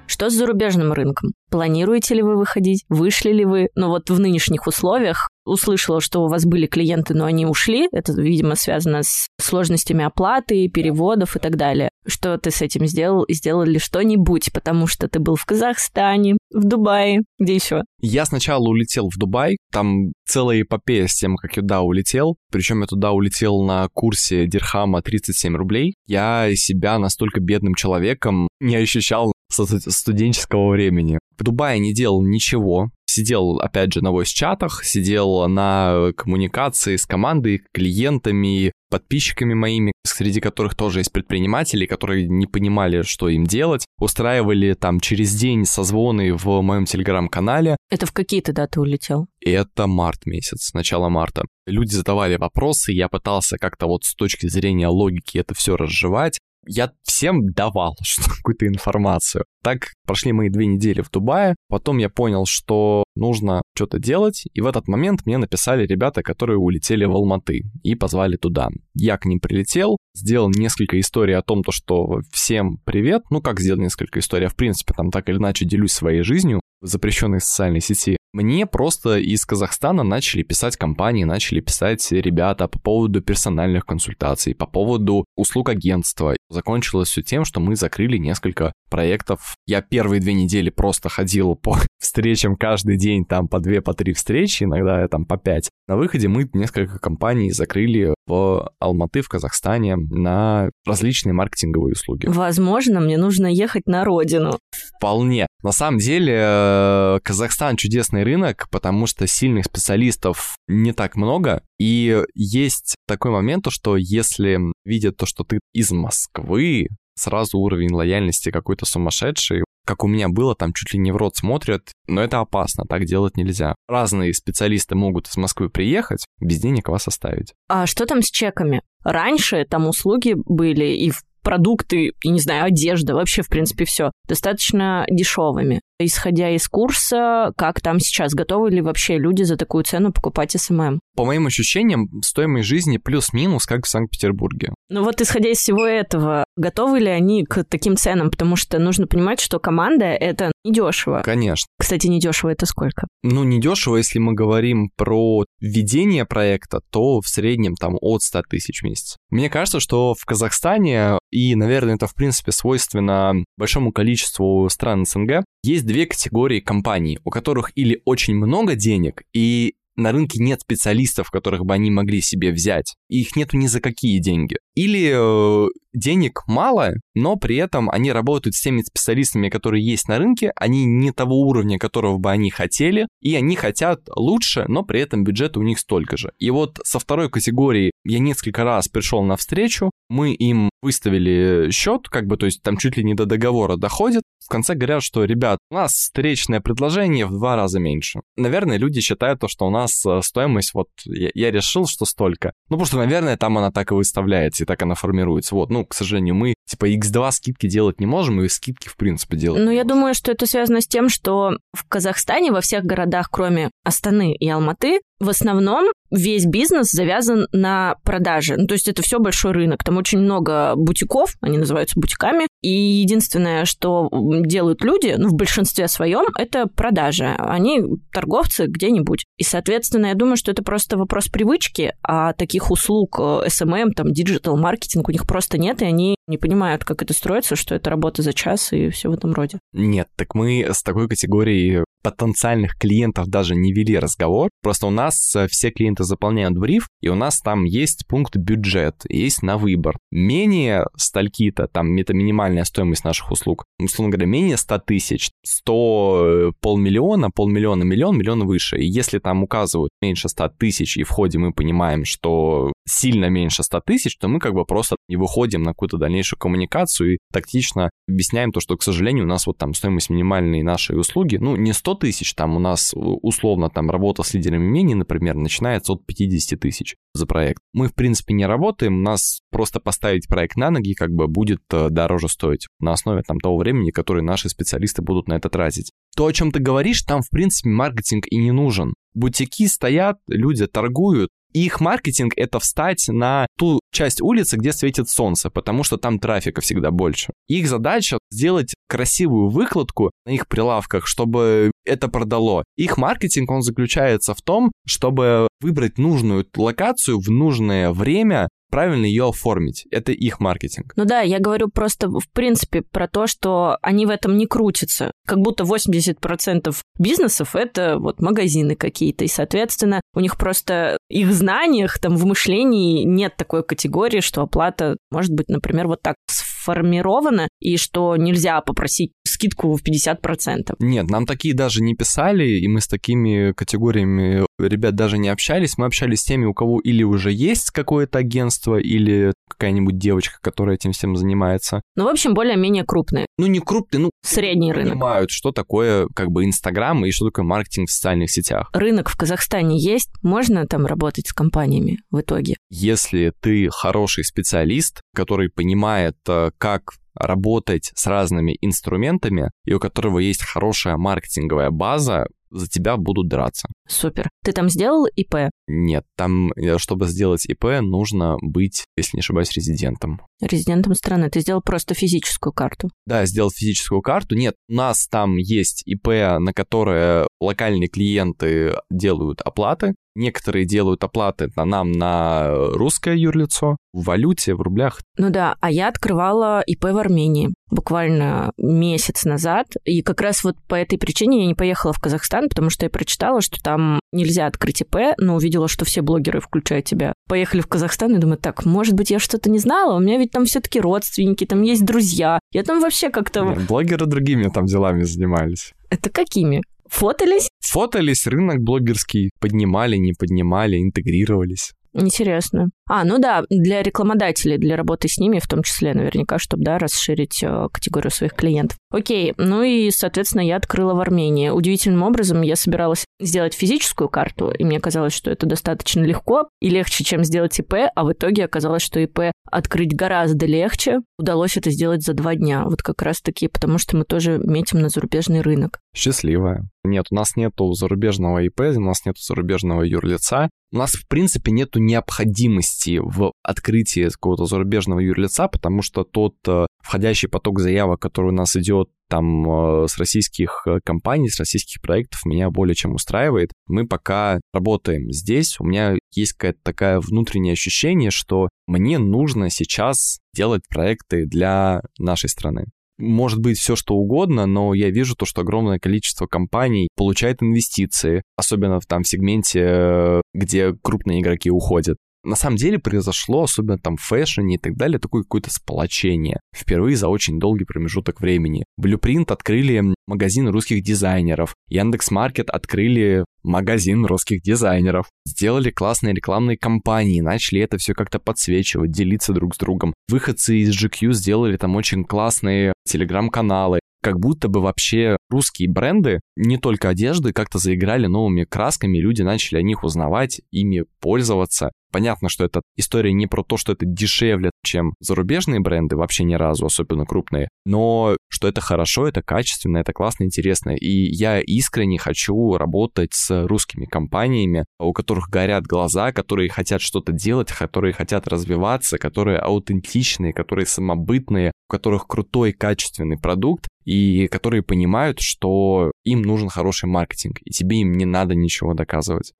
Что 0.06 0.28
с 0.30 0.34
зарубежным 0.34 0.92
рынком? 0.92 1.32
Планируете 1.50 2.14
ли 2.14 2.22
вы 2.22 2.36
выходить? 2.36 2.84
Вышли 2.88 3.32
ли 3.32 3.44
вы? 3.44 3.70
Ну 3.74 3.88
вот 3.88 4.10
в 4.10 4.20
нынешних 4.20 4.66
условиях 4.66 5.28
услышала, 5.44 6.00
что 6.00 6.24
у 6.24 6.28
вас 6.28 6.44
были 6.44 6.66
клиенты, 6.66 7.14
но 7.14 7.24
они 7.24 7.46
ушли. 7.46 7.88
Это, 7.92 8.12
видимо, 8.12 8.54
связано 8.54 9.02
с 9.02 9.28
сложностями 9.40 10.04
оплаты, 10.04 10.68
переводов 10.68 11.36
и 11.36 11.38
так 11.38 11.56
далее. 11.56 11.90
Что 12.06 12.36
ты 12.38 12.50
с 12.50 12.62
этим 12.62 12.86
сделал? 12.86 13.24
Сделал 13.28 13.64
ли 13.64 13.78
что-нибудь? 13.78 14.52
Потому 14.52 14.86
что 14.86 15.08
ты 15.08 15.18
был 15.18 15.36
в 15.36 15.44
Казахстане, 15.44 16.36
в 16.52 16.64
Дубае, 16.64 17.22
где 17.38 17.54
еще? 17.54 17.82
Я 18.00 18.24
сначала 18.26 18.66
улетел 18.68 19.08
в 19.08 19.18
Дубай. 19.18 19.56
Там 19.70 20.12
целая 20.26 20.62
эпопея 20.62 21.06
с 21.06 21.14
тем, 21.14 21.36
как 21.36 21.56
я 21.56 21.62
туда 21.62 21.82
улетел. 21.82 22.36
Причем 22.50 22.80
я 22.80 22.86
туда 22.86 23.12
улетел 23.12 23.62
на 23.62 23.88
курсе 23.92 24.46
Дирхама 24.46 25.02
37 25.02 25.56
рублей. 25.56 25.94
Я 26.06 26.50
себя 26.54 26.98
настолько 26.98 27.40
бедным 27.40 27.74
человеком 27.74 28.48
не 28.60 28.76
ощущал 28.76 29.31
студенческого 29.52 30.70
времени. 30.70 31.18
В 31.38 31.44
Дубае 31.44 31.78
не 31.78 31.92
делал 31.92 32.22
ничего, 32.22 32.90
сидел, 33.06 33.58
опять 33.58 33.92
же, 33.92 34.02
на 34.02 34.08
voice-чатах, 34.08 34.84
сидел 34.84 35.48
на 35.48 36.12
коммуникации 36.16 36.96
с 36.96 37.06
командой, 37.06 37.62
клиентами, 37.72 38.72
подписчиками 38.90 39.54
моими, 39.54 39.92
среди 40.04 40.40
которых 40.40 40.74
тоже 40.74 41.00
есть 41.00 41.12
предприниматели, 41.12 41.86
которые 41.86 42.28
не 42.28 42.46
понимали, 42.46 43.02
что 43.02 43.28
им 43.28 43.44
делать, 43.44 43.86
устраивали 43.98 44.74
там 44.74 45.00
через 45.00 45.34
день 45.34 45.64
созвоны 45.64 46.34
в 46.34 46.60
моем 46.62 46.84
телеграм-канале. 46.84 47.76
Это 47.90 48.06
в 48.06 48.12
какие 48.12 48.40
то 48.40 48.52
даты 48.52 48.80
улетел? 48.80 49.28
Это 49.40 49.86
март 49.86 50.26
месяц, 50.26 50.72
начало 50.74 51.08
марта. 51.08 51.44
Люди 51.66 51.94
задавали 51.94 52.36
вопросы, 52.36 52.92
я 52.92 53.08
пытался 53.08 53.56
как-то 53.56 53.86
вот 53.86 54.04
с 54.04 54.14
точки 54.14 54.46
зрения 54.46 54.88
логики 54.88 55.38
это 55.38 55.54
все 55.54 55.76
разжевать 55.76 56.38
я 56.66 56.92
всем 57.02 57.52
давал 57.52 57.96
какую-то 58.36 58.66
информацию. 58.66 59.44
Так 59.62 59.92
прошли 60.06 60.32
мои 60.32 60.48
две 60.48 60.66
недели 60.66 61.00
в 61.02 61.10
Дубае, 61.10 61.54
потом 61.68 61.98
я 61.98 62.08
понял, 62.08 62.46
что 62.46 63.04
нужно 63.14 63.62
что-то 63.76 63.98
делать, 63.98 64.44
и 64.52 64.60
в 64.60 64.66
этот 64.66 64.88
момент 64.88 65.24
мне 65.24 65.38
написали 65.38 65.86
ребята, 65.86 66.22
которые 66.22 66.58
улетели 66.58 67.04
в 67.04 67.12
Алматы 67.12 67.62
и 67.82 67.94
позвали 67.94 68.36
туда. 68.36 68.68
Я 68.94 69.18
к 69.18 69.26
ним 69.26 69.40
прилетел, 69.40 69.98
сделал 70.14 70.50
несколько 70.50 70.98
историй 70.98 71.36
о 71.36 71.42
том, 71.42 71.62
то, 71.62 71.72
что 71.72 72.20
всем 72.30 72.78
привет, 72.84 73.22
ну 73.30 73.40
как 73.40 73.60
сделать 73.60 73.82
несколько 73.82 74.20
историй, 74.20 74.48
в 74.48 74.56
принципе 74.56 74.94
там 74.94 75.10
так 75.10 75.28
или 75.28 75.36
иначе 75.36 75.64
делюсь 75.64 75.92
своей 75.92 76.22
жизнью 76.22 76.60
в 76.80 76.86
запрещенной 76.86 77.40
социальной 77.40 77.80
сети. 77.80 78.16
Мне 78.32 78.64
просто 78.64 79.18
из 79.18 79.44
Казахстана 79.44 80.02
начали 80.04 80.42
писать 80.42 80.78
компании, 80.78 81.24
начали 81.24 81.60
писать 81.60 82.10
ребята 82.12 82.66
по 82.66 82.78
поводу 82.78 83.20
персональных 83.20 83.84
консультаций, 83.84 84.54
по 84.54 84.66
поводу 84.66 85.26
услуг 85.36 85.68
агентства. 85.68 86.34
Закончилось 86.48 87.10
все 87.10 87.22
тем, 87.22 87.44
что 87.44 87.60
мы 87.60 87.76
закрыли 87.76 88.16
несколько 88.16 88.72
проектов. 88.88 89.56
Я 89.66 89.82
первые 89.82 90.20
две 90.20 90.32
недели 90.32 90.70
просто 90.70 91.10
ходил 91.10 91.54
по 91.62 91.76
встречам 91.98 92.56
каждый 92.56 92.96
день, 92.96 93.26
там 93.26 93.48
по 93.48 93.60
две, 93.60 93.82
по 93.82 93.92
три 93.92 94.14
встречи, 94.14 94.64
иногда 94.64 95.06
там 95.08 95.26
по 95.26 95.36
пять. 95.36 95.68
На 95.86 95.96
выходе 95.96 96.28
мы 96.28 96.48
несколько 96.54 96.98
компаний 96.98 97.50
закрыли 97.52 98.14
в 98.26 98.72
Алматы, 98.78 99.20
в 99.20 99.28
Казахстане, 99.28 99.96
на 99.96 100.70
различные 100.86 101.34
маркетинговые 101.34 101.92
услуги. 101.92 102.26
Возможно, 102.28 103.00
мне 103.00 103.18
нужно 103.18 103.46
ехать 103.46 103.86
на 103.86 104.04
родину. 104.04 104.58
Вполне. 105.02 105.48
На 105.64 105.72
самом 105.72 105.98
деле, 105.98 106.32
э, 106.38 107.18
Казахстан 107.24 107.76
чудесный 107.76 108.22
рынок, 108.22 108.68
потому 108.70 109.08
что 109.08 109.26
сильных 109.26 109.64
специалистов 109.64 110.54
не 110.68 110.92
так 110.92 111.16
много. 111.16 111.64
И 111.76 112.22
есть 112.36 112.94
такой 113.08 113.32
момент, 113.32 113.66
что 113.70 113.96
если 113.96 114.60
видят 114.84 115.16
то, 115.16 115.26
что 115.26 115.42
ты 115.42 115.58
из 115.72 115.90
Москвы, 115.90 116.86
сразу 117.16 117.58
уровень 117.58 117.92
лояльности 117.92 118.52
какой-то 118.52 118.86
сумасшедший. 118.86 119.64
Как 119.84 120.04
у 120.04 120.06
меня 120.06 120.28
было, 120.28 120.54
там 120.54 120.72
чуть 120.72 120.92
ли 120.92 121.00
не 121.00 121.10
в 121.10 121.16
рот 121.16 121.34
смотрят, 121.34 121.90
но 122.06 122.22
это 122.22 122.38
опасно, 122.38 122.84
так 122.88 123.04
делать 123.04 123.36
нельзя. 123.36 123.74
Разные 123.88 124.32
специалисты 124.32 124.94
могут 124.94 125.26
из 125.26 125.36
Москвы 125.36 125.68
приехать, 125.68 126.24
без 126.40 126.60
денег 126.60 126.88
вас 126.88 127.08
оставить. 127.08 127.54
А 127.68 127.86
что 127.86 128.06
там 128.06 128.22
с 128.22 128.30
чеками? 128.30 128.82
Раньше 129.02 129.66
там 129.68 129.88
услуги 129.88 130.34
были 130.36 130.84
и 130.84 131.10
в 131.10 131.24
продукты, 131.42 132.12
и 132.22 132.28
не 132.28 132.40
знаю, 132.40 132.64
одежда, 132.64 133.14
вообще, 133.14 133.42
в 133.42 133.48
принципе, 133.48 133.84
все 133.84 134.10
достаточно 134.28 135.04
дешевыми. 135.10 135.80
Исходя 136.04 136.50
из 136.50 136.68
курса, 136.68 137.52
как 137.56 137.80
там 137.80 138.00
сейчас, 138.00 138.32
готовы 138.34 138.70
ли 138.70 138.80
вообще 138.80 139.18
люди 139.18 139.42
за 139.42 139.56
такую 139.56 139.84
цену 139.84 140.12
покупать 140.12 140.52
SMM? 140.52 141.00
По 141.16 141.24
моим 141.24 141.46
ощущениям, 141.46 142.08
стоимость 142.22 142.68
жизни 142.68 142.98
плюс-минус, 142.98 143.66
как 143.66 143.84
в 143.84 143.88
Санкт-Петербурге. 143.88 144.72
Ну 144.88 145.04
вот 145.04 145.20
исходя 145.20 145.50
из 145.50 145.58
всего 145.58 145.86
этого, 145.86 146.44
готовы 146.56 147.00
ли 147.00 147.08
они 147.08 147.44
к 147.44 147.64
таким 147.64 147.96
ценам? 147.96 148.30
Потому 148.30 148.56
что 148.56 148.78
нужно 148.78 149.06
понимать, 149.06 149.40
что 149.40 149.58
команда— 149.58 150.04
это 150.06 150.52
недешево. 150.64 151.22
Конечно. 151.24 151.66
Кстати, 151.78 152.06
недешево 152.06 152.50
это 152.50 152.66
сколько? 152.66 153.06
Ну, 153.22 153.44
недешево, 153.44 153.96
если 153.96 154.18
мы 154.18 154.34
говорим 154.34 154.90
про 154.96 155.44
ведение 155.60 156.24
проекта, 156.24 156.80
то 156.90 157.20
в 157.20 157.28
среднем 157.28 157.74
там 157.74 157.96
от 158.00 158.22
100 158.22 158.42
тысяч 158.48 158.80
в 158.80 158.84
месяц. 158.84 159.16
Мне 159.30 159.50
кажется, 159.50 159.80
что 159.80 160.14
в 160.14 160.24
Казахстане, 160.24 161.18
и, 161.30 161.54
наверное, 161.54 161.96
это 161.96 162.06
в 162.06 162.14
принципе 162.14 162.52
свойственно 162.52 163.34
большому 163.56 163.92
количеству 163.92 164.68
стран 164.70 165.04
СНГ, 165.04 165.44
есть 165.64 165.86
две 165.92 166.06
категории 166.06 166.60
компаний, 166.60 167.18
у 167.24 167.30
которых 167.30 167.72
или 167.74 168.00
очень 168.04 168.34
много 168.34 168.74
денег, 168.74 169.22
и 169.32 169.74
на 169.96 170.12
рынке 170.12 170.42
нет 170.42 170.62
специалистов, 170.62 171.30
которых 171.30 171.64
бы 171.64 171.74
они 171.74 171.90
могли 171.90 172.20
себе 172.20 172.50
взять. 172.50 172.94
Их 173.08 173.36
нету 173.36 173.56
ни 173.58 173.66
за 173.66 173.80
какие 173.80 174.18
деньги. 174.18 174.56
Или 174.74 175.12
э, 175.14 175.68
денег 175.92 176.42
мало, 176.46 176.94
но 177.14 177.36
при 177.36 177.56
этом 177.56 177.90
они 177.90 178.12
работают 178.12 178.54
с 178.54 178.62
теми 178.62 178.82
специалистами, 178.82 179.48
которые 179.48 179.84
есть 179.84 180.08
на 180.08 180.18
рынке, 180.18 180.52
они 180.56 180.84
не 180.84 181.12
того 181.12 181.40
уровня, 181.40 181.78
которого 181.78 182.18
бы 182.18 182.30
они 182.30 182.50
хотели, 182.50 183.08
и 183.20 183.34
они 183.34 183.56
хотят 183.56 184.00
лучше, 184.14 184.64
но 184.68 184.82
при 184.82 185.00
этом 185.00 185.24
бюджет 185.24 185.56
у 185.56 185.62
них 185.62 185.78
столько 185.78 186.16
же. 186.16 186.32
И 186.38 186.50
вот 186.50 186.78
со 186.84 186.98
второй 186.98 187.30
категории 187.30 187.92
я 188.04 188.18
несколько 188.18 188.64
раз 188.64 188.88
пришел 188.88 189.22
на 189.22 189.36
встречу, 189.36 189.90
мы 190.08 190.32
им 190.34 190.70
выставили 190.82 191.70
счет, 191.70 192.08
как 192.08 192.26
бы, 192.26 192.36
то 192.36 192.46
есть 192.46 192.62
там 192.62 192.76
чуть 192.76 192.96
ли 192.96 193.04
не 193.04 193.14
до 193.14 193.24
договора 193.24 193.76
доходит. 193.76 194.22
В 194.44 194.48
конце 194.48 194.74
говорят, 194.74 195.02
что, 195.02 195.24
ребят, 195.24 195.58
у 195.70 195.74
нас 195.74 195.92
встречное 195.92 196.60
предложение 196.60 197.26
в 197.26 197.30
два 197.30 197.56
раза 197.56 197.78
меньше. 197.78 198.20
Наверное, 198.36 198.76
люди 198.76 199.00
считают 199.00 199.40
то, 199.40 199.48
что 199.48 199.66
у 199.66 199.70
нас 199.70 200.04
э, 200.04 200.20
стоимость, 200.22 200.74
вот, 200.74 200.88
я, 201.06 201.30
я 201.34 201.50
решил, 201.50 201.86
что 201.86 202.04
столько. 202.04 202.52
Ну, 202.68 202.76
потому 202.76 202.86
что, 202.86 202.96
наверное, 202.98 203.36
там 203.36 203.56
она 203.56 203.70
так 203.70 203.92
и 203.92 203.94
выставляется, 203.94 204.64
и 204.64 204.66
так 204.66 204.82
она 204.82 204.94
формируется. 204.94 205.54
Вот, 205.54 205.70
ну, 205.70 205.81
к 205.84 205.94
сожалению, 205.94 206.34
мы, 206.34 206.54
типа, 206.66 206.90
x2 206.90 207.30
скидки 207.32 207.66
делать 207.66 208.00
не 208.00 208.06
можем, 208.06 208.42
и 208.42 208.48
скидки, 208.48 208.88
в 208.88 208.96
принципе, 208.96 209.36
делать 209.36 209.62
Ну, 209.62 209.70
я 209.70 209.84
думаю, 209.84 210.14
что 210.14 210.32
это 210.32 210.46
связано 210.46 210.80
с 210.80 210.86
тем, 210.86 211.08
что 211.08 211.52
в 211.72 211.88
Казахстане 211.88 212.52
во 212.52 212.60
всех 212.60 212.84
городах, 212.84 213.28
кроме 213.30 213.70
Астаны 213.84 214.34
и 214.34 214.48
Алматы, 214.48 215.00
в 215.22 215.28
основном 215.28 215.86
весь 216.10 216.44
бизнес 216.44 216.90
завязан 216.90 217.46
на 217.52 217.96
продаже. 218.04 218.56
Ну, 218.56 218.66
то 218.66 218.74
есть 218.74 218.88
это 218.88 219.02
все 219.02 219.18
большой 219.18 219.52
рынок. 219.52 219.82
Там 219.82 219.96
очень 219.96 220.18
много 220.18 220.74
бутиков, 220.76 221.34
они 221.40 221.58
называются 221.58 221.98
бутиками. 221.98 222.46
И 222.60 222.70
единственное, 222.70 223.64
что 223.64 224.08
делают 224.44 224.82
люди, 224.82 225.14
ну, 225.16 225.28
в 225.28 225.34
большинстве 225.34 225.88
своем, 225.88 226.26
это 226.38 226.66
продажи. 226.66 227.34
Они 227.38 227.80
торговцы 228.12 228.66
где-нибудь. 228.66 229.24
И, 229.38 229.42
соответственно, 229.42 230.06
я 230.06 230.14
думаю, 230.14 230.36
что 230.36 230.50
это 230.50 230.62
просто 230.62 230.98
вопрос 230.98 231.28
привычки, 231.28 231.94
а 232.02 232.34
таких 232.34 232.70
услуг 232.70 233.18
SMM, 233.18 233.88
э, 233.88 233.94
там, 233.96 234.12
digital 234.12 234.56
marketing 234.56 235.08
у 235.08 235.12
них 235.12 235.26
просто 235.26 235.58
нет, 235.58 235.82
и 235.82 235.86
они 235.86 236.16
не 236.26 236.38
понимают, 236.38 236.84
как 236.84 237.02
это 237.02 237.14
строится, 237.14 237.56
что 237.56 237.74
это 237.74 237.90
работа 237.90 238.22
за 238.22 238.32
час 238.32 238.72
и 238.72 238.90
все 238.90 239.08
в 239.08 239.12
этом 239.12 239.32
роде. 239.32 239.58
Нет, 239.72 240.08
так 240.16 240.34
мы 240.34 240.66
с 240.70 240.82
такой 240.82 241.08
категорией 241.08 241.84
потенциальных 242.02 242.76
клиентов 242.76 243.28
даже 243.28 243.54
не 243.54 243.72
вели 243.72 243.98
разговор. 243.98 244.50
Просто 244.62 244.86
у 244.86 244.90
нас 244.90 245.34
э, 245.36 245.46
все 245.48 245.70
клиенты 245.70 246.04
заполняют 246.04 246.56
бриф, 246.58 246.88
и 247.00 247.08
у 247.08 247.14
нас 247.14 247.40
там 247.40 247.64
есть 247.64 248.06
пункт 248.06 248.36
бюджет, 248.36 248.96
есть 249.08 249.42
на 249.42 249.56
выбор. 249.56 249.96
Менее 250.10 250.86
стольки-то, 250.96 251.68
там 251.68 251.96
это 251.96 252.14
минимальная 252.14 252.64
стоимость 252.64 253.04
наших 253.04 253.30
услуг, 253.30 253.64
условно 253.78 254.12
говоря, 254.12 254.26
менее 254.26 254.56
100 254.56 254.78
тысяч, 254.80 255.30
100, 255.44 256.24
э, 256.24 256.52
полмиллиона, 256.60 257.30
полмиллиона, 257.30 257.84
миллион, 257.84 258.18
миллион 258.18 258.46
выше. 258.46 258.78
И 258.78 258.86
если 258.86 259.18
там 259.18 259.42
указывают 259.42 259.90
меньше 260.00 260.28
100 260.28 260.50
тысяч, 260.58 260.96
и 260.96 261.04
в 261.04 261.10
ходе 261.10 261.38
мы 261.38 261.52
понимаем, 261.52 262.04
что 262.04 262.71
сильно 262.86 263.26
меньше 263.26 263.62
100 263.62 263.80
тысяч, 263.86 264.16
то 264.18 264.28
мы 264.28 264.40
как 264.40 264.54
бы 264.54 264.64
просто 264.64 264.96
не 265.08 265.16
выходим 265.16 265.62
на 265.62 265.70
какую-то 265.70 265.98
дальнейшую 265.98 266.38
коммуникацию 266.38 267.14
и 267.14 267.18
тактично 267.32 267.90
объясняем 268.08 268.50
то, 268.50 268.60
что, 268.60 268.76
к 268.76 268.82
сожалению, 268.82 269.24
у 269.24 269.28
нас 269.28 269.46
вот 269.46 269.58
там 269.58 269.72
стоимость 269.74 270.10
минимальной 270.10 270.62
нашей 270.62 270.98
услуги, 270.98 271.36
ну, 271.36 271.56
не 271.56 271.72
100 271.72 271.92
100 271.92 271.94
тысяч, 271.96 272.34
там 272.34 272.56
у 272.56 272.58
нас 272.58 272.94
условно 272.94 273.68
там 273.68 273.90
работа 273.90 274.22
с 274.22 274.34
лидерами 274.34 274.68
мнений, 274.68 274.94
например, 274.94 275.34
начинается 275.34 275.92
от 275.92 276.06
50 276.06 276.58
тысяч 276.58 276.96
за 277.14 277.26
проект. 277.26 277.62
Мы, 277.72 277.88
в 277.88 277.94
принципе, 277.94 278.34
не 278.34 278.46
работаем, 278.46 278.98
у 278.98 279.02
нас 279.02 279.40
просто 279.50 279.80
поставить 279.80 280.26
проект 280.28 280.56
на 280.56 280.70
ноги 280.70 280.94
как 280.94 281.10
бы 281.10 281.28
будет 281.28 281.60
э, 281.72 281.88
дороже 281.90 282.28
стоить 282.28 282.66
на 282.80 282.92
основе 282.92 283.22
там 283.22 283.38
того 283.38 283.58
времени, 283.58 283.90
которое 283.90 284.22
наши 284.22 284.48
специалисты 284.48 285.02
будут 285.02 285.28
на 285.28 285.34
это 285.34 285.48
тратить. 285.48 285.92
То, 286.16 286.26
о 286.26 286.32
чем 286.32 286.50
ты 286.50 286.60
говоришь, 286.60 287.02
там, 287.02 287.20
в 287.22 287.30
принципе, 287.30 287.68
маркетинг 287.68 288.26
и 288.30 288.36
не 288.36 288.52
нужен. 288.52 288.94
Бутики 289.14 289.66
стоят, 289.66 290.18
люди 290.26 290.66
торгуют, 290.66 291.30
их 291.60 291.80
маркетинг— 291.80 292.32
это 292.36 292.58
встать 292.58 293.06
на 293.08 293.46
ту 293.58 293.80
часть 293.92 294.20
улицы, 294.20 294.56
где 294.56 294.72
светит 294.72 295.08
солнце, 295.08 295.50
потому 295.50 295.84
что 295.84 295.96
там 295.96 296.18
трафика 296.18 296.60
всегда 296.60 296.90
больше. 296.90 297.32
Их 297.48 297.68
задача— 297.68 298.18
сделать 298.30 298.74
красивую 298.88 299.48
выкладку 299.48 300.10
на 300.26 300.30
их 300.30 300.48
прилавках, 300.48 301.06
чтобы 301.06 301.70
это 301.84 302.08
продало. 302.08 302.64
Их 302.76 302.96
маркетинг, 302.96 303.50
он 303.50 303.62
заключается 303.62 304.34
в 304.34 304.42
том, 304.42 304.72
чтобы 304.86 305.48
выбрать 305.60 305.98
нужную 305.98 306.46
локацию 306.56 307.18
в 307.20 307.28
нужное 307.30 307.92
время 307.92 308.48
правильно 308.72 309.04
ее 309.04 309.28
оформить. 309.28 309.86
Это 309.90 310.12
их 310.12 310.40
маркетинг. 310.40 310.94
Ну 310.96 311.04
да, 311.04 311.20
я 311.20 311.38
говорю 311.38 311.68
просто 311.68 312.08
в 312.08 312.28
принципе 312.32 312.82
про 312.82 313.06
то, 313.06 313.26
что 313.26 313.76
они 313.82 314.06
в 314.06 314.10
этом 314.10 314.38
не 314.38 314.46
крутятся. 314.46 315.12
Как 315.26 315.38
будто 315.38 315.64
80% 315.64 316.74
бизнесов— 316.98 317.50
это 317.54 317.98
вот 317.98 318.20
магазины 318.20 318.74
какие-то, 318.74 319.24
и, 319.24 319.28
соответственно, 319.28 320.00
у 320.14 320.20
них 320.20 320.38
просто 320.38 320.96
их 321.10 321.32
знаниях, 321.32 321.98
там, 321.98 322.16
в 322.16 322.24
мышлении 322.24 323.04
нет 323.04 323.36
такой 323.36 323.62
категории, 323.62 324.20
что 324.20 324.42
оплата 324.42 324.96
может 325.10 325.32
быть, 325.32 325.48
например, 325.48 325.86
вот 325.86 326.00
так 326.00 326.16
сформирована, 326.26 327.48
и 327.60 327.76
что 327.76 328.16
нельзя 328.16 328.60
попросить 328.62 329.12
скидку 329.26 329.76
в 329.76 329.82
50%. 329.82 330.76
Нет, 330.78 331.10
нам 331.10 331.26
такие 331.26 331.54
даже 331.54 331.82
не 331.82 331.94
писали, 331.94 332.58
и 332.58 332.68
мы 332.68 332.80
с 332.80 332.86
такими 332.86 333.52
категориями 333.52 334.46
ребят 334.68 334.94
даже 334.94 335.18
не 335.18 335.28
общались. 335.28 335.78
Мы 335.78 335.86
общались 335.86 336.20
с 336.20 336.24
теми, 336.24 336.44
у 336.44 336.54
кого 336.54 336.80
или 336.80 337.02
уже 337.02 337.32
есть 337.32 337.70
какое-то 337.70 338.18
агентство, 338.18 338.78
или 338.78 339.32
какая-нибудь 339.48 339.98
девочка, 339.98 340.38
которая 340.40 340.76
этим 340.76 340.92
всем 340.92 341.16
занимается. 341.16 341.82
Ну, 341.96 342.04
в 342.04 342.08
общем, 342.08 342.34
более-менее 342.34 342.84
крупные. 342.84 343.26
Ну, 343.38 343.46
не 343.46 343.60
крупные, 343.60 344.00
ну... 344.00 344.10
Средний 344.24 344.72
рынок. 344.72 344.94
Понимают, 344.94 345.30
что 345.30 345.52
такое 345.52 346.08
как 346.14 346.30
бы 346.30 346.44
Инстаграм 346.44 347.04
и 347.04 347.10
что 347.10 347.26
такое 347.26 347.44
маркетинг 347.44 347.88
в 347.88 347.92
социальных 347.92 348.30
сетях. 348.30 348.70
Рынок 348.72 349.08
в 349.08 349.16
Казахстане 349.16 349.78
есть? 349.78 350.10
Можно 350.22 350.66
там 350.66 350.86
работать 350.86 351.28
с 351.28 351.32
компаниями 351.32 351.98
в 352.10 352.20
итоге? 352.20 352.56
Если 352.70 353.32
ты 353.40 353.68
хороший 353.70 354.24
специалист, 354.24 355.00
который 355.14 355.48
понимает, 355.50 356.16
э, 356.28 356.50
как 356.58 356.92
работать 357.14 357.92
с 357.94 358.06
разными 358.06 358.56
инструментами 358.60 359.50
и 359.64 359.74
у 359.74 359.80
которого 359.80 360.18
есть 360.18 360.42
хорошая 360.42 360.96
маркетинговая 360.96 361.70
база, 361.70 362.26
за 362.52 362.68
тебя 362.68 362.96
будут 362.96 363.28
драться. 363.28 363.68
Супер. 363.88 364.28
Ты 364.44 364.52
там 364.52 364.68
сделал 364.68 365.06
ИП? 365.06 365.50
Нет, 365.66 366.04
там, 366.16 366.52
э, 366.52 366.78
чтобы 366.78 367.06
сделать 367.06 367.46
ИП, 367.46 367.80
нужно 367.80 368.36
быть, 368.40 368.84
если 368.96 369.16
не 369.16 369.20
ошибаюсь, 369.20 369.52
резидентом. 369.52 370.22
Резидентом 370.42 370.94
страны. 370.94 371.30
Ты 371.30 371.40
сделал 371.40 371.62
просто 371.62 371.94
физическую 371.94 372.52
карту? 372.52 372.90
Да, 373.06 373.24
сделал 373.26 373.50
физическую 373.50 374.02
карту. 374.02 374.34
Нет, 374.34 374.56
у 374.68 374.74
нас 374.74 375.06
там 375.08 375.36
есть 375.36 375.82
ИП, 375.86 376.08
на 376.40 376.52
которое 376.52 377.28
локальные 377.40 377.88
клиенты 377.88 378.74
делают 378.90 379.40
оплаты. 379.40 379.94
Некоторые 380.14 380.66
делают 380.66 381.04
оплаты 381.04 381.48
на 381.56 381.64
нам 381.64 381.92
на 381.92 382.54
русское 382.54 383.16
юрлицо 383.16 383.76
в 383.94 384.04
валюте, 384.04 384.54
в 384.54 384.60
рублях. 384.60 385.00
Ну 385.16 385.30
да, 385.30 385.56
а 385.60 385.70
я 385.70 385.88
открывала 385.88 386.60
ИП 386.66 386.84
в 386.84 386.98
Армении 386.98 387.54
буквально 387.70 388.52
месяц 388.58 389.24
назад. 389.24 389.68
И 389.84 390.02
как 390.02 390.20
раз 390.20 390.44
вот 390.44 390.56
по 390.68 390.74
этой 390.74 390.98
причине 390.98 391.40
я 391.40 391.46
не 391.46 391.54
поехала 391.54 391.94
в 391.94 392.00
Казахстан, 392.00 392.50
потому 392.50 392.68
что 392.68 392.84
я 392.84 392.90
прочитала, 392.90 393.40
что 393.40 393.62
там 393.62 394.00
нельзя 394.12 394.46
открыть 394.46 394.82
ИП, 394.82 395.14
но 395.16 395.36
увидела, 395.36 395.68
что 395.68 395.86
все 395.86 396.02
блогеры, 396.02 396.40
включая 396.40 396.82
тебя, 396.82 397.14
поехали 397.28 397.60
в 397.60 397.66
Казахстан 397.66 398.14
и 398.16 398.18
думаю, 398.18 398.38
так, 398.38 398.64
может 398.64 398.94
быть, 398.94 399.10
я 399.10 399.18
что-то 399.18 399.50
не 399.50 399.58
знала, 399.58 399.96
у 399.96 400.00
меня 400.00 400.18
ведь 400.18 400.30
там 400.30 400.44
все-таки 400.44 400.80
родственники, 400.80 401.44
там 401.44 401.62
есть 401.62 401.84
друзья. 401.84 402.38
Я 402.52 402.62
там 402.62 402.80
вообще 402.80 403.10
как-то... 403.10 403.56
Блогеры 403.68 404.06
другими 404.06 404.48
там 404.48 404.66
делами 404.66 405.02
занимались. 405.02 405.72
Это 405.90 406.10
какими? 406.10 406.62
Фотались? 406.86 407.48
Фотались, 407.60 408.26
рынок 408.26 408.60
блогерский 408.60 409.30
поднимали, 409.40 409.96
не 409.96 410.12
поднимали, 410.12 410.76
интегрировались. 410.76 411.72
Интересно. 411.94 412.70
А, 412.88 413.04
ну 413.04 413.18
да, 413.18 413.44
для 413.48 413.82
рекламодателей, 413.82 414.58
для 414.58 414.76
работы 414.76 415.08
с 415.08 415.18
ними 415.18 415.38
в 415.38 415.46
том 415.46 415.62
числе, 415.62 415.94
наверняка, 415.94 416.38
чтобы, 416.38 416.64
да, 416.64 416.78
расширить 416.78 417.42
э, 417.42 417.68
категорию 417.72 418.10
своих 418.10 418.34
клиентов. 418.34 418.78
Окей, 418.90 419.34
ну 419.36 419.62
и, 419.62 419.90
соответственно, 419.90 420.42
я 420.42 420.56
открыла 420.56 420.94
в 420.94 421.00
Армении. 421.00 421.50
Удивительным 421.50 422.02
образом 422.02 422.42
я 422.42 422.56
собиралась 422.56 423.04
сделать 423.20 423.54
физическую 423.54 424.08
карту, 424.08 424.50
и 424.50 424.64
мне 424.64 424.80
казалось, 424.80 425.14
что 425.14 425.30
это 425.30 425.46
достаточно 425.46 426.00
легко 426.00 426.48
и 426.60 426.70
легче, 426.70 427.04
чем 427.04 427.24
сделать 427.24 427.58
ИП, 427.58 427.74
а 427.94 428.04
в 428.04 428.12
итоге 428.12 428.44
оказалось, 428.44 428.82
что 428.82 429.00
ИП 429.00 429.32
открыть 429.50 429.94
гораздо 429.94 430.46
легче. 430.46 431.00
Удалось 431.18 431.56
это 431.56 431.70
сделать 431.70 432.02
за 432.02 432.14
два 432.14 432.34
дня, 432.34 432.64
вот 432.64 432.82
как 432.82 433.02
раз-таки, 433.02 433.48
потому 433.48 433.78
что 433.78 433.96
мы 433.96 434.04
тоже 434.04 434.38
метим 434.38 434.80
на 434.80 434.88
зарубежный 434.88 435.42
рынок. 435.42 435.78
Счастливая. 435.94 436.68
Нет, 436.84 437.06
у 437.10 437.14
нас 437.14 437.36
нету 437.36 437.72
зарубежного 437.74 438.42
ИП, 438.42 438.60
у 438.76 438.80
нас 438.80 439.06
нету 439.06 439.20
зарубежного 439.20 439.82
юрлица. 439.82 440.50
У 440.72 440.78
нас, 440.78 440.92
в 440.92 441.06
принципе, 441.06 441.52
нету 441.52 441.78
необходимости 441.78 442.98
в 442.98 443.32
открытии 443.44 444.08
какого-то 444.08 444.46
зарубежного 444.46 444.98
юрлица, 444.98 445.46
потому 445.46 445.82
что 445.82 446.02
тот 446.02 446.34
э, 446.48 446.66
входящий 446.82 447.28
поток 447.28 447.60
заявок, 447.60 448.00
который 448.00 448.30
у 448.30 448.34
нас 448.34 448.56
идет 448.56 448.88
там 449.08 449.84
э, 449.84 449.86
с 449.86 449.96
российских 449.98 450.62
э, 450.66 450.80
компаний, 450.82 451.28
с 451.28 451.38
российских 451.38 451.82
проектов, 451.82 452.24
меня 452.24 452.50
более 452.50 452.74
чем 452.74 452.94
устраивает. 452.94 453.52
Мы 453.68 453.86
пока 453.86 454.40
работаем 454.52 455.12
здесь, 455.12 455.60
у 455.60 455.64
меня 455.64 455.96
есть 456.12 456.32
какая-то 456.32 456.60
такая 456.64 456.98
внутреннее 456.98 457.52
ощущение, 457.52 458.10
что 458.10 458.48
мне 458.66 458.98
нужно 458.98 459.50
сейчас 459.50 460.18
делать 460.34 460.62
проекты 460.68 461.26
для 461.26 461.82
нашей 461.98 462.28
страны 462.28 462.64
может 462.98 463.40
быть 463.40 463.58
все 463.58 463.76
что 463.76 463.94
угодно, 463.94 464.46
но 464.46 464.74
я 464.74 464.90
вижу 464.90 465.16
то, 465.16 465.26
что 465.26 465.42
огромное 465.42 465.78
количество 465.78 466.26
компаний 466.26 466.88
получает 466.96 467.42
инвестиции, 467.42 468.22
особенно 468.36 468.80
в, 468.80 468.86
там 468.86 469.02
в 469.02 469.08
сегменте, 469.08 470.20
где 470.34 470.74
крупные 470.82 471.20
игроки 471.20 471.50
уходят. 471.50 471.96
На 472.24 472.36
самом 472.36 472.56
деле 472.56 472.78
произошло, 472.78 473.44
особенно 473.44 473.78
там 473.78 473.96
в 473.96 474.02
фэшне 474.02 474.56
и 474.56 474.58
так 474.58 474.76
далее, 474.76 474.98
такое 474.98 475.22
какое-то 475.22 475.50
сплочение. 475.50 476.40
Впервые 476.54 476.96
за 476.96 477.08
очень 477.08 477.38
долгий 477.38 477.64
промежуток 477.64 478.20
времени. 478.20 478.64
Blueprint 478.80 479.32
открыли 479.32 479.82
магазин 480.06 480.48
русских 480.48 480.82
дизайнеров. 480.82 481.54
Яндекс.Маркет 481.68 482.50
открыли 482.50 483.24
магазин 483.42 484.06
русских 484.06 484.42
дизайнеров. 484.42 485.06
Сделали 485.26 485.70
классные 485.70 486.14
рекламные 486.14 486.56
кампании, 486.56 487.20
начали 487.20 487.60
это 487.60 487.78
все 487.78 487.94
как-то 487.94 488.18
подсвечивать, 488.18 488.92
делиться 488.92 489.32
друг 489.32 489.54
с 489.54 489.58
другом. 489.58 489.94
Выходцы 490.08 490.58
из 490.58 490.70
GQ 490.70 491.12
сделали 491.12 491.56
там 491.56 491.76
очень 491.76 492.04
классные 492.04 492.72
телеграм-каналы, 492.86 493.80
как 494.02 494.18
будто 494.18 494.48
бы 494.48 494.60
вообще 494.60 495.16
русские 495.30 495.70
бренды, 495.70 496.20
не 496.36 496.58
только 496.58 496.88
одежды, 496.88 497.32
как-то 497.32 497.58
заиграли 497.58 498.06
новыми 498.06 498.44
красками, 498.44 498.98
люди 498.98 499.22
начали 499.22 499.58
о 499.58 499.62
них 499.62 499.84
узнавать, 499.84 500.40
ими 500.50 500.84
пользоваться. 501.00 501.70
Понятно, 501.92 502.30
что 502.30 502.44
эта 502.44 502.62
история 502.76 503.12
не 503.12 503.26
про 503.26 503.44
то, 503.44 503.58
что 503.58 503.72
это 503.72 503.84
дешевле, 503.84 504.50
чем 504.64 504.94
зарубежные 505.00 505.60
бренды, 505.60 505.94
вообще 505.94 506.24
ни 506.24 506.34
разу, 506.34 506.64
особенно 506.64 507.04
крупные, 507.04 507.48
но 507.66 508.16
что 508.28 508.48
это 508.48 508.62
хорошо, 508.62 509.06
это 509.06 509.20
качественно, 509.20 509.76
это 509.76 509.92
классно, 509.92 510.24
интересно. 510.24 510.70
И 510.70 510.88
я 510.88 511.40
искренне 511.40 511.98
хочу 511.98 512.56
работать 512.56 513.12
с 513.12 513.46
русскими 513.46 513.84
компаниями, 513.84 514.64
у 514.78 514.94
которых 514.94 515.28
горят 515.28 515.66
глаза, 515.66 516.12
которые 516.12 516.48
хотят 516.48 516.80
что-то 516.80 517.12
делать, 517.12 517.52
которые 517.52 517.92
хотят 517.92 518.26
развиваться, 518.26 518.96
которые 518.96 519.38
аутентичные, 519.38 520.32
которые 520.32 520.64
самобытные, 520.64 521.52
у 521.68 521.72
которых 521.72 522.06
крутой, 522.06 522.52
качественный 522.52 523.18
продукт, 523.18 523.68
и 523.84 524.28
которые 524.28 524.62
понимают, 524.62 525.20
что 525.20 525.92
им 526.04 526.22
нужен 526.22 526.48
хороший 526.48 526.86
маркетинг, 526.86 527.38
и 527.44 527.50
тебе 527.50 527.80
им 527.80 527.92
не 527.92 528.04
надо 528.04 528.34
ничего 528.34 528.74
доказывать. 528.74 529.32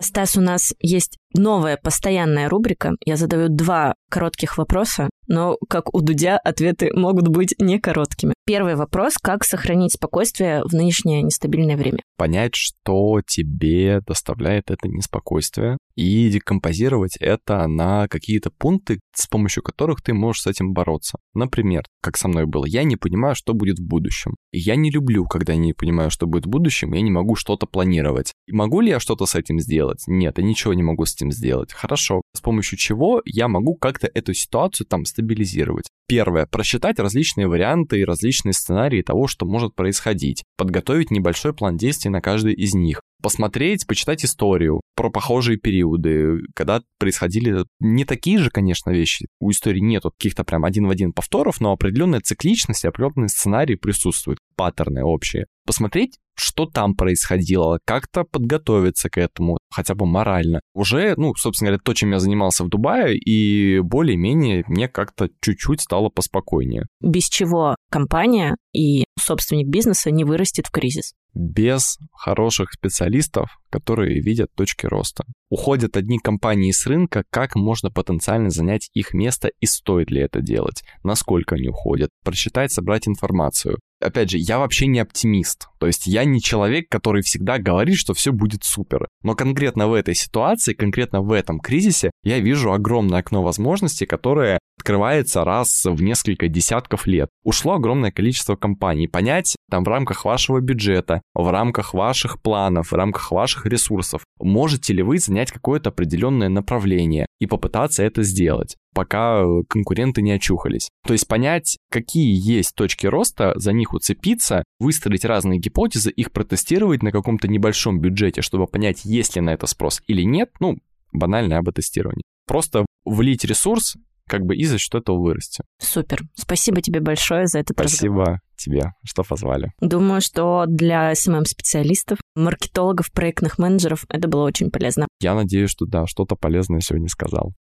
Стас, 0.00 0.36
у 0.36 0.40
нас 0.40 0.74
есть 0.80 1.18
новая 1.34 1.76
постоянная 1.76 2.48
рубрика. 2.48 2.92
Я 3.04 3.16
задаю 3.16 3.48
два 3.48 3.94
коротких 4.10 4.58
вопроса, 4.58 5.08
но, 5.26 5.56
как 5.68 5.94
у 5.94 6.00
Дудя, 6.00 6.38
ответы 6.38 6.90
могут 6.92 7.28
быть 7.28 7.54
не 7.60 7.78
короткими. 7.78 8.34
Первый 8.46 8.74
вопрос– 8.74 9.14
как 9.22 9.44
сохранить 9.44 9.92
спокойствие 9.92 10.62
в 10.64 10.72
нынешнее 10.72 11.22
нестабильное 11.22 11.76
время? 11.76 11.98
Понять, 12.16 12.54
что 12.54 13.20
тебе 13.24 14.00
доставляет 14.00 14.72
это 14.72 14.88
неспокойствие, 14.88 15.78
и 15.94 16.30
декомпозировать 16.30 17.16
это 17.20 17.66
на 17.66 18.08
какие-то 18.08 18.50
пункты, 18.50 19.00
с 19.14 19.26
помощью 19.26 19.62
которых 19.62 20.02
ты 20.02 20.14
можешь 20.14 20.42
с 20.42 20.46
этим 20.46 20.72
бороться. 20.72 21.18
Например, 21.34 21.84
как 22.02 22.16
со 22.16 22.26
мной 22.26 22.46
было, 22.46 22.64
я 22.64 22.84
не 22.84 22.96
понимаю, 22.96 23.34
что 23.34 23.54
будет 23.54 23.78
в 23.78 23.86
будущем. 23.86 24.34
Я 24.50 24.76
не 24.76 24.90
люблю, 24.90 25.26
когда 25.26 25.52
я 25.52 25.58
не 25.58 25.74
понимаю, 25.74 26.10
что 26.10 26.26
будет 26.26 26.46
в 26.46 26.48
будущем, 26.48 26.94
я 26.94 27.02
не 27.02 27.10
могу 27.10 27.36
что-то 27.36 27.66
планировать. 27.66 28.32
Могу 28.50 28.80
ли 28.80 28.90
я 28.90 28.98
что-то 28.98 29.26
с 29.26 29.34
этим 29.34 29.60
сделать? 29.60 30.04
Нет, 30.06 30.38
я 30.38 30.44
ничего 30.44 30.74
не 30.74 30.82
могу 30.82 31.04
с 31.04 31.14
этим 31.20 31.32
сделать. 31.32 31.72
Хорошо. 31.72 32.22
С 32.34 32.40
помощью 32.40 32.78
чего 32.78 33.22
я 33.24 33.48
могу 33.48 33.74
как-то 33.74 34.10
эту 34.12 34.34
ситуацию 34.34 34.86
там 34.86 35.04
стабилизировать? 35.04 35.88
Первое. 36.08 36.46
Просчитать 36.46 36.98
различные 36.98 37.46
варианты 37.46 38.00
и 38.00 38.04
различные 38.04 38.52
сценарии 38.52 39.02
того, 39.02 39.26
что 39.26 39.46
может 39.46 39.74
происходить. 39.74 40.42
Подготовить 40.56 41.10
небольшой 41.10 41.54
план 41.54 41.76
действий 41.76 42.10
на 42.10 42.20
каждый 42.20 42.54
из 42.54 42.74
них 42.74 43.00
посмотреть, 43.20 43.86
почитать 43.86 44.24
историю 44.24 44.80
про 44.96 45.10
похожие 45.10 45.58
периоды, 45.58 46.40
когда 46.54 46.82
происходили 46.98 47.64
не 47.78 48.04
такие 48.04 48.38
же, 48.38 48.50
конечно, 48.50 48.90
вещи. 48.90 49.26
У 49.40 49.50
истории 49.50 49.80
нету 49.80 50.10
каких-то 50.10 50.44
прям 50.44 50.64
один 50.64 50.86
в 50.86 50.90
один 50.90 51.12
повторов, 51.12 51.60
но 51.60 51.72
определенная 51.72 52.20
цикличность 52.20 52.84
и 52.84 52.88
определенные 52.88 53.28
сценарии 53.28 53.74
присутствуют, 53.74 54.38
паттерны 54.56 55.02
общие. 55.04 55.46
Посмотреть, 55.66 56.18
что 56.40 56.66
там 56.66 56.94
происходило, 56.94 57.78
как-то 57.84 58.24
подготовиться 58.24 59.10
к 59.10 59.18
этому, 59.18 59.58
хотя 59.70 59.94
бы 59.94 60.06
морально. 60.06 60.60
Уже, 60.74 61.14
ну, 61.16 61.34
собственно 61.34 61.70
говоря, 61.70 61.82
то, 61.84 61.94
чем 61.94 62.12
я 62.12 62.18
занимался 62.18 62.64
в 62.64 62.68
Дубае, 62.68 63.16
и 63.18 63.80
более-менее 63.80 64.64
мне 64.66 64.88
как-то 64.88 65.28
чуть-чуть 65.40 65.82
стало 65.82 66.08
поспокойнее. 66.08 66.86
Без 67.00 67.28
чего 67.28 67.76
компания 67.90 68.56
и 68.72 69.04
собственник 69.18 69.68
бизнеса 69.68 70.10
не 70.10 70.24
вырастет 70.24 70.66
в 70.66 70.70
кризис? 70.70 71.12
Без 71.34 71.98
хороших 72.12 72.72
специалистов, 72.72 73.50
которые 73.70 74.20
видят 74.20 74.50
точки 74.54 74.86
роста. 74.86 75.24
Уходят 75.48 75.96
одни 75.96 76.18
компании 76.18 76.72
с 76.72 76.86
рынка, 76.86 77.24
как 77.30 77.54
можно 77.54 77.90
потенциально 77.90 78.50
занять 78.50 78.88
их 78.94 79.14
место 79.14 79.50
и 79.60 79.66
стоит 79.66 80.10
ли 80.10 80.20
это 80.20 80.40
делать, 80.40 80.82
насколько 81.02 81.56
они 81.56 81.68
уходят, 81.68 82.10
прочитать, 82.24 82.72
собрать 82.72 83.08
информацию. 83.08 83.78
Опять 84.00 84.30
же, 84.30 84.38
я 84.38 84.58
вообще 84.58 84.86
не 84.86 84.98
оптимист, 84.98 85.68
то 85.78 85.86
есть 85.86 86.06
я 86.06 86.24
не 86.24 86.40
человек, 86.40 86.86
который 86.88 87.22
всегда 87.22 87.58
говорит, 87.58 87.96
что 87.96 88.14
все 88.14 88.32
будет 88.32 88.64
супер. 88.64 89.06
Но 89.22 89.34
конкретно 89.34 89.88
в 89.88 89.92
этой 89.92 90.14
ситуации, 90.14 90.72
конкретно 90.72 91.20
в 91.20 91.32
этом 91.32 91.60
кризисе, 91.60 92.10
я 92.22 92.38
вижу 92.38 92.72
огромное 92.72 93.18
окно 93.18 93.42
возможностей, 93.42 94.06
которое 94.06 94.58
открывается 94.78 95.44
раз 95.44 95.84
в 95.84 96.02
несколько 96.02 96.48
десятков 96.48 97.06
лет. 97.06 97.28
Ушло 97.44 97.74
огромное 97.74 98.10
количество 98.10 98.56
компаний. 98.56 99.08
Понять 99.08 99.56
там 99.70 99.84
в 99.84 99.88
рамках 99.88 100.24
вашего 100.24 100.60
бюджета, 100.60 101.19
в 101.34 101.50
рамках 101.50 101.94
ваших 101.94 102.40
планов, 102.40 102.92
в 102.92 102.94
рамках 102.94 103.30
ваших 103.30 103.66
ресурсов, 103.66 104.22
можете 104.38 104.92
ли 104.92 105.02
вы 105.02 105.18
занять 105.18 105.52
какое-то 105.52 105.90
определенное 105.90 106.48
направление 106.48 107.26
и 107.40 107.46
попытаться 107.46 108.02
это 108.02 108.22
сделать 108.22 108.76
пока 108.94 109.44
конкуренты 109.68 110.22
не 110.22 110.32
очухались. 110.32 110.90
То 111.06 111.12
есть 111.12 111.28
понять, 111.28 111.78
какие 111.90 112.34
есть 112.34 112.74
точки 112.74 113.06
роста, 113.06 113.52
за 113.56 113.72
них 113.72 113.92
уцепиться, 113.92 114.64
выстроить 114.78 115.24
разные 115.24 115.60
гипотезы, 115.60 116.10
их 116.10 116.32
протестировать 116.32 117.02
на 117.02 117.12
каком-то 117.12 117.48
небольшом 117.48 118.00
бюджете, 118.00 118.42
чтобы 118.42 118.66
понять, 118.66 119.04
есть 119.04 119.36
ли 119.36 119.42
на 119.42 119.50
это 119.50 119.66
спрос 119.66 120.02
или 120.06 120.22
нет, 120.22 120.50
ну, 120.60 120.78
банальное 121.12 121.58
АБ-тестирование. 121.58 122.22
Просто 122.46 122.84
влить 123.04 123.44
ресурс 123.44 123.96
как 124.30 124.42
бы 124.42 124.56
и 124.56 124.64
за 124.64 124.78
что 124.78 124.98
этого 124.98 125.18
вырасти. 125.20 125.64
Супер. 125.80 126.20
Спасибо 126.36 126.80
тебе 126.80 127.00
большое 127.00 127.46
за 127.46 127.58
этот 127.58 127.76
Спасибо 127.76 128.20
разговор. 128.20 128.40
тебе, 128.56 128.92
что 129.04 129.24
позвали. 129.24 129.72
Думаю, 129.80 130.20
что 130.20 130.64
для 130.68 131.12
СММ-специалистов, 131.14 132.18
маркетологов, 132.36 133.10
проектных 133.12 133.58
менеджеров 133.58 134.04
это 134.08 134.28
было 134.28 134.44
очень 134.44 134.70
полезно. 134.70 135.08
Я 135.20 135.34
надеюсь, 135.34 135.70
что 135.70 135.84
да, 135.84 136.06
что-то 136.06 136.36
полезное 136.36 136.80
сегодня 136.80 137.08
сказал. 137.08 137.52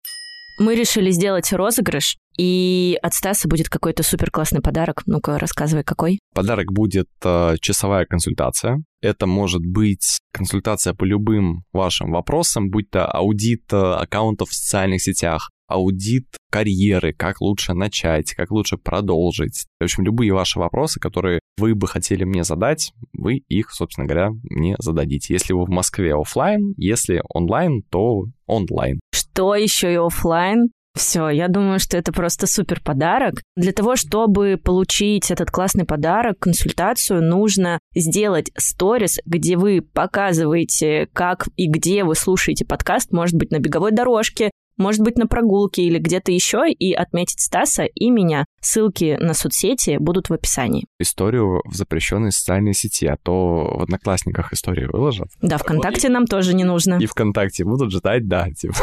Мы 0.59 0.75
решили 0.75 1.13
сделать 1.13 1.53
розыгрыш, 1.53 2.17
и 2.37 2.99
от 3.01 3.15
Стаса 3.15 3.49
будет 3.49 3.69
какой-то 3.69 4.03
супер 4.03 4.33
классный 4.33 4.61
подарок. 4.61 5.03
Ну-ка, 5.07 5.39
рассказывай, 5.39 5.85
какой. 5.85 6.19
Подарок 6.35 6.73
будет 6.73 7.09
э, 7.25 7.55
часовая 7.61 8.07
консультация. 8.07 8.83
Это 9.01 9.27
может 9.27 9.65
быть 9.65 10.19
консультация 10.33 10.95
по 10.95 11.05
любым 11.05 11.63
вашим 11.73 12.11
вопросам, 12.11 12.71
будь 12.71 12.91
то 12.91 13.07
аудит 13.07 13.73
э, 13.73 13.77
аккаунтов 13.77 14.49
в 14.49 14.55
социальных 14.55 15.01
сетях, 15.01 15.51
аудит 15.69 16.27
карьеры, 16.51 17.13
как 17.13 17.41
лучше 17.41 17.75
начать, 17.75 18.33
как 18.35 18.51
лучше 18.51 18.79
продолжить. 18.79 19.67
В 19.81 19.85
общем, 19.85 20.05
любые 20.05 20.33
ваши 20.33 20.59
вопросы, 20.59 20.99
которые 20.99 21.41
вы 21.59 21.75
бы 21.75 21.87
хотели 21.87 22.25
мне 22.25 22.43
задать, 22.43 22.93
вы 23.13 23.37
их, 23.49 23.71
собственно 23.71 24.07
говоря, 24.07 24.31
мне 24.43 24.75
зададите. 24.79 25.35
Если 25.35 25.53
вы 25.53 25.65
в 25.65 25.71
Москве 25.71 26.15
офлайн, 26.15 26.75
если 26.77 27.23
онлайн, 27.29 27.83
то 27.91 28.25
онлайн. 28.47 28.99
Что 29.13 29.55
еще 29.55 29.93
и 29.93 29.97
офлайн? 29.97 30.71
Все, 30.99 31.29
я 31.29 31.47
думаю, 31.47 31.79
что 31.79 31.97
это 31.97 32.13
просто 32.13 32.49
супер 32.49 32.81
подарок. 32.81 33.43
Для 33.57 33.73
того, 33.73 33.95
чтобы 33.95 34.57
получить 34.57 35.31
этот 35.31 35.49
классный 35.49 35.85
подарок, 35.85 36.41
консультацию, 36.41 37.23
нужно 37.23 37.79
сделать 37.95 38.51
сторис, 38.57 39.19
где 39.25 39.57
вы 39.57 39.81
показываете, 39.81 41.09
как 41.13 41.47
и 41.57 41.69
где 41.69 42.03
вы 42.03 42.17
слушаете 42.17 42.65
подкаст, 42.65 43.13
может 43.13 43.37
быть, 43.37 43.53
на 43.53 43.61
беговой 43.61 43.93
дорожке, 43.93 44.51
может 44.79 45.03
быть, 45.03 45.19
на 45.19 45.27
прогулке 45.27 45.83
или 45.83 45.99
где-то 45.99 46.33
еще, 46.33 46.71
и 46.71 46.93
отметить 46.93 47.41
Стаса 47.41 47.85
и 47.85 48.11
меня. 48.11 48.45
Ссылки 48.61 49.17
на 49.21 49.35
соцсети 49.35 49.99
будут 49.99 50.31
в 50.31 50.33
описании. 50.33 50.87
Историю 50.99 51.61
в 51.65 51.75
запрещенной 51.75 52.33
социальной 52.33 52.75
сети, 52.75 53.07
а 53.07 53.17
то 53.23 53.77
в 53.79 53.83
Одноклассниках 53.83 54.53
истории 54.53 54.87
выложат. 54.87 55.29
Да, 55.43 55.59
ВКонтакте 55.59 56.09
нам 56.09 56.27
тоже 56.27 56.55
не 56.55 56.65
нужно. 56.65 56.99
И 57.01 57.07
ВКонтакте 57.07 57.65
будут 57.65 57.93
ждать, 57.93 58.27
да, 58.29 58.49
типа. 58.51 58.77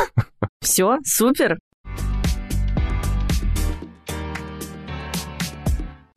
Все, 0.62 0.98
супер. 1.04 1.58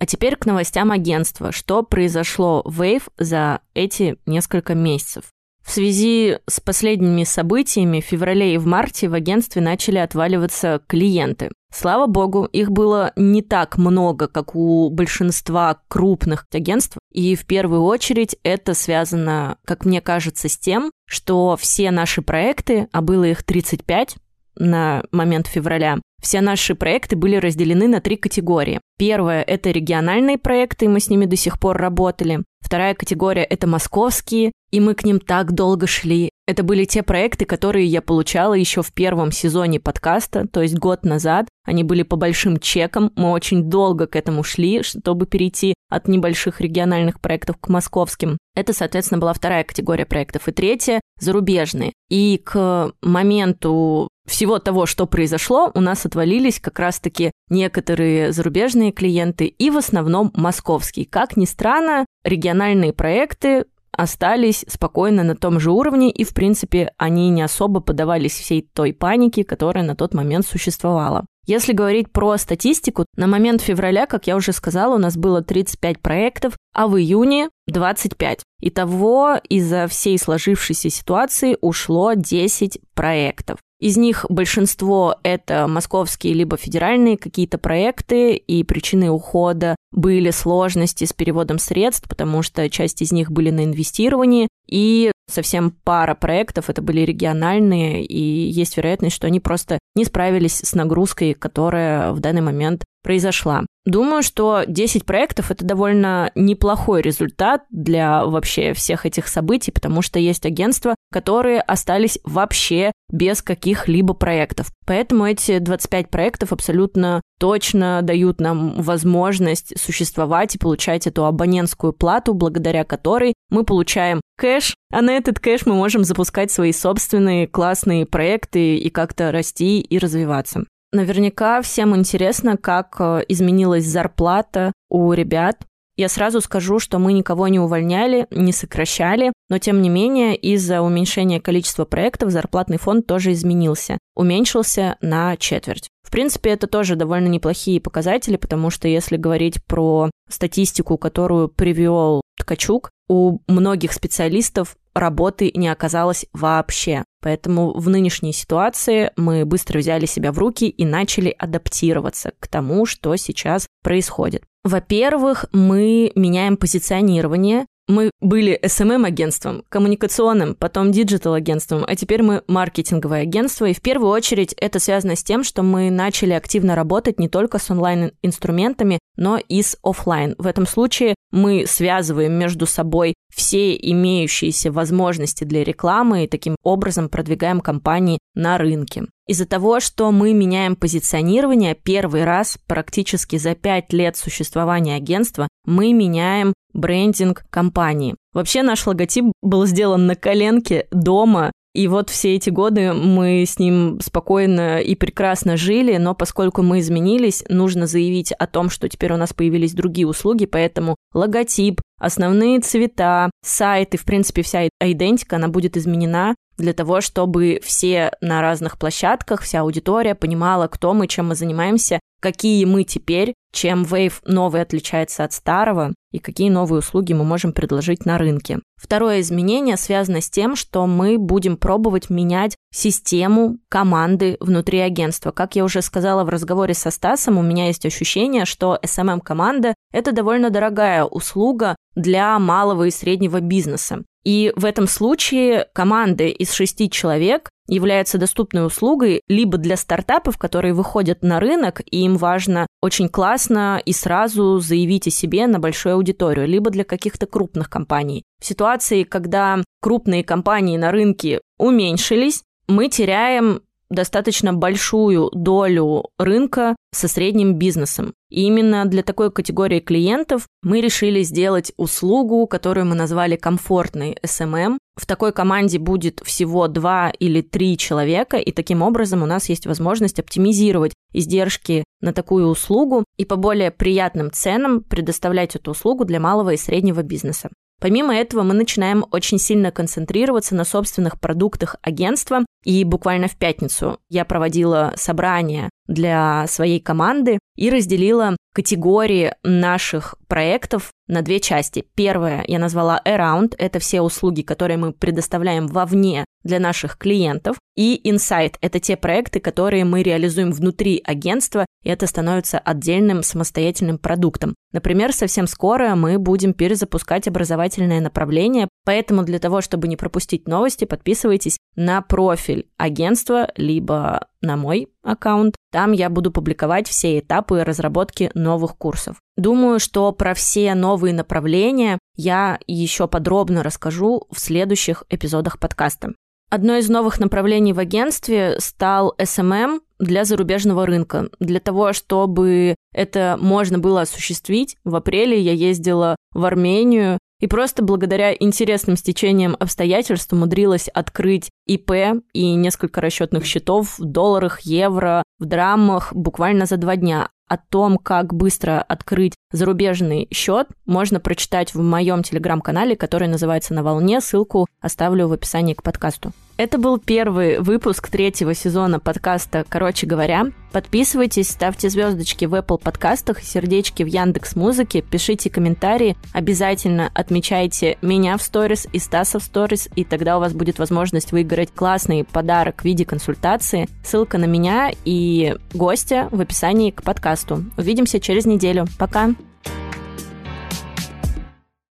А 0.00 0.06
теперь 0.06 0.36
к 0.36 0.46
новостям 0.46 0.92
агентства. 0.92 1.50
Что 1.50 1.82
произошло 1.82 2.62
в 2.64 2.82
Wave 2.82 3.02
за 3.18 3.60
эти 3.74 4.16
несколько 4.26 4.74
месяцев? 4.74 5.24
В 5.68 5.70
связи 5.70 6.38
с 6.48 6.60
последними 6.60 7.24
событиями 7.24 8.00
в 8.00 8.04
феврале 8.04 8.54
и 8.54 8.56
в 8.56 8.66
марте 8.66 9.06
в 9.06 9.12
агентстве 9.12 9.60
начали 9.60 9.98
отваливаться 9.98 10.80
клиенты. 10.86 11.50
Слава 11.70 12.06
богу, 12.06 12.46
их 12.46 12.70
было 12.70 13.12
не 13.16 13.42
так 13.42 13.76
много, 13.76 14.28
как 14.28 14.56
у 14.56 14.88
большинства 14.88 15.82
крупных 15.88 16.46
агентств. 16.54 16.96
И 17.12 17.36
в 17.36 17.44
первую 17.44 17.82
очередь 17.82 18.34
это 18.44 18.72
связано, 18.72 19.58
как 19.66 19.84
мне 19.84 20.00
кажется, 20.00 20.48
с 20.48 20.56
тем, 20.56 20.90
что 21.06 21.58
все 21.60 21.90
наши 21.90 22.22
проекты, 22.22 22.88
а 22.90 23.02
было 23.02 23.24
их 23.24 23.42
35 23.42 24.16
на 24.56 25.04
момент 25.12 25.48
февраля, 25.48 25.98
все 26.22 26.40
наши 26.40 26.74
проекты 26.74 27.14
были 27.14 27.36
разделены 27.36 27.88
на 27.88 28.00
три 28.00 28.16
категории. 28.16 28.80
Первая– 28.98 29.42
это 29.46 29.70
региональные 29.70 30.38
проекты, 30.38 30.88
мы 30.88 31.00
с 31.00 31.10
ними 31.10 31.26
до 31.26 31.36
сих 31.36 31.60
пор 31.60 31.76
работали. 31.76 32.42
Вторая 32.68 32.94
категория– 32.94 33.44
это 33.50 33.66
московские, 33.66 34.52
и 34.70 34.78
мы 34.78 34.92
к 34.92 35.02
ним 35.02 35.20
так 35.20 35.52
долго 35.52 35.86
шли. 35.86 36.28
Это 36.46 36.62
были 36.62 36.84
те 36.84 37.02
проекты, 37.02 37.46
которые 37.46 37.86
я 37.86 38.02
получала 38.02 38.52
еще 38.52 38.82
в 38.82 38.92
первом 38.92 39.32
сезоне 39.32 39.80
подкаста, 39.80 40.46
то 40.46 40.60
есть 40.60 40.78
год 40.78 41.02
назад. 41.02 41.48
Они 41.64 41.82
были 41.82 42.02
по 42.02 42.16
большим 42.16 42.58
чекам. 42.58 43.10
Мы 43.16 43.30
очень 43.30 43.70
долго 43.70 44.06
к 44.06 44.16
этому 44.16 44.42
шли, 44.42 44.82
чтобы 44.82 45.24
перейти 45.24 45.72
от 45.88 46.08
небольших 46.08 46.60
региональных 46.60 47.22
проектов 47.22 47.56
к 47.58 47.68
московским. 47.68 48.36
Это, 48.54 48.74
соответственно, 48.74 49.18
была 49.18 49.32
вторая 49.32 49.64
категория 49.64 50.04
проектов. 50.04 50.46
И 50.46 50.52
третья– 50.52 51.00
зарубежные. 51.20 51.94
И 52.10 52.36
к 52.44 52.92
моменту 53.00 54.08
всего 54.26 54.58
того, 54.58 54.84
что 54.86 55.06
произошло, 55.06 55.70
у 55.74 55.80
нас 55.80 56.04
отвалились 56.04 56.60
как 56.60 56.78
раз-таки 56.78 57.32
некоторые 57.48 58.30
зарубежные 58.32 58.92
клиенты 58.92 59.46
и 59.46 59.70
в 59.70 59.78
основном 59.78 60.30
московские. 60.34 61.06
Как 61.06 61.36
ни 61.36 61.46
странно, 61.46 62.04
региональные 62.24 62.92
проекты 62.92 63.64
остались 63.92 64.64
спокойно 64.68 65.24
на 65.24 65.34
том 65.34 65.58
же 65.58 65.72
уровне, 65.72 66.10
и, 66.10 66.24
в 66.24 66.32
принципе, 66.32 66.92
они 66.98 67.30
не 67.30 67.42
особо 67.42 67.80
подавались 67.80 68.38
всей 68.38 68.62
той 68.62 68.92
панике, 68.92 69.44
которая 69.44 69.84
на 69.84 69.96
тот 69.96 70.14
момент 70.14 70.46
существовала. 70.46 71.26
Если 71.46 71.72
говорить 71.72 72.12
про 72.12 72.36
статистику, 72.36 73.06
на 73.16 73.26
момент 73.26 73.62
февраля, 73.62 74.06
как 74.06 74.26
я 74.26 74.36
уже 74.36 74.52
сказала, 74.52 74.96
у 74.96 74.98
нас 74.98 75.16
было 75.16 75.42
35 75.42 76.00
проектов, 76.00 76.54
а 76.74 76.86
в 76.86 76.98
июне 76.98 77.48
25. 77.66 78.42
Итого 78.60 79.40
из-за 79.48 79.88
всей 79.88 80.18
сложившейся 80.18 80.90
ситуации 80.90 81.56
ушло 81.60 82.12
10 82.12 82.80
проектов. 82.94 83.58
Из 83.80 83.96
них 83.96 84.26
большинство 84.28 85.16
это 85.22 85.68
московские 85.68 86.34
либо 86.34 86.56
федеральные 86.56 87.16
какие-то 87.16 87.58
проекты, 87.58 88.34
и 88.34 88.64
причиной 88.64 89.08
ухода 89.08 89.76
были 89.92 90.30
сложности 90.30 91.04
с 91.04 91.12
переводом 91.12 91.58
средств, 91.58 92.08
потому 92.08 92.42
что 92.42 92.68
часть 92.68 93.02
из 93.02 93.12
них 93.12 93.30
были 93.30 93.50
на 93.50 93.64
инвестировании, 93.64 94.48
и 94.68 95.12
совсем 95.30 95.70
пара 95.84 96.14
проектов 96.14 96.70
это 96.70 96.82
были 96.82 97.02
региональные, 97.02 98.04
и 98.04 98.20
есть 98.20 98.76
вероятность, 98.76 99.14
что 99.14 99.28
они 99.28 99.40
просто 99.40 99.78
не 99.94 100.04
справились 100.04 100.60
с 100.60 100.74
нагрузкой, 100.74 101.34
которая 101.34 102.12
в 102.12 102.20
данный 102.20 102.42
момент 102.42 102.84
произошла. 103.02 103.64
Думаю, 103.86 104.22
что 104.22 104.64
10 104.66 105.06
проектов— 105.06 105.50
это 105.52 105.64
довольно 105.64 106.30
неплохой 106.34 107.00
результат 107.00 107.62
для 107.70 108.26
вообще 108.26 108.74
всех 108.74 109.06
этих 109.06 109.28
событий, 109.28 109.70
потому 109.70 110.02
что 110.02 110.18
есть 110.18 110.44
агентства, 110.44 110.94
которые 111.12 111.60
остались 111.60 112.18
вообще 112.24 112.92
без 113.10 113.42
каких-либо 113.42 114.14
проектов. 114.14 114.70
Поэтому 114.86 115.26
эти 115.26 115.58
25 115.58 116.10
проектов 116.10 116.52
абсолютно 116.52 117.22
точно 117.38 118.00
дают 118.02 118.40
нам 118.40 118.80
возможность 118.80 119.78
существовать 119.80 120.54
и 120.54 120.58
получать 120.58 121.06
эту 121.06 121.24
абонентскую 121.24 121.92
плату, 121.92 122.34
благодаря 122.34 122.84
которой 122.84 123.34
мы 123.50 123.64
получаем 123.64 124.20
кэш, 124.36 124.74
а 124.92 125.02
на 125.02 125.10
этот 125.16 125.38
кэш 125.40 125.66
мы 125.66 125.74
можем 125.74 126.04
запускать 126.04 126.50
свои 126.50 126.72
собственные 126.72 127.46
классные 127.46 128.06
проекты 128.06 128.76
и 128.76 128.90
как-то 128.90 129.32
расти 129.32 129.80
и 129.80 129.98
развиваться. 129.98 130.64
Наверняка 130.92 131.60
всем 131.60 131.94
интересно, 131.94 132.56
как 132.56 132.96
э, 132.98 133.22
изменилась 133.28 133.84
зарплата 133.84 134.72
у 134.88 135.12
ребят. 135.12 135.58
Я 135.98 136.08
сразу 136.08 136.40
скажу, 136.40 136.78
что 136.78 137.00
мы 137.00 137.12
никого 137.12 137.48
не 137.48 137.58
увольняли, 137.58 138.28
не 138.30 138.52
сокращали, 138.52 139.32
но 139.48 139.58
тем 139.58 139.82
не 139.82 139.88
менее 139.88 140.36
из-за 140.36 140.80
уменьшения 140.80 141.40
количества 141.40 141.84
проектов 141.86 142.30
зарплатный 142.30 142.78
фонд 142.78 143.08
тоже 143.08 143.32
изменился, 143.32 143.98
уменьшился 144.14 144.96
на 145.00 145.36
четверть. 145.36 145.88
В 146.06 146.12
принципе, 146.12 146.50
это 146.50 146.68
тоже 146.68 146.94
довольно 146.94 147.26
неплохие 147.26 147.80
показатели, 147.80 148.36
потому 148.36 148.70
что 148.70 148.86
если 148.86 149.16
говорить 149.16 149.62
про 149.64 150.08
статистику, 150.30 150.98
которую 150.98 151.48
привел 151.48 152.22
Ткачук, 152.38 152.90
у 153.08 153.40
многих 153.48 153.92
специалистов 153.92 154.76
работы 154.94 155.50
не 155.54 155.66
оказалось 155.66 156.26
вообще. 156.32 157.04
Поэтому 157.20 157.72
в 157.72 157.88
нынешней 157.88 158.32
ситуации 158.32 159.10
мы 159.16 159.44
быстро 159.44 159.80
взяли 159.80 160.06
себя 160.06 160.30
в 160.30 160.38
руки 160.38 160.68
и 160.68 160.84
начали 160.84 161.34
адаптироваться 161.36 162.32
к 162.38 162.46
тому, 162.46 162.86
что 162.86 163.16
сейчас 163.16 163.66
происходит. 163.82 164.44
Во-первых, 164.64 165.46
мы 165.52 166.12
меняем 166.14 166.56
позиционирование, 166.56 167.66
мы 167.88 168.10
были 168.20 168.58
SMM-агентством, 168.62 169.64
коммуникационным, 169.68 170.54
потом 170.54 170.92
диджитал-агентством, 170.92 171.84
а 171.86 171.96
теперь 171.96 172.22
мы 172.22 172.42
маркетинговое 172.46 173.22
агентство. 173.22 173.64
И 173.64 173.74
в 173.74 173.80
первую 173.80 174.10
очередь 174.10 174.52
это 174.58 174.78
связано 174.78 175.16
с 175.16 175.24
тем, 175.24 175.42
что 175.42 175.62
мы 175.62 175.90
начали 175.90 176.34
активно 176.34 176.76
работать 176.76 177.18
не 177.18 177.28
только 177.28 177.58
с 177.58 177.70
онлайн-инструментами, 177.70 178.98
но 179.16 179.38
и 179.38 179.62
с 179.62 179.76
офлайн. 179.82 180.34
В 180.38 180.46
этом 180.46 180.66
случае 180.66 181.14
мы 181.32 181.64
связываем 181.66 182.32
между 182.34 182.66
собой 182.66 183.14
все 183.34 183.74
имеющиеся 183.74 184.70
возможности 184.70 185.44
для 185.44 185.64
рекламы 185.64 186.24
и 186.24 186.28
таким 186.28 186.56
образом 186.62 187.08
продвигаем 187.08 187.60
компании 187.60 188.18
на 188.34 188.58
рынке. 188.58 189.04
Из-за 189.26 189.46
того, 189.46 189.80
что 189.80 190.10
мы 190.10 190.32
меняем 190.32 190.74
позиционирование, 190.74 191.74
первый 191.74 192.24
раз 192.24 192.58
практически 192.66 193.36
за 193.36 193.54
пять 193.54 193.92
лет 193.92 194.16
существования 194.16 194.96
агентства 194.96 195.48
мы 195.66 195.92
меняем 195.92 196.54
брендинг 196.78 197.44
компании. 197.50 198.16
Вообще 198.32 198.62
наш 198.62 198.86
логотип 198.86 199.32
был 199.42 199.66
сделан 199.66 200.06
на 200.06 200.14
коленке 200.14 200.86
дома, 200.90 201.52
и 201.74 201.86
вот 201.86 202.10
все 202.10 202.34
эти 202.34 202.50
годы 202.50 202.92
мы 202.92 203.44
с 203.46 203.58
ним 203.58 204.00
спокойно 204.02 204.80
и 204.80 204.94
прекрасно 204.94 205.56
жили, 205.56 205.96
но 205.96 206.14
поскольку 206.14 206.62
мы 206.62 206.80
изменились, 206.80 207.44
нужно 207.48 207.86
заявить 207.86 208.32
о 208.32 208.46
том, 208.46 208.70
что 208.70 208.88
теперь 208.88 209.12
у 209.12 209.16
нас 209.16 209.32
появились 209.32 209.74
другие 209.74 210.06
услуги, 210.06 210.46
поэтому 210.46 210.96
логотип, 211.12 211.80
основные 211.98 212.60
цвета, 212.60 213.30
сайт 213.44 213.94
и, 213.94 213.96
в 213.96 214.04
принципе, 214.04 214.42
вся 214.42 214.68
идентика, 214.80 215.36
она 215.36 215.48
будет 215.48 215.76
изменена 215.76 216.34
для 216.58 216.72
того, 216.72 217.00
чтобы 217.00 217.60
все 217.62 218.12
на 218.20 218.42
разных 218.42 218.78
площадках, 218.78 219.42
вся 219.42 219.60
аудитория 219.60 220.14
понимала, 220.14 220.66
кто 220.66 220.92
мы, 220.92 221.06
чем 221.06 221.28
мы 221.28 221.36
занимаемся, 221.36 222.00
какие 222.20 222.64
мы 222.64 222.82
теперь, 222.82 223.34
чем 223.52 223.84
Wave 223.84 224.14
новый 224.26 224.60
отличается 224.60 225.24
от 225.24 225.32
старого 225.32 225.94
и 226.10 226.18
какие 226.18 226.50
новые 226.50 226.80
услуги 226.80 227.12
мы 227.12 227.24
можем 227.24 227.52
предложить 227.52 228.04
на 228.06 228.18
рынке. 228.18 228.60
Второе 228.76 229.20
изменение 229.20 229.76
связано 229.76 230.20
с 230.20 230.30
тем, 230.30 230.56
что 230.56 230.86
мы 230.86 231.18
будем 231.18 231.56
пробовать 231.56 232.10
менять 232.10 232.56
систему 232.72 233.58
команды 233.68 234.36
внутри 234.40 234.80
агентства. 234.80 235.30
Как 235.30 235.54
я 235.56 235.64
уже 235.64 235.82
сказала 235.82 236.24
в 236.24 236.28
разговоре 236.28 236.74
со 236.74 236.90
Стасом, 236.90 237.38
у 237.38 237.42
меня 237.42 237.66
есть 237.66 237.86
ощущение, 237.86 238.44
что 238.44 238.78
SMM-команда– 238.82 239.74
это 239.92 240.12
довольно 240.12 240.50
дорогая 240.50 241.04
услуга 241.04 241.76
для 241.98 242.38
малого 242.38 242.84
и 242.84 242.90
среднего 242.90 243.40
бизнеса. 243.40 244.02
И 244.24 244.52
в 244.56 244.64
этом 244.64 244.86
случае 244.86 245.66
команды 245.72 246.28
из 246.28 246.52
шести 246.52 246.90
человек 246.90 247.50
является 247.66 248.18
доступной 248.18 248.66
услугой 248.66 249.22
либо 249.28 249.58
для 249.58 249.76
стартапов, 249.76 250.38
которые 250.38 250.74
выходят 250.74 251.22
на 251.22 251.40
рынок, 251.40 251.80
и 251.84 252.04
им 252.04 252.16
важно 252.16 252.66
очень 252.82 253.08
классно 253.08 253.80
и 253.84 253.92
сразу 253.92 254.58
заявить 254.58 255.06
о 255.06 255.10
себе 255.10 255.46
на 255.46 255.58
большую 255.58 255.94
аудиторию, 255.94 256.46
либо 256.46 256.70
для 256.70 256.84
каких-то 256.84 257.26
крупных 257.26 257.68
компаний. 257.68 258.22
В 258.40 258.46
ситуации, 258.46 259.02
когда 259.04 259.62
крупные 259.80 260.24
компании 260.24 260.76
на 260.76 260.90
рынке 260.90 261.40
уменьшились, 261.58 262.42
мы 262.68 262.88
теряем 262.88 263.62
достаточно 263.90 264.52
большую 264.52 265.30
долю 265.32 266.06
рынка 266.18 266.76
со 266.94 267.08
средним 267.08 267.54
бизнесом. 267.54 268.14
И 268.30 268.42
именно 268.42 268.84
для 268.84 269.02
такой 269.02 269.30
категории 269.30 269.80
клиентов 269.80 270.46
мы 270.62 270.80
решили 270.80 271.22
сделать 271.22 271.72
услугу, 271.76 272.46
которую 272.46 272.86
мы 272.86 272.94
назвали 272.94 273.36
комфортной 273.36 274.16
SMM. 274.22 274.78
В 274.96 275.06
такой 275.06 275.32
команде 275.32 275.78
будет 275.78 276.20
всего 276.24 276.68
два 276.68 277.10
или 277.18 277.40
три 277.40 277.78
человека, 277.78 278.36
и 278.36 278.52
таким 278.52 278.82
образом 278.82 279.22
у 279.22 279.26
нас 279.26 279.48
есть 279.48 279.66
возможность 279.66 280.18
оптимизировать 280.18 280.92
издержки 281.12 281.84
на 282.00 282.12
такую 282.12 282.46
услугу 282.48 283.04
и 283.16 283.24
по 283.24 283.36
более 283.36 283.70
приятным 283.70 284.30
ценам 284.32 284.82
предоставлять 284.82 285.56
эту 285.56 285.70
услугу 285.70 286.04
для 286.04 286.20
малого 286.20 286.50
и 286.50 286.56
среднего 286.56 287.02
бизнеса. 287.02 287.50
Помимо 287.80 288.14
этого, 288.14 288.42
мы 288.42 288.54
начинаем 288.54 289.04
очень 289.12 289.38
сильно 289.38 289.70
концентрироваться 289.70 290.54
на 290.54 290.64
собственных 290.64 291.20
продуктах 291.20 291.76
агентства. 291.82 292.44
И 292.64 292.82
буквально 292.84 293.28
в 293.28 293.36
пятницу 293.36 294.00
я 294.08 294.24
проводила 294.24 294.92
собрание 294.96 295.70
для 295.88 296.46
своей 296.46 296.80
команды 296.80 297.38
и 297.56 297.70
разделила 297.70 298.36
категории 298.54 299.34
наших 299.42 300.14
проектов 300.28 300.92
на 301.06 301.22
две 301.22 301.40
части. 301.40 301.86
Первое 301.94 302.44
я 302.46 302.58
назвала 302.58 303.00
Around, 303.04 303.54
это 303.58 303.78
все 303.78 304.00
услуги, 304.00 304.42
которые 304.42 304.76
мы 304.76 304.92
предоставляем 304.92 305.66
вовне 305.66 306.24
для 306.44 306.60
наших 306.60 306.98
клиентов. 306.98 307.56
И 307.76 308.00
Insight– 308.04 308.56
это 308.60 308.80
те 308.80 308.96
проекты, 308.96 309.40
которые 309.40 309.84
мы 309.84 310.02
реализуем 310.02 310.52
внутри 310.52 311.00
агентства, 311.04 311.66
и 311.84 311.88
это 311.88 312.06
становится 312.06 312.58
отдельным 312.58 313.22
самостоятельным 313.22 313.98
продуктом. 313.98 314.54
Например, 314.72 315.12
совсем 315.12 315.46
скоро 315.46 315.94
мы 315.94 316.18
будем 316.18 316.52
перезапускать 316.52 317.28
образовательное 317.28 318.00
направление, 318.00 318.68
поэтому 318.84 319.22
для 319.22 319.38
того, 319.38 319.60
чтобы 319.60 319.88
не 319.88 319.96
пропустить 319.96 320.48
новости, 320.48 320.84
подписывайтесь 320.84 321.58
на 321.76 322.02
профиль 322.02 322.66
агентства, 322.76 323.50
либо 323.56 324.26
на 324.40 324.56
мой 324.56 324.88
аккаунт. 325.02 325.56
Там 325.72 325.92
я 325.92 326.10
буду 326.10 326.30
публиковать 326.30 326.88
все 326.88 327.18
этапы 327.18 327.64
разработки 327.64 328.30
новых 328.34 328.76
курсов. 328.76 329.16
Думаю, 329.36 329.80
что 329.80 330.12
про 330.12 330.34
все 330.34 330.74
новые 330.74 331.14
направления 331.14 331.98
я 332.16 332.58
еще 332.66 333.08
подробно 333.08 333.62
расскажу 333.62 334.26
в 334.30 334.38
следующих 334.38 335.04
эпизодах 335.10 335.58
подкаста. 335.58 336.12
Одно 336.50 336.76
из 336.76 336.88
новых 336.88 337.20
направлений 337.20 337.74
в 337.74 337.78
агентстве 337.78 338.56
стал 338.58 339.14
SMM 339.18 339.80
для 339.98 340.24
зарубежного 340.24 340.86
рынка. 340.86 341.28
Для 341.40 341.60
того, 341.60 341.92
чтобы 341.92 342.74
это 342.94 343.36
можно 343.38 343.78
было 343.78 344.02
осуществить, 344.02 344.76
в 344.82 344.96
апреле 344.96 345.38
я 345.38 345.52
ездила 345.52 346.16
в 346.32 346.44
Армению 346.44 347.18
и 347.40 347.46
просто 347.46 347.82
благодаря 347.82 348.34
интересным 348.34 348.96
стечениям 348.96 349.56
обстоятельств 349.58 350.32
умудрилась 350.32 350.88
открыть 350.88 351.50
ИП 351.66 352.22
и 352.32 352.54
несколько 352.54 353.00
расчетных 353.00 353.44
счетов 353.44 353.98
в 353.98 354.04
долларах, 354.04 354.60
евро, 354.60 355.22
в 355.38 355.44
драмах 355.44 356.12
буквально 356.14 356.66
за 356.66 356.76
два 356.76 356.96
дня. 356.96 357.28
О 357.46 357.56
том, 357.56 357.96
как 357.96 358.34
быстро 358.34 358.82
открыть 358.82 359.34
зарубежный 359.52 360.28
счет, 360.30 360.68
можно 360.84 361.18
прочитать 361.18 361.72
в 361.72 361.80
моем 361.80 362.22
телеграм-канале, 362.22 362.94
который 362.94 363.26
называется 363.26 363.72
«На 363.72 363.82
волне». 363.82 364.20
Ссылку 364.20 364.66
оставлю 364.82 365.28
в 365.28 365.32
описании 365.32 365.72
к 365.72 365.82
подкасту. 365.82 366.32
Это 366.58 366.76
был 366.76 366.98
первый 366.98 367.60
выпуск 367.60 368.08
третьего 368.08 368.52
сезона 368.52 368.98
подкаста 368.98 369.64
«Короче 369.68 370.08
говоря». 370.08 370.46
Подписывайтесь, 370.72 371.50
ставьте 371.50 371.88
звездочки 371.88 372.46
в 372.46 372.54
Apple 372.54 372.82
подкастах, 372.82 373.40
сердечки 373.44 374.02
в 374.02 374.06
Яндекс 374.06 374.56
Музыке, 374.56 375.00
пишите 375.00 375.50
комментарии, 375.50 376.16
обязательно 376.32 377.12
отмечайте 377.14 377.96
меня 378.02 378.36
в 378.36 378.42
сторис 378.42 378.88
и 378.92 378.98
Стаса 378.98 379.38
в 379.38 379.44
сторис, 379.44 379.88
и 379.94 380.02
тогда 380.02 380.36
у 380.36 380.40
вас 380.40 380.52
будет 380.52 380.80
возможность 380.80 381.30
выиграть 381.30 381.70
классный 381.72 382.24
подарок 382.24 382.82
в 382.82 382.84
виде 382.84 383.04
консультации. 383.04 383.88
Ссылка 384.02 384.36
на 384.36 384.46
меня 384.46 384.90
и 385.04 385.54
гостя 385.72 386.26
в 386.32 386.40
описании 386.40 386.90
к 386.90 387.04
подкасту. 387.04 387.66
Увидимся 387.76 388.18
через 388.18 388.46
неделю. 388.46 388.86
Пока! 388.98 389.30